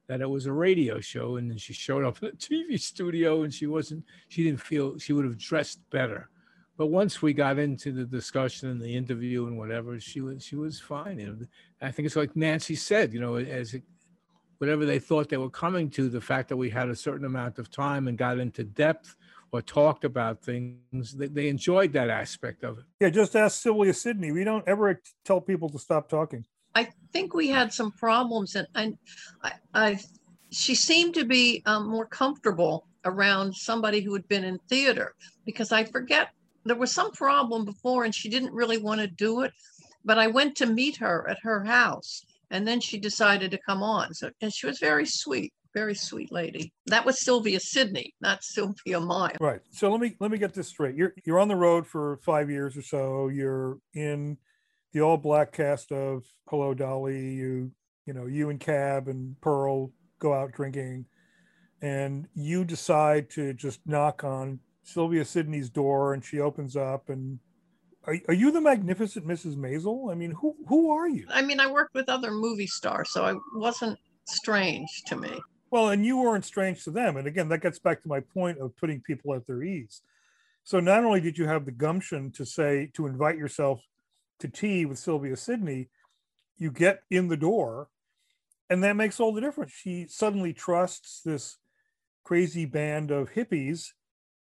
that 0.07 0.20
it 0.20 0.29
was 0.29 0.46
a 0.46 0.53
radio 0.53 0.99
show 1.01 1.37
and 1.37 1.51
then 1.51 1.59
she 1.59 1.73
showed 1.73 2.05
up 2.05 2.18
in 2.23 2.31
a 2.31 2.33
TV 2.33 2.81
studio 2.81 3.42
and 3.42 3.55
she 3.55 3.66
wasn't 3.66 4.05
she 4.29 4.42
didn't 4.42 4.61
feel 4.61 4.99
she 4.99 5.12
would 5.12 5.25
have 5.25 5.38
dressed 5.38 5.79
better. 5.90 6.29
But 6.77 6.87
once 6.87 7.20
we 7.20 7.35
got 7.35 7.59
into 7.59 7.92
the 7.92 8.07
discussion 8.07 8.70
and 8.70 8.81
the 8.81 8.96
interview 8.96 9.46
and 9.46 9.59
whatever, 9.59 10.01
she 10.01 10.23
was 10.23 10.42
she 10.42 10.57
was 10.57 10.81
fine. 10.81 11.20
And 11.20 11.46
I 11.83 11.90
think 11.90 12.07
it's 12.07 12.16
like 12.16 12.35
Nancy 12.35 12.75
said, 12.75 13.12
you 13.12 13.20
know, 13.20 13.37
as 13.37 13.75
it, 13.75 13.83
whatever 14.59 14.87
they 14.87 14.99
thought 14.99 15.29
they 15.29 15.37
were 15.37 15.51
coming 15.51 15.90
to, 15.90 16.09
the 16.09 16.20
fact 16.20 16.49
that 16.49 16.57
we 16.57 16.70
had 16.70 16.88
a 16.88 16.96
certain 16.96 17.27
amount 17.27 17.59
of 17.59 17.70
time 17.70 18.09
and 18.09 18.16
got 18.16 18.38
into 18.38 18.64
depth 18.64 19.14
or 19.52 19.62
talked 19.62 20.04
about 20.04 20.42
things, 20.42 21.12
they, 21.12 21.26
they 21.26 21.48
enjoyed 21.48 21.92
that 21.92 22.10
aspect 22.10 22.64
of 22.64 22.78
it. 22.78 22.84
Yeah, 23.00 23.10
just 23.10 23.34
ask 23.34 23.60
Sylvia 23.60 23.92
Sidney. 23.92 24.32
We 24.32 24.44
don't 24.44 24.66
ever 24.68 25.00
tell 25.24 25.40
people 25.40 25.68
to 25.70 25.78
stop 25.78 26.08
talking. 26.08 26.44
I 26.74 26.88
think 27.12 27.34
we 27.34 27.48
had 27.48 27.72
some 27.72 27.90
problems, 27.90 28.54
and, 28.54 28.68
and 28.74 28.96
I, 29.42 29.52
I 29.74 29.98
she 30.50 30.74
seemed 30.74 31.14
to 31.14 31.24
be 31.24 31.62
um, 31.66 31.88
more 31.88 32.06
comfortable 32.06 32.86
around 33.04 33.54
somebody 33.54 34.00
who 34.00 34.12
had 34.12 34.26
been 34.28 34.44
in 34.44 34.58
theater 34.68 35.14
because 35.44 35.72
I 35.72 35.84
forget 35.84 36.30
there 36.64 36.76
was 36.76 36.92
some 36.92 37.10
problem 37.12 37.64
before 37.64 38.04
and 38.04 38.14
she 38.14 38.28
didn't 38.28 38.52
really 38.52 38.78
want 38.78 39.00
to 39.00 39.06
do 39.06 39.42
it. 39.42 39.52
But 40.04 40.18
I 40.18 40.26
went 40.26 40.56
to 40.56 40.66
meet 40.66 40.96
her 40.96 41.28
at 41.28 41.38
her 41.42 41.64
house 41.64 42.24
and 42.50 42.66
then 42.66 42.80
she 42.80 42.98
decided 42.98 43.50
to 43.52 43.58
come 43.58 43.82
on. 43.82 44.12
So, 44.14 44.30
and 44.40 44.52
she 44.52 44.66
was 44.66 44.78
very 44.78 45.06
sweet 45.06 45.52
very 45.74 45.94
sweet 45.94 46.33
lady. 46.33 46.72
That 46.87 47.04
was 47.04 47.22
Sylvia 47.24 47.61
Sidney, 47.61 48.14
not 48.20 48.42
Sylvia 48.42 49.00
Meyer. 49.00 49.37
Right. 49.40 49.61
So 49.70 49.90
let 49.90 50.00
me 50.00 50.16
let 50.20 50.30
me 50.30 50.38
get 50.38 50.54
this 50.54 50.68
straight. 50.68 50.96
You're 50.96 51.14
you're 51.24 51.40
on 51.40 51.48
the 51.48 51.56
road 51.56 51.87
for 51.87 52.18
five 52.24 52.50
years 52.50 52.76
or 52.76 52.83
so. 52.83 53.28
You're 53.28 53.78
in 53.94 54.37
the 54.92 55.00
all 55.00 55.16
black 55.16 55.52
cast 55.52 55.92
of 55.92 56.24
Hello 56.48 56.74
Dolly. 56.74 57.35
You 57.35 57.70
you 58.06 58.12
know 58.12 58.26
you 58.26 58.50
and 58.50 58.61
Cab 58.61 59.09
and 59.09 59.40
Pearl 59.40 59.92
go 60.18 60.33
out 60.33 60.52
drinking, 60.52 61.06
and 61.83 62.26
you 62.35 62.64
decide 62.64 63.30
to 63.30 63.52
just 63.54 63.80
knock 63.87 64.24
on 64.24 64.61
Sylvia 64.83 65.24
Sidney's 65.24 65.70
door, 65.70 66.14
and 66.14 66.24
she 66.24 66.40
opens 66.40 66.76
up 66.76 67.09
and. 67.09 67.38
Are, 68.04 68.16
are 68.28 68.35
you 68.35 68.50
the 68.50 68.62
magnificent 68.62 69.26
Mrs. 69.26 69.56
Maisel? 69.56 70.11
I 70.11 70.14
mean, 70.14 70.30
who 70.30 70.56
who 70.66 70.90
are 70.90 71.06
you? 71.06 71.26
I 71.28 71.42
mean, 71.42 71.61
I 71.61 71.70
worked 71.70 71.94
with 71.94 72.09
other 72.09 72.30
movie 72.30 72.66
stars, 72.66 73.12
so 73.12 73.26
I 73.26 73.35
wasn't 73.54 73.98
strange 74.24 74.88
to 75.06 75.16
me. 75.16 75.38
Well, 75.70 75.90
and 75.90 76.04
you 76.04 76.18
weren't 76.18 76.44
strange 76.44 76.85
to 76.85 76.90
them. 76.90 77.16
And 77.16 77.26
again, 77.26 77.48
that 77.48 77.62
gets 77.62 77.78
back 77.78 78.02
to 78.02 78.09
my 78.09 78.20
point 78.20 78.59
of 78.59 78.76
putting 78.76 79.00
people 79.00 79.35
at 79.35 79.46
their 79.46 79.62
ease. 79.62 80.02
So 80.64 80.80
not 80.80 81.04
only 81.04 81.20
did 81.20 81.38
you 81.38 81.46
have 81.46 81.64
the 81.64 81.70
gumption 81.70 82.30
to 82.33 82.44
say, 82.44 82.90
to 82.94 83.06
invite 83.06 83.38
yourself 83.38 83.83
to 84.40 84.48
tea 84.48 84.85
with 84.85 84.98
Sylvia 84.98 85.37
Sidney, 85.37 85.88
you 86.59 86.70
get 86.70 87.02
in 87.11 87.28
the 87.28 87.37
door, 87.37 87.88
and 88.68 88.83
that 88.85 88.96
makes 88.96 89.18
all 89.20 89.33
the 89.33 89.40
difference. 89.40 89.72
She 89.72 90.06
suddenly 90.09 90.52
trusts 90.52 91.22
this 91.24 91.56
crazy 92.24 92.66
band 92.66 93.11
of 93.11 93.33
hippies 93.33 93.88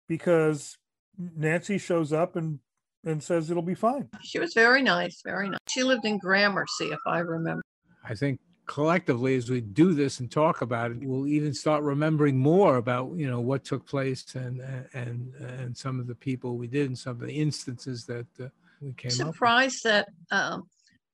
because 0.08 0.78
Nancy 1.18 1.78
shows 1.78 2.12
up 2.12 2.36
and 2.36 2.60
and 3.04 3.22
says 3.22 3.50
it'll 3.50 3.62
be 3.62 3.74
fine. 3.74 4.08
She 4.22 4.40
was 4.40 4.52
very 4.52 4.82
nice, 4.82 5.22
very 5.24 5.48
nice. 5.48 5.60
She 5.68 5.84
lived 5.84 6.04
in 6.04 6.18
Gramercy, 6.18 6.86
if 6.86 6.98
I 7.06 7.20
remember. 7.20 7.62
I 8.04 8.14
think 8.14 8.40
collectively 8.66 9.36
as 9.36 9.48
we 9.48 9.60
do 9.60 9.94
this 9.94 10.18
and 10.18 10.30
talk 10.30 10.60
about 10.60 10.90
it 10.90 10.98
we'll 11.02 11.28
even 11.28 11.54
start 11.54 11.84
remembering 11.84 12.36
more 12.36 12.76
about 12.76 13.12
you 13.14 13.30
know 13.30 13.40
what 13.40 13.64
took 13.64 13.86
place 13.86 14.34
and 14.34 14.60
and 14.92 15.32
and 15.34 15.76
some 15.76 16.00
of 16.00 16.06
the 16.08 16.14
people 16.14 16.56
we 16.56 16.66
did 16.66 16.88
and 16.88 16.98
some 16.98 17.12
of 17.12 17.20
the 17.20 17.32
instances 17.32 18.04
that 18.04 18.26
uh, 18.40 18.48
we 18.80 18.92
came 18.94 19.10
surprised 19.10 19.84
that 19.84 20.08
um, 20.32 20.64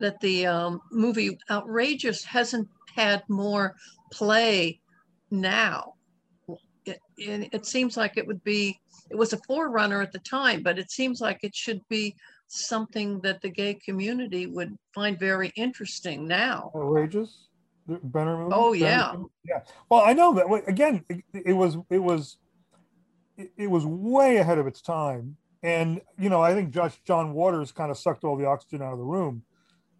that 0.02 0.18
the 0.20 0.46
um, 0.46 0.80
movie 0.90 1.38
outrageous 1.50 2.24
hasn't 2.24 2.68
had 2.94 3.22
more 3.28 3.74
play 4.10 4.80
now. 5.30 5.94
It, 6.84 6.98
it, 7.16 7.48
it 7.52 7.66
seems 7.66 7.96
like 7.96 8.16
it 8.16 8.26
would 8.26 8.42
be 8.42 8.80
it 9.08 9.16
was 9.16 9.32
a 9.32 9.38
forerunner 9.46 10.02
at 10.02 10.10
the 10.10 10.18
time 10.18 10.64
but 10.64 10.80
it 10.80 10.90
seems 10.90 11.20
like 11.20 11.38
it 11.44 11.54
should 11.54 11.80
be 11.88 12.16
something 12.52 13.20
that 13.20 13.40
the 13.40 13.48
gay 13.48 13.74
community 13.74 14.46
would 14.46 14.76
find 14.94 15.18
very 15.18 15.52
interesting 15.56 16.26
now. 16.26 16.70
Outrageous, 16.76 17.48
Benner 17.86 18.36
movie. 18.36 18.54
Oh 18.54 18.72
yeah, 18.72 19.14
yeah. 19.44 19.60
Well, 19.88 20.02
I 20.02 20.12
know 20.12 20.34
that. 20.34 20.64
Again, 20.68 21.04
it, 21.08 21.24
it 21.32 21.52
was 21.52 21.76
it 21.90 21.98
was 21.98 22.36
it 23.56 23.70
was 23.70 23.86
way 23.86 24.36
ahead 24.36 24.58
of 24.58 24.66
its 24.66 24.80
time, 24.80 25.36
and 25.62 26.00
you 26.18 26.28
know 26.28 26.42
I 26.42 26.54
think 26.54 26.72
Josh 26.72 27.00
John 27.04 27.32
Waters 27.32 27.72
kind 27.72 27.90
of 27.90 27.98
sucked 27.98 28.24
all 28.24 28.36
the 28.36 28.46
oxygen 28.46 28.82
out 28.82 28.92
of 28.92 28.98
the 28.98 29.04
room 29.04 29.42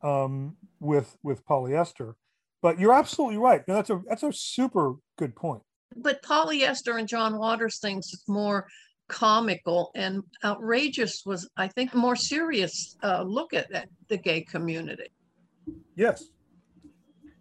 um, 0.03 0.57
with 0.81 1.17
with 1.23 1.45
polyester. 1.47 2.15
But 2.61 2.79
you're 2.79 2.93
absolutely 2.93 3.39
right. 3.39 3.65
that's 3.67 3.91
a 3.91 4.03
that's 4.09 4.23
a 4.23 4.33
super 4.33 4.95
good 5.17 5.35
point. 5.35 5.63
But 5.97 6.23
polyester 6.23 6.99
and 6.99 7.09
John 7.09 7.37
Waters 7.37 7.79
things 7.81 8.07
is 8.07 8.23
more 8.29 8.69
comical 9.09 9.91
and 9.95 10.23
outrageous 10.45 11.23
was, 11.25 11.49
I 11.57 11.69
think, 11.69 11.95
a 11.95 11.99
more 11.99 12.17
serious 12.17 12.97
uh, 13.03 13.23
look 13.23 13.55
at, 13.55 13.71
at 13.73 13.89
the 14.09 14.17
gay 14.17 14.43
community. 14.43 15.13
Yes. 15.95 16.25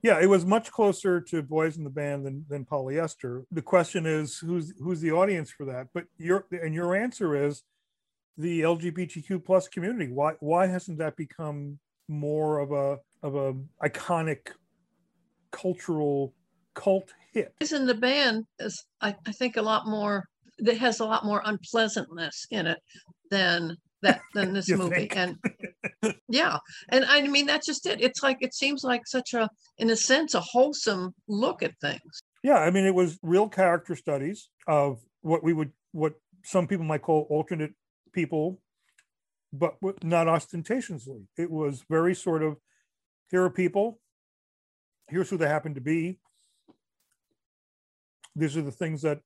Yeah, 0.04 0.20
it 0.20 0.28
was 0.28 0.46
much 0.46 0.72
closer 0.72 1.22
to 1.22 1.44
Boys 1.44 1.78
in 1.78 1.84
the 1.84 1.90
Band 1.90 2.26
than, 2.26 2.46
than 2.50 2.66
polyester. 2.66 3.44
The 3.52 3.62
question 3.62 4.06
is 4.08 4.38
who's 4.40 4.74
who's 4.80 5.00
the 5.00 5.12
audience 5.12 5.52
for 5.52 5.66
that? 5.66 5.88
But 5.94 6.06
your 6.18 6.48
and 6.52 6.74
your 6.74 6.96
answer 6.96 7.36
is 7.36 7.64
the 8.36 8.62
LGBTQ 8.62 9.46
plus 9.46 9.68
community. 9.68 10.12
Why 10.12 10.34
why 10.40 10.66
hasn't 10.66 10.98
that 10.98 11.16
become 11.16 11.78
more 12.08 12.60
of 12.60 12.72
a 12.72 12.98
of 13.22 13.36
a 13.36 13.54
iconic 13.88 14.50
cultural 15.52 16.34
cult 16.74 17.14
hit? 17.32 17.54
Boys 17.60 17.72
in 17.72 17.86
the 17.86 17.94
Band 17.94 18.46
is 18.58 18.84
I, 19.02 19.16
I 19.28 19.32
think 19.32 19.58
a 19.58 19.62
lot 19.62 19.88
more 19.88 20.28
that 20.62 20.78
has 20.78 21.00
a 21.00 21.06
lot 21.06 21.26
more 21.26 21.42
unpleasantness 21.46 22.48
in 22.52 22.68
it 22.68 22.80
than 23.30 23.76
that 24.02 24.22
than 24.34 24.54
this 24.54 24.70
movie 24.70 25.08
think? 25.08 25.16
and 25.16 26.16
yeah 26.30 26.58
and 26.90 27.06
i 27.06 27.22
mean 27.22 27.46
that's 27.46 27.68
just 27.68 27.86
it 27.86 28.02
it's 28.02 28.24
like 28.24 28.38
it 28.42 28.54
seems 28.54 28.84
like 28.84 29.02
such 29.06 29.34
a 29.34 29.50
in 29.78 29.90
a 29.90 29.96
sense 29.96 30.34
a 30.34 30.40
wholesome 30.40 31.14
look 31.28 31.62
at 31.62 31.72
things 31.82 32.24
yeah 32.44 32.58
i 32.58 32.72
mean 32.72 32.86
it 32.86 32.96
was 32.96 33.20
real 33.22 33.48
character 33.48 33.96
studies 33.96 34.50
of 34.68 35.00
what 35.22 35.44
we 35.44 35.54
would 35.54 35.72
what 35.92 36.14
some 36.44 36.68
people 36.68 36.86
might 36.86 37.02
call 37.02 37.28
alternate 37.30 37.74
people, 38.14 38.62
but 39.54 39.76
not 40.04 40.28
ostentatiously. 40.28 41.28
It 41.38 41.52
was 41.52 41.84
very 41.90 42.16
sort 42.16 42.44
of 42.44 42.58
here 43.30 43.44
are 43.44 43.50
people, 43.50 44.00
here's 45.10 45.30
who 45.30 45.38
they 45.38 45.48
happen 45.48 45.76
to 45.76 45.82
be. 45.82 46.20
These 48.36 48.58
are 48.58 48.62
the 48.62 48.72
things 48.72 49.02
that 49.02 49.20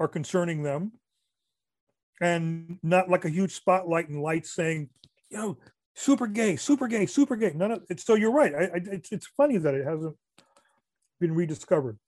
are 0.00 0.08
concerning 0.08 0.64
them. 0.64 0.92
And 2.20 2.78
not 2.82 3.08
like 3.08 3.24
a 3.24 3.30
huge 3.30 3.54
spotlight 3.54 4.08
and 4.08 4.20
light 4.20 4.46
saying, 4.46 4.90
you 5.30 5.38
know, 5.38 5.58
super 5.94 6.26
gay, 6.26 6.56
super 6.56 6.86
gay, 6.86 7.06
super 7.06 7.36
gay. 7.36 7.52
None 7.54 7.70
of 7.70 7.82
it's 7.88 8.04
so 8.04 8.14
you're 8.14 8.32
right. 8.32 8.54
I, 8.54 8.64
I, 8.64 8.80
it's 8.92 9.12
it's 9.12 9.26
funny 9.36 9.56
that 9.56 9.74
it 9.74 9.86
hasn't 9.86 10.16
been 11.18 11.34
rediscovered. 11.34 11.98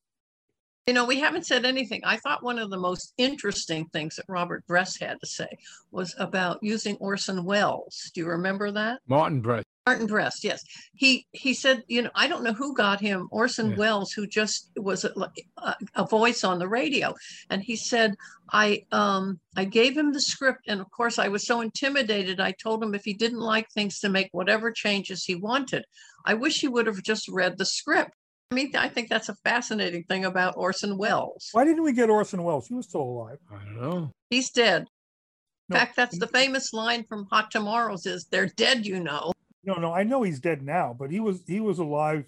You 0.87 0.95
know, 0.95 1.05
we 1.05 1.21
haven't 1.21 1.47
said 1.47 1.65
anything. 1.65 2.03
I 2.05 2.17
thought 2.17 2.43
one 2.43 2.59
of 2.59 2.69
the 2.69 2.77
most 2.77 3.15
interesting 3.17 3.87
things 3.87 4.17
that 4.17 4.25
Robert 4.29 4.67
Brest 4.67 5.01
had 5.01 5.21
to 5.21 5.27
say 5.27 5.49
was 5.93 6.15
about 6.19 6.59
using 6.61 6.97
Orson 6.97 7.45
Welles. 7.45 8.11
Do 8.13 8.21
you 8.21 8.27
remember 8.27 8.71
that? 8.73 9.01
Martin 9.07 9.41
Brest. 9.41 9.67
Martin 9.87 10.07
Brest, 10.07 10.45
yes. 10.45 10.65
He 10.95 11.27
he 11.33 11.55
said, 11.55 11.83
you 11.89 12.03
know, 12.03 12.11
I 12.15 12.29
don't 12.29 12.45
know 12.45 12.53
who 12.53 12.75
got 12.75 13.01
him 13.01 13.29
Orson 13.33 13.71
yeah. 13.71 13.77
Welles, 13.77 14.13
who 14.13 14.29
just 14.29 14.71
was 14.77 15.05
a, 15.05 15.13
a, 15.57 15.75
a, 15.97 16.07
voice 16.07 16.45
on 16.45 16.61
the 16.61 16.69
radio, 16.69 17.15
and 17.51 17.61
he 17.63 17.75
said, 17.75 18.15
I 18.53 18.85
um 18.93 19.41
I 19.57 19.65
gave 19.65 19.97
him 19.97 20.13
the 20.13 20.21
script, 20.21 20.69
and 20.69 20.81
of 20.81 20.89
course 20.93 21.19
I 21.19 21.29
was 21.29 21.45
so 21.45 21.61
intimidated. 21.61 22.39
I 22.39 22.53
told 22.53 22.83
him 22.83 22.95
if 22.95 23.05
he 23.05 23.13
didn't 23.13 23.41
like 23.41 23.71
things 23.71 23.99
to 24.01 24.09
make 24.09 24.29
whatever 24.31 24.71
changes 24.71 25.25
he 25.25 25.35
wanted. 25.35 25.85
I 26.25 26.35
wish 26.35 26.61
he 26.61 26.69
would 26.69 26.87
have 26.87 27.03
just 27.03 27.29
read 27.29 27.59
the 27.59 27.65
script. 27.65 28.13
I 28.53 28.55
mean, 28.55 28.77
I 28.77 28.89
think 28.89 29.09
that's 29.09 29.31
a 29.31 29.35
fascinating 29.43 30.05
thing 30.05 30.27
about 30.27 30.57
Orson 30.57 30.97
Welles. 30.97 31.49
Why 31.53 31.65
didn't 31.65 31.83
we 31.83 31.93
get 31.93 32.11
Orson 32.11 32.45
Welles? 32.45 32.69
He 32.69 32.75
was 32.75 32.87
still 32.87 33.01
alive. 33.01 33.39
I 33.51 33.65
don't 33.65 33.81
know. 33.81 34.11
He's 34.31 34.51
dead. 34.51 34.83
In 34.83 35.75
no. 35.75 35.79
fact, 35.79 35.97
that's 35.97 36.19
the 36.19 36.27
famous 36.27 36.73
line 36.73 37.05
from 37.09 37.27
Hot 37.33 37.51
Tomorrows 37.51 38.05
is 38.07 38.27
they're 38.27 38.47
dead, 38.47 38.87
you 38.87 39.01
know. 39.01 39.33
No, 39.65 39.75
no, 39.75 39.93
I 39.93 40.03
know 40.03 40.23
he's 40.23 40.41
dead 40.41 40.63
now, 40.63 40.95
but 40.99 41.11
he 41.11 41.21
was 41.21 41.43
he 41.47 41.61
was 41.61 41.79
alive 41.79 42.25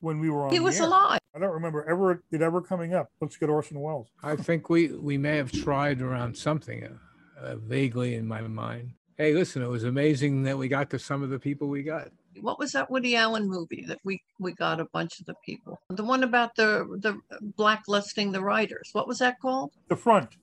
when 0.00 0.18
we 0.18 0.30
were 0.30 0.46
on. 0.46 0.50
He 0.50 0.60
was 0.60 0.80
alive. 0.80 1.20
I 1.34 1.38
don't 1.38 1.52
remember 1.52 1.84
ever 1.88 2.22
it 2.30 2.42
ever 2.42 2.60
coming 2.60 2.94
up. 2.94 3.10
Let's 3.20 3.36
get 3.36 3.48
Orson 3.48 3.80
Welles. 3.80 4.08
I 4.22 4.36
think 4.36 4.68
we 4.68 4.88
we 4.88 5.18
may 5.18 5.36
have 5.36 5.52
tried 5.52 6.00
around 6.02 6.36
something 6.36 6.84
uh, 6.84 7.40
uh, 7.40 7.56
vaguely 7.56 8.14
in 8.14 8.26
my 8.26 8.40
mind. 8.40 8.92
Hey, 9.16 9.34
listen, 9.34 9.62
it 9.62 9.68
was 9.68 9.84
amazing 9.84 10.44
that 10.44 10.56
we 10.56 10.68
got 10.68 10.90
to 10.90 10.98
some 10.98 11.22
of 11.22 11.30
the 11.30 11.38
people 11.38 11.68
we 11.68 11.82
got 11.82 12.08
what 12.40 12.58
was 12.58 12.72
that 12.72 12.90
Woody 12.90 13.16
Allen 13.16 13.48
movie 13.48 13.84
that 13.86 13.98
we 14.04 14.22
we 14.38 14.52
got 14.52 14.80
a 14.80 14.84
bunch 14.86 15.20
of 15.20 15.26
the 15.26 15.34
people? 15.44 15.78
The 15.90 16.04
one 16.04 16.22
about 16.22 16.54
the 16.56 16.86
the 17.00 17.18
blacklisting 17.56 18.32
the 18.32 18.40
writers. 18.40 18.90
What 18.92 19.08
was 19.08 19.18
that 19.18 19.40
called? 19.40 19.72
The 19.88 19.96
Front. 19.96 20.36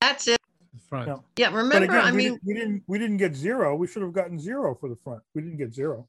That's 0.00 0.28
it. 0.28 0.40
The 0.76 0.88
front. 0.88 1.08
Yeah. 1.08 1.48
yeah 1.48 1.56
remember, 1.56 1.84
again, 1.84 2.06
I 2.06 2.10
we 2.10 2.16
mean, 2.16 2.26
didn't, 2.32 2.40
we 2.44 2.54
didn't 2.54 2.82
we 2.86 2.98
didn't 2.98 3.16
get 3.16 3.34
zero. 3.34 3.74
We 3.74 3.86
should 3.86 4.02
have 4.02 4.12
gotten 4.12 4.38
zero 4.38 4.74
for 4.74 4.88
the 4.88 4.96
front. 4.96 5.22
We 5.34 5.42
didn't 5.42 5.58
get 5.58 5.74
zero. 5.74 6.06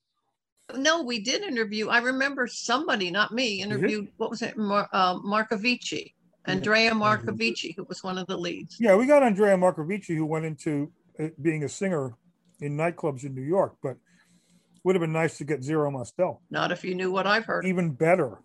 No, 0.75 1.01
we 1.01 1.19
did 1.19 1.43
interview. 1.43 1.87
I 1.87 1.99
remember 1.99 2.45
somebody, 2.45 3.09
not 3.09 3.31
me, 3.31 3.61
interviewed. 3.61 4.09
What 4.17 4.29
was 4.29 4.41
it? 4.41 4.57
Mar, 4.57 4.89
uh, 4.91 5.15
Marcovicci, 5.19 6.13
Andrea 6.45 6.91
Marcovicci, 6.91 7.73
who 7.75 7.85
was 7.85 8.03
one 8.03 8.17
of 8.17 8.27
the 8.27 8.37
leads. 8.37 8.75
Yeah, 8.77 8.95
we 8.95 9.05
got 9.05 9.23
Andrea 9.23 9.55
Marcovicci, 9.55 10.15
who 10.15 10.25
went 10.25 10.43
into 10.43 10.91
uh, 11.19 11.27
being 11.41 11.63
a 11.63 11.69
singer 11.69 12.15
in 12.59 12.75
nightclubs 12.75 13.23
in 13.23 13.33
New 13.33 13.43
York, 13.43 13.75
but 13.81 13.95
would 14.83 14.95
have 14.95 15.01
been 15.01 15.13
nice 15.13 15.37
to 15.37 15.45
get 15.45 15.63
Zero 15.63 15.89
Mostel. 15.89 16.41
Not 16.49 16.73
if 16.73 16.83
you 16.83 16.95
knew 16.95 17.11
what 17.11 17.25
I've 17.27 17.45
heard. 17.45 17.65
Even 17.65 17.91
better. 17.91 18.39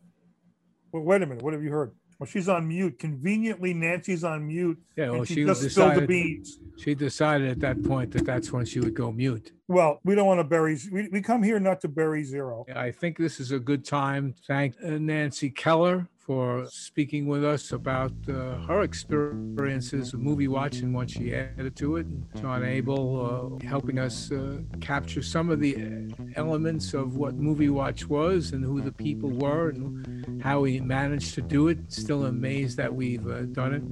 Well, 0.93 1.03
wait 1.03 1.23
a 1.23 1.27
minute. 1.27 1.43
What 1.43 1.55
have 1.55 1.63
you 1.65 1.71
heard? 1.71 1.93
Well, 2.23 2.29
she's 2.29 2.49
on 2.49 2.69
mute. 2.69 3.01
Conveniently, 3.01 3.75
Nancy's 3.75 4.23
on 4.23 4.47
mute. 4.47 4.81
Yeah, 4.95 5.11
well, 5.11 5.25
she, 5.25 5.35
she 5.35 5.45
just 5.45 5.61
decided, 5.61 5.93
spilled 5.95 6.03
the 6.05 6.07
beans. 6.07 6.61
She 6.77 6.95
decided 6.95 7.51
at 7.51 7.59
that 7.59 7.83
point 7.83 8.13
that 8.13 8.25
that's 8.25 8.53
when 8.53 8.65
she 8.65 8.79
would 8.79 8.95
go 8.95 9.11
mute. 9.11 9.51
Well, 9.67 9.99
we 10.05 10.15
don't 10.15 10.29
want 10.29 10.39
to 10.39 10.45
bury. 10.45 10.79
We, 10.93 11.09
we 11.09 11.21
come 11.21 11.43
here 11.43 11.59
not 11.59 11.81
to 11.81 11.89
bury 11.89 12.23
zero. 12.23 12.65
I 12.77 12.93
think 12.93 13.19
this 13.19 13.41
is 13.41 13.51
a 13.51 13.59
good 13.59 13.85
time. 13.85 14.37
Thank 14.47 14.77
uh, 14.85 14.91
Nancy 15.01 15.51
Keller 15.51 16.07
for 16.25 16.67
speaking 16.67 17.27
with 17.27 17.45
us 17.45 17.73
about 17.73 18.13
uh, 18.29 18.55
her 18.69 18.83
experiences 18.83 20.15
of 20.15 20.21
movie 20.21 20.47
watching, 20.47 20.93
what 20.93 21.11
she 21.11 21.35
added 21.35 21.75
to 21.77 21.97
it. 21.97 22.07
John 22.41 22.65
Abel 22.65 23.59
uh, 23.61 23.67
helping 23.67 23.99
us 23.99 24.31
uh, 24.31 24.59
capture 24.81 25.21
some 25.23 25.51
of 25.51 25.59
the 25.59 26.13
elements 26.37 26.95
of 26.95 27.17
what 27.17 27.35
Movie 27.35 27.71
Watch 27.71 28.09
was 28.09 28.53
and 28.53 28.65
who 28.65 28.81
the 28.81 28.93
people 28.93 29.31
were 29.31 29.71
and 29.71 30.41
how 30.43 30.61
we 30.61 30.81
managed 30.81 31.35
to 31.35 31.43
do 31.43 31.69
it. 31.69 31.79
Still 31.93 32.27
amazed 32.27 32.77
that 32.77 32.95
we've 32.95 33.27
uh, 33.27 33.43
done 33.43 33.75
it. 33.75 33.83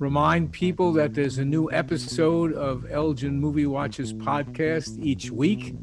Remind 0.00 0.50
people 0.50 0.92
that 0.94 1.14
there's 1.14 1.38
a 1.38 1.44
new 1.44 1.70
episode 1.70 2.52
of 2.54 2.90
Elgin 2.90 3.38
Movie 3.38 3.66
Watchers 3.66 4.12
podcast 4.12 4.98
each 5.00 5.30
week 5.30 5.76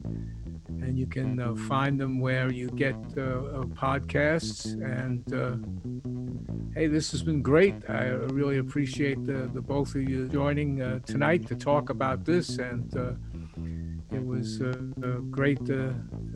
and 0.83 0.97
you 0.97 1.05
can 1.05 1.39
uh, 1.39 1.55
find 1.67 1.99
them 1.99 2.19
where 2.19 2.51
you 2.51 2.67
get 2.69 2.95
uh, 3.17 3.21
uh 3.21 3.63
podcasts. 3.85 4.65
And 4.97 5.23
uh, 5.33 5.57
hey, 6.75 6.87
this 6.87 7.11
has 7.11 7.23
been 7.23 7.41
great. 7.41 7.75
I 7.89 8.05
really 8.39 8.57
appreciate 8.57 9.25
the, 9.25 9.49
the 9.53 9.61
both 9.61 9.95
of 9.95 10.09
you 10.09 10.27
joining 10.29 10.81
uh, 10.81 10.99
tonight 11.05 11.47
to 11.47 11.55
talk 11.55 11.89
about 11.89 12.25
this 12.25 12.57
and 12.57 12.93
it 14.11 14.25
was 14.25 14.59
great 15.29 15.59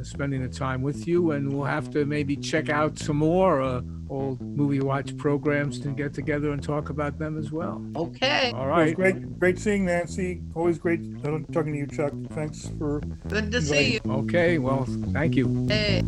spending 0.03 0.43
the 0.43 0.49
time 0.49 0.81
with 0.83 1.07
you, 1.07 1.31
and 1.31 1.51
we'll 1.51 1.65
have 1.65 1.89
to 1.91 2.05
maybe 2.05 2.35
check 2.35 2.69
out 2.69 2.99
some 2.99 3.17
more 3.17 3.81
old 4.13 4.41
movie 4.41 4.79
watch 4.79 5.17
programs 5.17 5.79
to 5.79 5.89
get 5.89 6.13
together 6.13 6.51
and 6.51 6.61
talk 6.61 6.89
about 6.89 7.17
them 7.17 7.37
as 7.37 7.51
well. 7.51 7.83
Okay. 7.95 8.51
All 8.55 8.67
right. 8.67 8.95
great, 8.95 9.39
great 9.39 9.59
seeing 9.59 9.85
Nancy. 9.85 10.41
Always 10.55 10.77
great 10.77 11.01
talking 11.23 11.73
to 11.73 11.79
you, 11.79 11.87
Chuck. 11.87 12.13
Thanks 12.31 12.69
for. 12.77 13.01
Good 13.27 13.51
to 13.51 13.61
see 13.61 13.93
you. 13.93 14.01
Okay. 14.05 14.59
Well, 14.59 14.85
thank 15.11 15.35
you. 15.35 15.65
Hey. 15.67 16.03